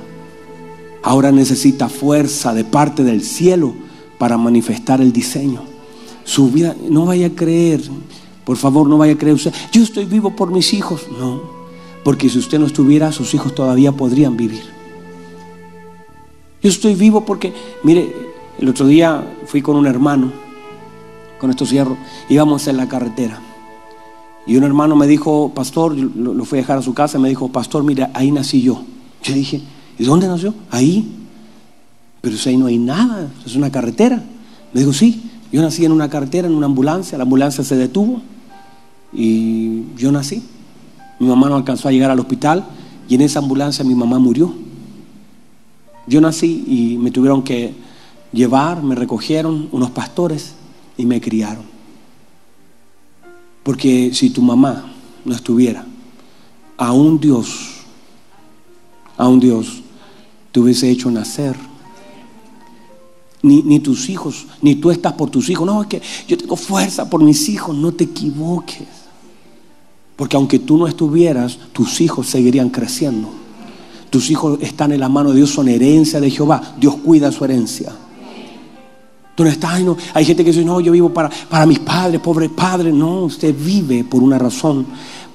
Ahora 1.03 1.31
necesita 1.31 1.91
fuerza 1.91 2.55
de 2.55 2.65
parte 2.65 3.05
del 3.05 3.23
cielo 3.23 3.75
para 4.17 4.39
manifestar 4.39 5.03
el 5.03 5.13
diseño. 5.13 5.61
Su 6.25 6.51
vida, 6.51 6.75
no 6.89 7.05
vaya 7.05 7.27
a 7.27 7.31
creer, 7.31 7.83
por 8.47 8.57
favor, 8.57 8.89
no 8.89 8.97
vaya 8.97 9.13
a 9.13 9.19
creer 9.19 9.37
usted, 9.37 9.53
yo 9.73 9.83
estoy 9.83 10.07
vivo 10.07 10.35
por 10.35 10.51
mis 10.51 10.73
hijos. 10.73 11.03
No, 11.19 11.43
porque 12.03 12.31
si 12.31 12.39
usted 12.39 12.59
no 12.59 12.65
estuviera, 12.65 13.13
sus 13.13 13.35
hijos 13.35 13.55
todavía 13.55 13.93
podrían 13.93 14.39
vivir. 14.39 14.63
Yo 16.63 16.71
estoy 16.71 16.95
vivo 16.95 17.27
porque, 17.27 17.53
mire, 17.83 18.11
el 18.59 18.71
otro 18.71 18.87
día 18.87 19.37
fui 19.45 19.61
con 19.61 19.77
un 19.77 19.87
hermano, 19.87 20.33
con 21.39 21.51
estos 21.51 21.71
hierros, 21.71 21.99
íbamos 22.31 22.67
en 22.69 22.79
la 22.79 22.89
carretera. 22.89 23.48
Y 24.49 24.57
un 24.57 24.65
hermano 24.65 24.97
me 24.97 25.07
dijo, 25.07 25.53
pastor, 25.55 25.95
lo, 25.95 26.43
fui 26.47 26.59
a 26.59 26.63
dejar 26.63 26.79
a 26.79 26.83
su 26.83 26.95
casa, 26.95 27.19
me 27.19 27.29
dijo, 27.29 27.49
pastor, 27.53 27.85
mira, 27.85 28.11
ahí 28.15 28.33
nací 28.33 28.63
yo. 28.63 28.83
Yo 29.23 29.35
dije, 29.35 29.61
¿y 29.99 30.05
dónde 30.05 30.27
nació? 30.27 30.55
Ahí. 30.71 31.07
Pero 32.23 32.35
si 32.39 32.49
ahí 32.49 32.57
no 32.57 32.65
hay 32.65 32.79
nada, 32.79 33.31
es 33.45 33.55
una 33.57 33.71
carretera. 33.71 34.25
Me 34.73 34.81
dijo, 34.81 34.95
sí, 34.95 35.23
yo 35.53 35.61
nací 35.61 35.85
en 35.85 35.93
una 35.93 36.09
carretera, 36.09 36.49
en 36.49 36.55
una 36.55 36.65
ambulancia, 36.65 37.19
la 37.19 37.25
ambulancia 37.25 37.63
se 37.63 37.77
detuvo 37.77 38.23
y 39.13 39.95
yo 39.99 40.11
nací. 40.11 40.43
Mi 41.21 41.29
mamá 41.29 41.51
no 41.51 41.57
alcanzó 41.57 41.89
a 41.89 41.93
llegar 41.93 42.11
al 42.11 42.19
hospital 42.19 42.65
y 43.07 43.17
en 43.17 43.21
esa 43.21 43.41
ambulancia 43.41 43.85
mi 43.85 43.95
mamá 43.95 44.19
murió. 44.19 44.55
Yo 46.07 46.23
nací 46.23 46.65
y 46.67 46.97
me 46.97 47.11
tuvieron 47.11 47.43
que 47.43 47.75
llevar, 48.33 48.83
me 48.83 48.95
recogieron 48.95 49.69
unos 49.73 49.91
pastores 49.91 50.55
y 50.97 51.05
me 51.05 51.21
criaron. 51.21 51.65
Porque 53.69 54.15
si 54.15 54.31
tu 54.31 54.41
mamá 54.41 54.91
no 55.27 55.35
estuviera, 55.35 55.85
a 56.79 56.91
un 56.91 57.21
Dios, 57.21 57.83
a 59.15 59.29
un 59.29 59.39
Dios, 59.39 59.83
te 60.51 60.61
hubiese 60.61 60.89
hecho 60.89 61.11
nacer. 61.11 61.55
Ni, 63.43 63.61
ni, 63.61 63.79
tus 63.79 64.09
hijos, 64.09 64.47
ni 64.63 64.77
tú 64.77 64.91
estás 64.91 65.13
por 65.13 65.29
tus 65.29 65.51
hijos. 65.51 65.67
No, 65.67 65.83
es 65.83 65.89
que 65.89 66.01
yo 66.27 66.39
tengo 66.39 66.57
fuerza 66.57 67.11
por 67.11 67.23
mis 67.23 67.47
hijos. 67.51 67.77
No 67.77 67.93
te 67.93 68.05
equivoques. 68.05 68.89
Porque 70.17 70.39
aunque 70.39 70.61
tú 70.61 70.79
no 70.79 70.87
estuvieras, 70.87 71.59
tus 71.75 72.01
hijos 72.01 72.27
seguirían 72.27 72.71
creciendo. 72.71 73.29
Tus 74.09 74.31
hijos 74.31 74.59
están 74.63 74.93
en 74.93 75.01
la 75.01 75.11
mano 75.11 75.29
de 75.29 75.37
Dios, 75.37 75.51
son 75.51 75.69
herencia 75.69 76.23
de 76.23 76.31
Jehová. 76.31 76.75
Dios 76.81 76.97
cuida 77.05 77.31
su 77.31 77.45
herencia. 77.45 77.93
Tú 79.39 79.45
no 79.45 79.51
estás, 79.51 79.81
no. 79.83 79.97
Hay 80.15 80.25
gente 80.25 80.43
que 80.43 80.51
dice, 80.51 80.65
no, 80.65 80.81
yo 80.81 80.91
vivo 80.91 81.15
para, 81.15 81.31
para 81.49 81.65
mis 81.65 81.79
padres, 81.79 82.21
pobres 82.21 82.51
padres. 82.51 82.93
No, 82.93 83.21
usted 83.21 83.55
vive 83.57 84.03
por 84.03 84.21
una 84.21 84.37
razón 84.37 84.85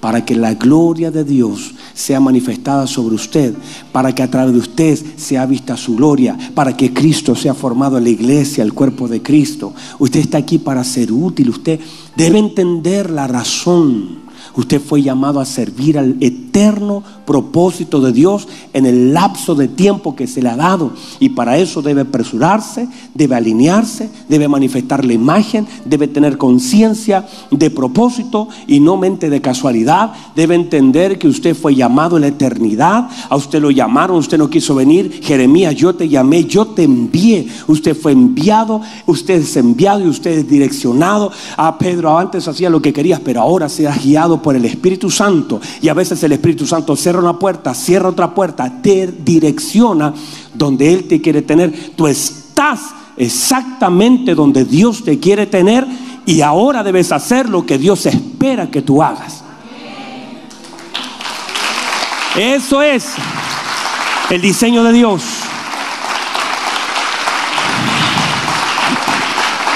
para 0.02 0.26
que 0.26 0.36
la 0.36 0.56
gloria 0.56 1.10
de 1.10 1.24
Dios 1.24 1.74
sea 1.94 2.20
manifestada 2.20 2.86
sobre 2.86 3.16
usted, 3.16 3.56
para 3.94 4.14
que 4.14 4.22
a 4.22 4.30
través 4.30 4.56
de 4.56 4.60
usted 4.60 5.00
sea 5.16 5.46
vista 5.46 5.78
su 5.78 5.96
gloria, 5.96 6.38
para 6.54 6.76
que 6.76 6.92
Cristo 6.92 7.34
sea 7.34 7.54
formado 7.54 7.98
en 7.98 8.04
la 8.04 8.10
iglesia, 8.10 8.62
el 8.62 8.74
cuerpo 8.74 9.08
de 9.08 9.22
Cristo. 9.22 9.74
Usted 10.00 10.20
está 10.20 10.40
aquí 10.40 10.58
para 10.58 10.84
ser 10.84 11.10
útil, 11.10 11.52
usted 11.52 11.80
debe 12.18 12.40
entender 12.40 13.10
la 13.10 13.26
razón 13.28 14.24
Usted 14.56 14.80
fue 14.80 15.02
llamado 15.02 15.40
a 15.40 15.46
servir 15.46 15.98
al 15.98 16.18
eterno 16.20 16.43
propósito 17.26 18.00
de 18.02 18.12
Dios 18.12 18.48
en 18.74 18.86
el 18.86 19.14
lapso 19.14 19.56
de 19.56 19.68
tiempo 19.68 20.16
que 20.16 20.28
se 20.28 20.42
le 20.42 20.50
ha 20.50 20.56
dado. 20.56 20.92
Y 21.20 21.30
para 21.30 21.58
eso 21.58 21.82
debe 21.82 22.02
apresurarse, 22.02 22.88
debe 23.14 23.36
alinearse, 23.36 24.10
debe 24.30 24.48
manifestar 24.48 25.04
la 25.04 25.14
imagen, 25.14 25.68
debe 25.86 26.08
tener 26.08 26.38
conciencia 26.38 27.26
de 27.52 27.70
propósito 27.70 28.48
y 28.68 28.80
no 28.80 28.98
mente 28.98 29.30
de 29.30 29.42
casualidad. 29.42 30.14
Debe 30.36 30.56
entender 30.56 31.18
que 31.18 31.28
usted 31.28 31.56
fue 31.56 31.76
llamado 31.76 32.18
en 32.18 32.22
la 32.22 32.28
eternidad. 32.28 33.10
A 33.30 33.36
usted 33.36 33.62
lo 33.62 33.72
llamaron, 33.72 34.18
usted 34.18 34.38
no 34.38 34.50
quiso 34.50 34.76
venir. 34.76 35.22
Jeremías, 35.24 35.76
yo 35.76 35.96
te 35.96 36.08
llamé, 36.08 36.46
yo 36.46 36.68
te 36.68 36.84
envié. 36.84 37.48
Usted 37.68 37.96
fue 37.96 38.12
enviado, 38.12 38.82
usted 39.08 39.42
es 39.42 39.58
enviado 39.58 40.06
y 40.06 40.08
usted 40.08 40.32
es 40.40 40.50
direccionado. 40.50 41.32
A 41.58 41.68
ah, 41.68 41.78
Pedro 41.78 42.18
antes 42.18 42.48
hacía 42.48 42.70
lo 42.70 42.82
que 42.82 42.94
querías, 42.94 43.20
pero 43.20 43.42
ahora 43.42 43.70
se 43.70 43.88
ha 43.88 43.96
guiado 43.96 44.42
por 44.42 44.56
el 44.56 44.66
Espíritu 44.66 45.10
Santo 45.10 45.60
y 45.82 45.90
a 45.90 45.94
veces 45.94 46.22
el 46.24 46.32
Espíritu 46.32 46.43
Santo 46.66 46.96
cierra 46.96 47.20
una 47.20 47.40
puerta, 47.40 47.74
cierra 47.74 48.10
otra 48.10 48.34
puerta, 48.34 48.82
te 48.82 49.08
direcciona 49.08 50.14
donde 50.54 50.94
Él 50.94 51.08
te 51.08 51.22
quiere 51.22 51.42
tener. 51.42 51.92
Tú 51.96 52.08
estás 52.08 52.82
exactamente 53.16 54.36
donde 54.36 54.66
Dios 54.66 55.04
te 55.04 55.20
quiere 55.20 55.46
tener 55.46 55.88
y 56.26 56.42
ahora 56.42 56.84
debes 56.84 57.12
hacer 57.12 57.48
lo 57.48 57.66
que 57.66 57.78
Dios 57.78 58.06
espera 58.06 58.70
que 58.70 58.82
tú 58.82 59.02
hagas. 59.02 59.44
Eso 62.36 62.82
es 62.82 63.14
el 64.30 64.42
diseño 64.42 64.84
de 64.84 64.92
Dios. 64.92 65.24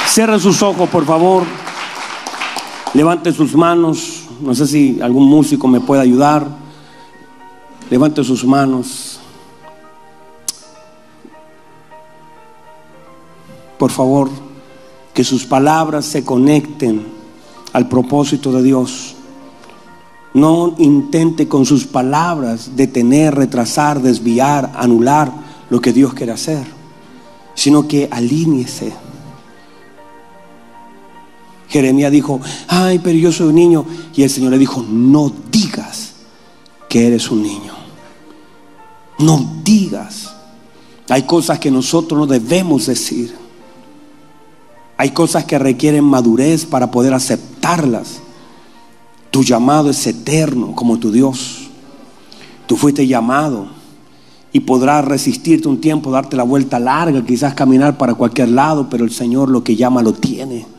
Cierren 0.08 0.40
sus 0.40 0.62
ojos, 0.64 0.90
por 0.90 1.06
favor. 1.06 1.44
Levante 2.94 3.32
sus 3.32 3.56
manos. 3.56 4.27
No 4.42 4.54
sé 4.54 4.68
si 4.68 5.00
algún 5.02 5.28
músico 5.28 5.68
me 5.68 5.80
puede 5.80 6.02
ayudar. 6.02 6.48
Levante 7.90 8.24
sus 8.24 8.46
manos. 8.46 9.20
Por 13.78 13.92
favor, 13.92 14.30
que 15.14 15.24
sus 15.24 15.46
palabras 15.46 16.06
se 16.06 16.24
conecten 16.24 17.06
al 17.74 17.88
propósito 17.88 18.52
de 18.52 18.64
Dios. 18.64 19.16
No 20.34 20.76
intente 20.78 21.48
con 21.48 21.66
sus 21.66 21.86
palabras 21.86 22.76
detener, 22.76 23.36
retrasar, 23.36 24.02
desviar, 24.02 24.74
anular 24.76 25.32
lo 25.70 25.82
que 25.82 25.94
Dios 25.94 26.14
quiere 26.14 26.32
hacer, 26.32 26.66
sino 27.56 27.88
que 27.88 28.08
alíñese 28.12 28.94
Jeremías 31.70 32.12
dijo, 32.12 32.40
ay, 32.68 33.00
pero 33.00 33.18
yo 33.18 33.32
soy 33.32 33.48
un 33.48 33.56
niño. 33.56 33.86
Y 34.16 34.24
el 34.24 34.30
Señor 34.30 34.52
le 34.52 34.58
dijo, 34.58 34.84
no 34.88 35.32
digas 35.52 36.14
que 36.88 37.08
eres 37.08 37.30
un 37.30 37.44
niño. 37.44 37.74
No 39.20 39.62
digas. 39.64 40.34
Hay 41.10 41.24
cosas 41.24 41.60
que 41.60 41.72
nosotros 41.72 42.20
no 42.20 42.28
debemos 42.28 42.86
decir. 42.86 43.36
Hay 44.98 45.12
cosas 45.12 45.46
que 45.46 45.60
requieren 45.60 46.04
madurez 46.04 46.66
para 46.66 46.90
poder 46.90 47.14
aceptarlas. 47.14 48.20
Tu 49.32 49.44
llamado 49.44 49.90
es 49.90 50.08
eterno 50.08 50.74
como 50.74 50.98
tu 50.98 51.12
Dios. 51.12 51.68
Tú 52.66 52.76
fuiste 52.76 53.08
llamado 53.08 53.68
y 54.52 54.62
podrás 54.62 55.06
resistirte 55.06 55.68
un 55.68 55.80
tiempo, 55.80 56.12
darte 56.12 56.36
la 56.36 56.44
vuelta 56.44 56.80
larga, 56.80 57.24
quizás 57.26 57.54
caminar 57.54 57.98
para 57.98 58.16
cualquier 58.16 58.50
lado, 58.50 58.90
pero 58.90 59.04
el 59.04 59.12
Señor 59.12 59.50
lo 59.50 59.64
que 59.64 59.76
llama 59.76 60.02
lo 60.02 60.14
tiene. 60.14 60.77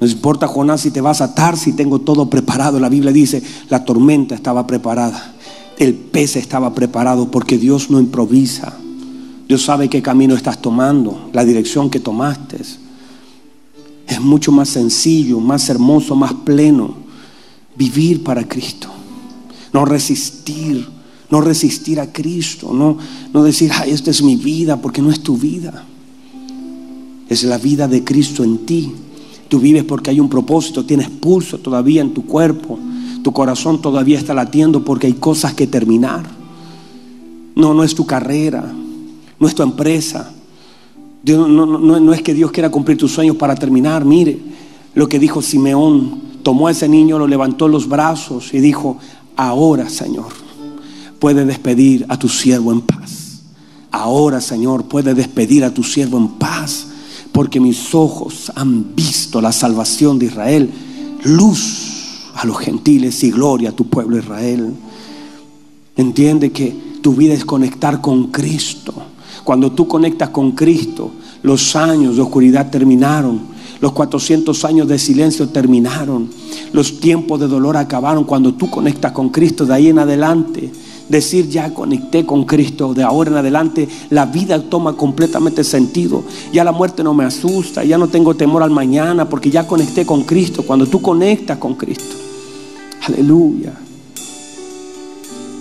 No 0.00 0.06
importa, 0.06 0.48
Jonás, 0.48 0.82
si 0.82 0.90
te 0.90 1.00
vas 1.00 1.20
a 1.20 1.24
atar, 1.24 1.56
si 1.56 1.72
tengo 1.72 2.00
todo 2.00 2.28
preparado. 2.28 2.80
La 2.80 2.88
Biblia 2.88 3.12
dice, 3.12 3.42
la 3.68 3.84
tormenta 3.84 4.34
estaba 4.34 4.66
preparada. 4.66 5.34
El 5.78 5.94
pez 5.94 6.36
estaba 6.36 6.74
preparado 6.74 7.30
porque 7.30 7.58
Dios 7.58 7.90
no 7.90 8.00
improvisa. 8.00 8.74
Dios 9.48 9.62
sabe 9.62 9.88
qué 9.88 10.02
camino 10.02 10.34
estás 10.34 10.60
tomando, 10.60 11.30
la 11.32 11.44
dirección 11.44 11.90
que 11.90 12.00
tomaste. 12.00 12.58
Es 14.06 14.20
mucho 14.20 14.52
más 14.52 14.68
sencillo, 14.68 15.40
más 15.40 15.68
hermoso, 15.68 16.14
más 16.16 16.32
pleno 16.32 17.04
vivir 17.76 18.22
para 18.22 18.46
Cristo. 18.46 18.88
No 19.72 19.84
resistir, 19.84 20.86
no 21.30 21.40
resistir 21.40 22.00
a 22.00 22.12
Cristo, 22.12 22.72
no, 22.72 22.96
no 23.32 23.42
decir, 23.42 23.70
ay, 23.74 23.90
esta 23.90 24.10
es 24.10 24.22
mi 24.22 24.36
vida, 24.36 24.80
porque 24.80 25.02
no 25.02 25.10
es 25.10 25.20
tu 25.20 25.36
vida. 25.36 25.84
Es 27.28 27.42
la 27.44 27.58
vida 27.58 27.88
de 27.88 28.04
Cristo 28.04 28.44
en 28.44 28.58
ti. 28.66 28.92
Tú 29.54 29.60
vives 29.60 29.84
porque 29.84 30.10
hay 30.10 30.18
un 30.18 30.28
propósito, 30.28 30.84
tienes 30.84 31.08
pulso 31.08 31.58
todavía 31.58 32.02
en 32.02 32.12
tu 32.12 32.26
cuerpo, 32.26 32.76
tu 33.22 33.32
corazón 33.32 33.80
todavía 33.80 34.18
está 34.18 34.34
latiendo 34.34 34.84
porque 34.84 35.06
hay 35.06 35.12
cosas 35.12 35.54
que 35.54 35.68
terminar. 35.68 36.24
No, 37.54 37.72
no 37.72 37.84
es 37.84 37.94
tu 37.94 38.04
carrera, 38.04 38.68
no 39.38 39.46
es 39.46 39.54
tu 39.54 39.62
empresa. 39.62 40.34
no, 41.24 41.46
no 41.46 42.12
es 42.12 42.20
que 42.20 42.34
Dios 42.34 42.50
quiera 42.50 42.68
cumplir 42.68 42.98
tus 42.98 43.12
sueños 43.12 43.36
para 43.36 43.54
terminar. 43.54 44.04
Mire 44.04 44.40
lo 44.92 45.08
que 45.08 45.20
dijo 45.20 45.40
Simeón. 45.40 46.20
Tomó 46.42 46.66
a 46.66 46.72
ese 46.72 46.88
niño, 46.88 47.16
lo 47.16 47.28
levantó 47.28 47.66
en 47.66 47.72
los 47.72 47.88
brazos 47.88 48.52
y 48.52 48.58
dijo, 48.58 48.98
ahora 49.36 49.88
Señor, 49.88 50.32
puede 51.20 51.44
despedir 51.44 52.06
a 52.08 52.18
tu 52.18 52.28
siervo 52.28 52.72
en 52.72 52.80
paz. 52.80 53.42
Ahora 53.92 54.40
Señor, 54.40 54.86
puede 54.86 55.14
despedir 55.14 55.62
a 55.62 55.72
tu 55.72 55.84
siervo 55.84 56.18
en 56.18 56.26
paz 56.26 56.88
porque 57.34 57.58
mis 57.58 57.92
ojos 57.96 58.52
han 58.54 58.94
visto 58.94 59.40
la 59.40 59.50
salvación 59.50 60.20
de 60.20 60.26
Israel, 60.26 60.70
luz 61.24 62.30
a 62.36 62.46
los 62.46 62.56
gentiles 62.58 63.24
y 63.24 63.32
gloria 63.32 63.70
a 63.70 63.72
tu 63.72 63.88
pueblo 63.88 64.16
Israel. 64.16 64.72
Entiende 65.96 66.52
que 66.52 66.72
tu 67.02 67.12
vida 67.16 67.34
es 67.34 67.44
conectar 67.44 68.00
con 68.00 68.28
Cristo. 68.28 68.94
Cuando 69.42 69.72
tú 69.72 69.88
conectas 69.88 70.28
con 70.28 70.52
Cristo, 70.52 71.10
los 71.42 71.74
años 71.74 72.14
de 72.14 72.22
oscuridad 72.22 72.70
terminaron. 72.70 73.40
Los 73.80 73.90
400 73.94 74.64
años 74.64 74.86
de 74.86 75.00
silencio 75.00 75.48
terminaron. 75.48 76.30
Los 76.72 77.00
tiempos 77.00 77.40
de 77.40 77.48
dolor 77.48 77.76
acabaron. 77.76 78.22
Cuando 78.22 78.54
tú 78.54 78.70
conectas 78.70 79.10
con 79.10 79.30
Cristo, 79.30 79.66
de 79.66 79.74
ahí 79.74 79.88
en 79.88 79.98
adelante, 79.98 80.70
decir 81.08 81.48
ya 81.48 81.72
conecté 81.72 82.24
con 82.24 82.44
Cristo, 82.44 82.94
de 82.94 83.02
ahora 83.02 83.30
en 83.30 83.36
adelante 83.36 83.88
la 84.10 84.26
vida 84.26 84.60
toma 84.62 84.96
completamente 84.96 85.64
sentido. 85.64 86.24
Ya 86.52 86.64
la 86.64 86.72
muerte 86.72 87.02
no 87.02 87.14
me 87.14 87.24
asusta, 87.24 87.84
ya 87.84 87.98
no 87.98 88.08
tengo 88.08 88.34
temor 88.34 88.62
al 88.62 88.70
mañana 88.70 89.28
porque 89.28 89.50
ya 89.50 89.66
conecté 89.66 90.06
con 90.06 90.22
Cristo. 90.24 90.62
Cuando 90.62 90.86
tú 90.86 91.00
conectas 91.00 91.58
con 91.58 91.74
Cristo, 91.74 92.16
aleluya, 93.06 93.72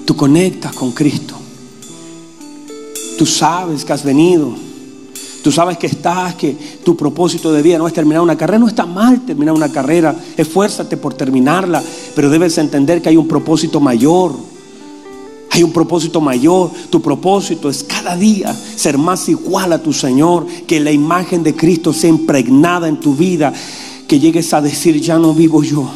tú 0.05 0.15
conectas 0.15 0.73
con 0.73 0.91
Cristo. 0.91 1.35
Tú 3.17 3.25
sabes 3.25 3.85
que 3.85 3.93
has 3.93 4.03
venido. 4.03 4.53
Tú 5.43 5.51
sabes 5.51 5.77
que 5.77 5.87
estás, 5.87 6.35
que 6.35 6.55
tu 6.85 6.95
propósito 6.95 7.51
de 7.51 7.61
vida 7.61 7.77
no 7.77 7.85
es 7.85 7.93
terminar 7.93 8.21
una 8.21 8.37
carrera. 8.37 8.59
No 8.59 8.67
está 8.67 8.85
mal 8.85 9.21
terminar 9.25 9.53
una 9.53 9.69
carrera. 9.69 10.15
Esfuérzate 10.37 10.95
por 10.97 11.13
terminarla. 11.13 11.83
Pero 12.15 12.29
debes 12.29 12.57
entender 12.57 13.01
que 13.01 13.09
hay 13.09 13.17
un 13.17 13.27
propósito 13.27 13.79
mayor. 13.79 14.33
Hay 15.53 15.61
un 15.61 15.71
propósito 15.71 16.19
mayor. 16.19 16.71
Tu 16.89 16.99
propósito 16.99 17.69
es 17.69 17.83
cada 17.83 18.15
día 18.15 18.55
ser 18.75 18.97
más 18.97 19.29
igual 19.29 19.71
a 19.71 19.83
tu 19.83 19.93
Señor. 19.93 20.47
Que 20.65 20.79
la 20.79 20.91
imagen 20.91 21.43
de 21.43 21.55
Cristo 21.55 21.93
sea 21.93 22.09
impregnada 22.09 22.87
en 22.87 22.99
tu 22.99 23.15
vida. 23.15 23.53
Que 24.07 24.19
llegues 24.19 24.51
a 24.55 24.61
decir, 24.61 24.99
ya 24.99 25.19
no 25.19 25.31
vivo 25.31 25.61
yo. 25.61 25.87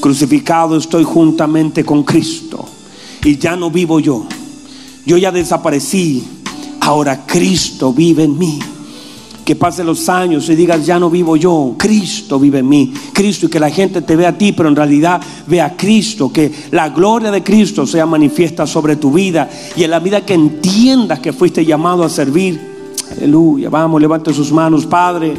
Crucificado 0.00 0.76
estoy 0.76 1.02
juntamente 1.02 1.84
con 1.84 2.04
Cristo. 2.04 2.64
Y 3.24 3.36
ya 3.36 3.56
no 3.56 3.68
vivo 3.68 3.98
yo. 3.98 4.26
Yo 5.04 5.16
ya 5.16 5.32
desaparecí. 5.32 6.22
Ahora 6.78 7.26
Cristo 7.26 7.92
vive 7.92 8.22
en 8.22 8.38
mí. 8.38 8.60
Que 9.48 9.56
pasen 9.56 9.86
los 9.86 10.10
años 10.10 10.46
y 10.50 10.54
digas, 10.54 10.84
ya 10.84 10.98
no 10.98 11.08
vivo 11.08 11.34
yo, 11.34 11.74
Cristo 11.78 12.38
vive 12.38 12.58
en 12.58 12.68
mí. 12.68 12.92
Cristo 13.14 13.46
y 13.46 13.48
que 13.48 13.58
la 13.58 13.70
gente 13.70 14.02
te 14.02 14.14
vea 14.14 14.28
a 14.28 14.36
ti, 14.36 14.52
pero 14.52 14.68
en 14.68 14.76
realidad 14.76 15.22
vea 15.46 15.64
a 15.64 15.74
Cristo. 15.74 16.30
Que 16.30 16.52
la 16.70 16.90
gloria 16.90 17.30
de 17.30 17.42
Cristo 17.42 17.86
sea 17.86 18.04
manifiesta 18.04 18.66
sobre 18.66 18.96
tu 18.96 19.10
vida 19.10 19.48
y 19.74 19.84
en 19.84 19.90
la 19.90 20.00
vida 20.00 20.20
que 20.20 20.34
entiendas 20.34 21.20
que 21.20 21.32
fuiste 21.32 21.64
llamado 21.64 22.04
a 22.04 22.10
servir. 22.10 22.60
Aleluya. 23.16 23.70
Vamos, 23.70 24.02
levante 24.02 24.34
sus 24.34 24.52
manos, 24.52 24.84
Padre. 24.84 25.32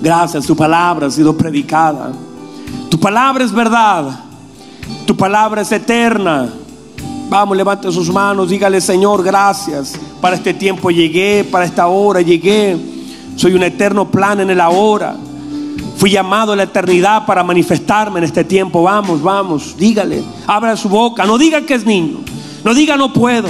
Gracias, 0.00 0.46
tu 0.46 0.54
palabra 0.54 1.08
ha 1.08 1.10
sido 1.10 1.36
predicada. 1.36 2.12
Tu 2.88 3.00
palabra 3.00 3.42
es 3.42 3.50
verdad. 3.50 4.20
Tu 5.08 5.16
palabra 5.16 5.62
es 5.62 5.72
eterna. 5.72 6.48
Vamos, 7.28 7.56
levante 7.58 7.92
sus 7.92 8.10
manos, 8.10 8.48
dígale 8.48 8.80
Señor, 8.80 9.22
gracias. 9.22 9.98
Para 10.20 10.36
este 10.36 10.54
tiempo 10.54 10.90
llegué, 10.90 11.44
para 11.44 11.66
esta 11.66 11.86
hora 11.86 12.22
llegué. 12.22 12.76
Soy 13.36 13.52
un 13.52 13.62
eterno 13.62 14.10
plan 14.10 14.40
en 14.40 14.48
el 14.48 14.60
ahora. 14.60 15.14
Fui 15.98 16.10
llamado 16.10 16.52
a 16.52 16.56
la 16.56 16.62
eternidad 16.62 17.26
para 17.26 17.44
manifestarme 17.44 18.18
en 18.18 18.24
este 18.24 18.44
tiempo. 18.44 18.82
Vamos, 18.82 19.20
vamos, 19.20 19.76
dígale. 19.76 20.22
Abra 20.46 20.74
su 20.76 20.88
boca. 20.88 21.26
No 21.26 21.36
diga 21.36 21.60
que 21.62 21.74
es 21.74 21.84
niño. 21.84 22.20
No 22.64 22.72
diga 22.72 22.96
no 22.96 23.12
puedo. 23.12 23.48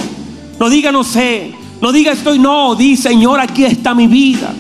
No 0.59 0.69
diga 0.69 0.91
no 0.91 1.05
sé. 1.05 1.55
No 1.81 1.93
diga 1.93 2.13
estoy 2.13 2.39
no. 2.39 2.75
Di 2.75 2.97
Señor, 2.97 3.39
aquí 3.39 3.65
está 3.65 3.95
mi 3.95 4.09
vida. 4.09 4.53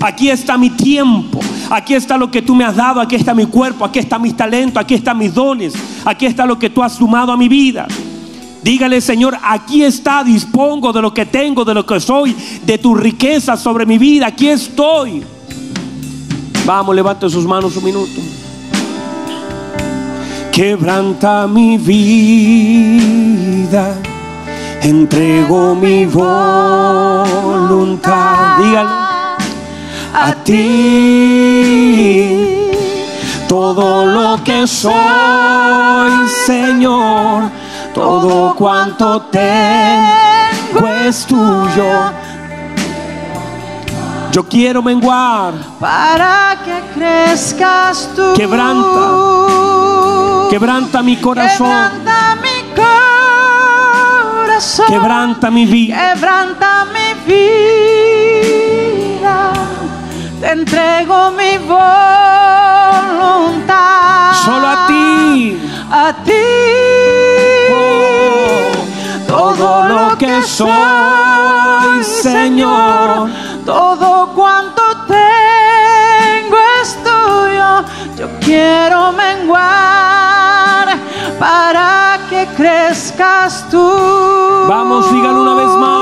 Aquí 0.00 0.28
está 0.28 0.58
mi 0.58 0.70
tiempo. 0.70 1.40
Aquí 1.70 1.94
está 1.94 2.18
lo 2.18 2.30
que 2.30 2.42
tú 2.42 2.54
me 2.54 2.64
has 2.64 2.76
dado. 2.76 3.00
Aquí 3.00 3.16
está 3.16 3.32
mi 3.34 3.46
cuerpo. 3.46 3.84
Aquí 3.84 3.98
está 3.98 4.18
mis 4.18 4.36
talentos. 4.36 4.80
Aquí 4.80 4.94
están 4.94 5.16
mis 5.16 5.32
dones. 5.32 5.72
Aquí 6.04 6.26
está 6.26 6.44
lo 6.44 6.58
que 6.58 6.68
tú 6.68 6.82
has 6.82 6.92
sumado 6.92 7.32
a 7.32 7.36
mi 7.36 7.48
vida. 7.48 7.86
Dígale, 8.62 9.00
Señor, 9.00 9.36
aquí 9.42 9.82
está, 9.84 10.22
dispongo 10.24 10.92
de 10.92 11.00
lo 11.00 11.14
que 11.14 11.24
tengo, 11.26 11.64
de 11.64 11.74
lo 11.74 11.86
que 11.86 12.00
soy, 12.00 12.34
de 12.64 12.78
tu 12.78 12.92
riqueza 12.94 13.56
sobre 13.56 13.86
mi 13.86 13.98
vida. 13.98 14.26
Aquí 14.26 14.48
estoy. 14.48 15.22
Vamos, 16.66 16.92
levante 16.94 17.30
sus 17.30 17.46
manos 17.46 17.76
un 17.76 17.84
minuto. 17.84 18.20
Quebranta 20.52 21.46
mi 21.46 21.78
vida, 21.78 23.94
entrego 24.82 25.74
mi 25.76 26.04
voluntad. 26.04 27.28
Dígale 28.58 28.90
a 30.12 30.34
ti 30.44 30.58
todo 33.48 34.04
lo 34.04 34.42
que 34.42 34.66
soy, 34.66 34.92
Señor 36.44 37.67
todo 37.98 38.54
cuanto 38.54 39.22
tengo 39.22 40.86
es 41.04 41.26
tuyo. 41.26 42.12
Yo 44.30 44.46
quiero 44.46 44.80
menguar 44.82 45.54
para 45.80 46.58
que 46.64 46.80
crezcas 46.94 48.08
tú. 48.14 48.34
Quebranta, 48.36 49.00
quebranta 50.48 51.02
mi 51.02 51.16
corazón. 51.16 51.66
Quebranta 51.66 52.36
mi 52.36 52.62
corazón. 54.46 54.86
Quebranta 54.86 55.50
mi 55.50 55.66
vida. 55.66 56.14
Quebranta 56.14 56.84
mi 56.84 57.14
vida. 57.26 58.27
Soy, 70.58 72.02
Señor, 72.02 73.30
todo 73.64 74.30
cuanto 74.34 74.82
tengo 75.06 76.56
es 76.82 76.98
tuyo. 77.04 77.84
Yo 78.16 78.28
quiero 78.40 79.12
menguar 79.12 80.98
para 81.38 82.18
que 82.28 82.48
crezcas 82.56 83.68
tú. 83.70 83.88
Vamos, 84.68 85.12
dígalo 85.12 85.42
una 85.42 85.54
vez 85.54 85.70
más. 85.76 85.97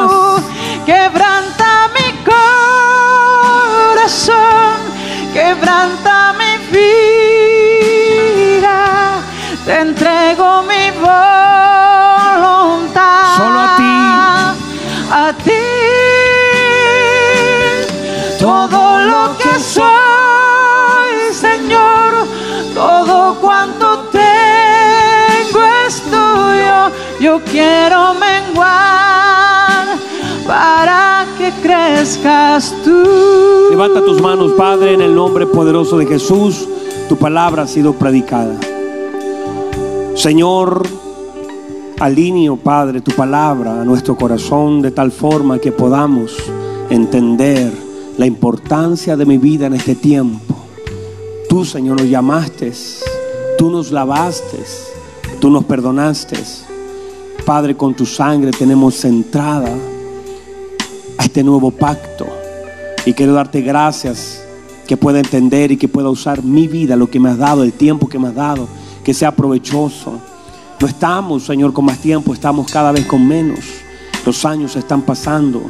Levanta 33.70 34.05
tus 34.05 34.20
manos, 34.20 34.53
Padre, 34.53 34.95
en 34.95 35.03
el 35.03 35.14
nombre 35.14 35.47
poderoso 35.47 35.99
de 35.99 36.07
Jesús. 36.07 36.66
Tu 37.09 37.16
palabra 37.16 37.62
ha 37.62 37.66
sido 37.68 37.93
predicada. 37.93 38.59
Señor, 40.14 40.87
alineo, 42.01 42.57
Padre, 42.57 43.01
tu 43.01 43.12
palabra 43.12 43.82
a 43.82 43.84
nuestro 43.84 44.16
corazón 44.16 44.82
de 44.82 44.91
tal 44.91 45.12
forma 45.12 45.59
que 45.59 45.70
podamos 45.72 46.37
entender 46.91 47.72
la 48.18 48.26
importancia 48.26 49.16
de 49.16 49.24
mi 49.24 49.39
vida 49.39 49.66
en 49.66 49.74
este 49.74 49.95
tiempo. 49.95 50.57
Tú, 51.49 51.64
Señor, 51.64 52.01
nos 52.01 52.11
llamaste, 52.11 52.72
tú 53.59 53.70
nos 53.70 53.93
lavaste, 53.93 54.59
tú 55.41 55.51
nos 55.51 55.64
perdonaste. 55.64 56.37
Padre, 57.45 57.76
con 57.76 57.95
tu 57.95 58.05
sangre 58.07 58.51
tenemos 58.51 59.05
entrada 59.05 59.70
este 61.37 61.45
nuevo 61.45 61.70
pacto. 61.70 62.26
Y 63.05 63.12
quiero 63.12 63.34
darte 63.34 63.61
gracias 63.61 64.43
que 64.87 64.97
pueda 64.97 65.18
entender 65.18 65.70
y 65.70 65.76
que 65.76 65.87
pueda 65.87 66.09
usar 66.09 66.43
mi 66.43 66.66
vida, 66.66 66.97
lo 66.97 67.11
que 67.11 67.20
me 67.20 67.28
has 67.28 67.37
dado, 67.37 67.62
el 67.62 67.74
tiempo 67.74 68.09
que 68.09 68.18
me 68.18 68.28
has 68.28 68.34
dado, 68.34 68.66
que 69.05 69.12
sea 69.12 69.37
provechoso. 69.37 70.18
No 70.80 70.87
estamos, 70.87 71.45
Señor, 71.45 71.74
con 71.74 71.84
más 71.84 71.99
tiempo, 71.99 72.32
estamos 72.32 72.72
cada 72.72 72.91
vez 72.91 73.05
con 73.05 73.28
menos. 73.28 73.59
Los 74.24 74.47
años 74.47 74.76
están 74.76 75.03
pasando. 75.03 75.61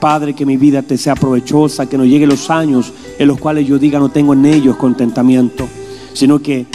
Padre, 0.00 0.34
que 0.34 0.44
mi 0.44 0.56
vida 0.56 0.82
te 0.82 0.98
sea 0.98 1.14
provechosa, 1.14 1.88
que 1.88 1.96
no 1.96 2.04
lleguen 2.04 2.30
los 2.30 2.50
años 2.50 2.92
en 3.16 3.28
los 3.28 3.38
cuales 3.38 3.64
yo 3.64 3.78
diga 3.78 4.00
no 4.00 4.08
tengo 4.08 4.32
en 4.32 4.44
ellos 4.44 4.74
contentamiento, 4.74 5.68
sino 6.14 6.40
que 6.40 6.66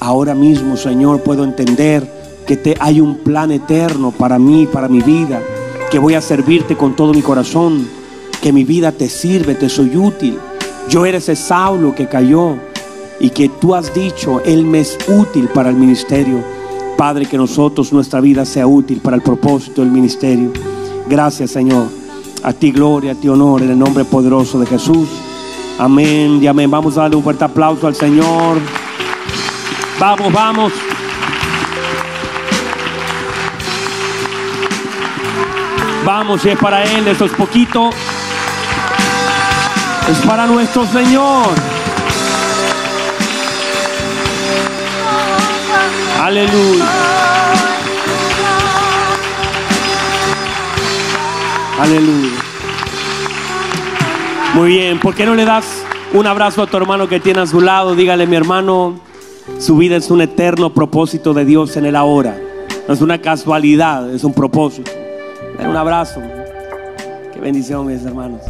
ahora 0.00 0.34
mismo, 0.34 0.76
Señor, 0.76 1.22
puedo 1.22 1.44
entender 1.44 2.42
que 2.46 2.58
te, 2.58 2.76
hay 2.78 3.00
un 3.00 3.20
plan 3.20 3.50
eterno 3.50 4.10
para 4.10 4.38
mí, 4.38 4.68
para 4.70 4.86
mi 4.86 5.00
vida, 5.00 5.40
que 5.90 5.98
voy 5.98 6.14
a 6.14 6.20
servirte 6.20 6.76
con 6.76 6.94
todo 6.94 7.12
mi 7.12 7.22
corazón, 7.22 7.88
que 8.40 8.52
mi 8.52 8.64
vida 8.64 8.92
te 8.92 9.08
sirve, 9.08 9.54
te 9.54 9.68
soy 9.68 9.96
útil. 9.96 10.38
Yo 10.88 11.04
eres 11.04 11.28
ese 11.28 11.36
Saulo 11.42 11.94
que 11.94 12.08
cayó 12.08 12.56
y 13.18 13.30
que 13.30 13.48
tú 13.48 13.74
has 13.74 13.92
dicho, 13.92 14.40
Él 14.44 14.64
me 14.64 14.80
es 14.80 14.96
útil 15.08 15.48
para 15.48 15.68
el 15.68 15.76
ministerio. 15.76 16.42
Padre, 16.96 17.26
que 17.26 17.36
nosotros, 17.36 17.92
nuestra 17.92 18.20
vida 18.20 18.44
sea 18.44 18.66
útil 18.66 19.00
para 19.00 19.16
el 19.16 19.22
propósito 19.22 19.82
del 19.82 19.90
ministerio. 19.90 20.52
Gracias, 21.08 21.50
Señor. 21.50 21.86
A 22.42 22.52
ti 22.52 22.70
gloria, 22.70 23.12
a 23.12 23.14
ti 23.14 23.28
honor, 23.28 23.62
en 23.62 23.70
el 23.70 23.78
nombre 23.78 24.04
poderoso 24.04 24.58
de 24.58 24.66
Jesús. 24.66 25.08
Amén 25.78 26.38
y 26.42 26.46
amén. 26.46 26.70
Vamos 26.70 26.96
a 26.96 27.02
darle 27.02 27.16
un 27.16 27.22
fuerte 27.22 27.44
aplauso 27.44 27.86
al 27.86 27.94
Señor. 27.94 28.58
Vamos, 29.98 30.32
vamos. 30.32 30.72
Vamos, 36.12 36.44
es 36.44 36.58
para 36.58 36.82
Él, 36.82 37.06
eso 37.06 37.24
es 37.24 37.30
poquito. 37.30 37.90
Es 40.10 40.18
para 40.26 40.44
nuestro 40.44 40.84
Señor. 40.84 41.46
Aleluya. 46.20 46.84
Aleluya. 51.78 52.38
Muy 54.54 54.68
bien, 54.68 54.98
¿por 54.98 55.14
qué 55.14 55.24
no 55.24 55.36
le 55.36 55.44
das 55.44 55.64
un 56.12 56.26
abrazo 56.26 56.64
a 56.64 56.66
tu 56.66 56.76
hermano 56.76 57.08
que 57.08 57.20
tiene 57.20 57.42
a 57.42 57.46
su 57.46 57.60
lado? 57.60 57.94
Dígale, 57.94 58.26
mi 58.26 58.34
hermano, 58.34 58.98
su 59.60 59.76
vida 59.76 59.94
es 59.94 60.10
un 60.10 60.22
eterno 60.22 60.74
propósito 60.74 61.34
de 61.34 61.44
Dios 61.44 61.76
en 61.76 61.86
el 61.86 61.94
ahora. 61.94 62.36
No 62.88 62.94
es 62.94 63.00
una 63.00 63.18
casualidad, 63.18 64.12
es 64.12 64.24
un 64.24 64.34
propósito. 64.34 64.99
Un 65.68 65.76
abrazo. 65.76 66.22
Qué 67.32 67.40
bendición, 67.40 67.86
mis 67.86 68.04
hermanos. 68.04 68.42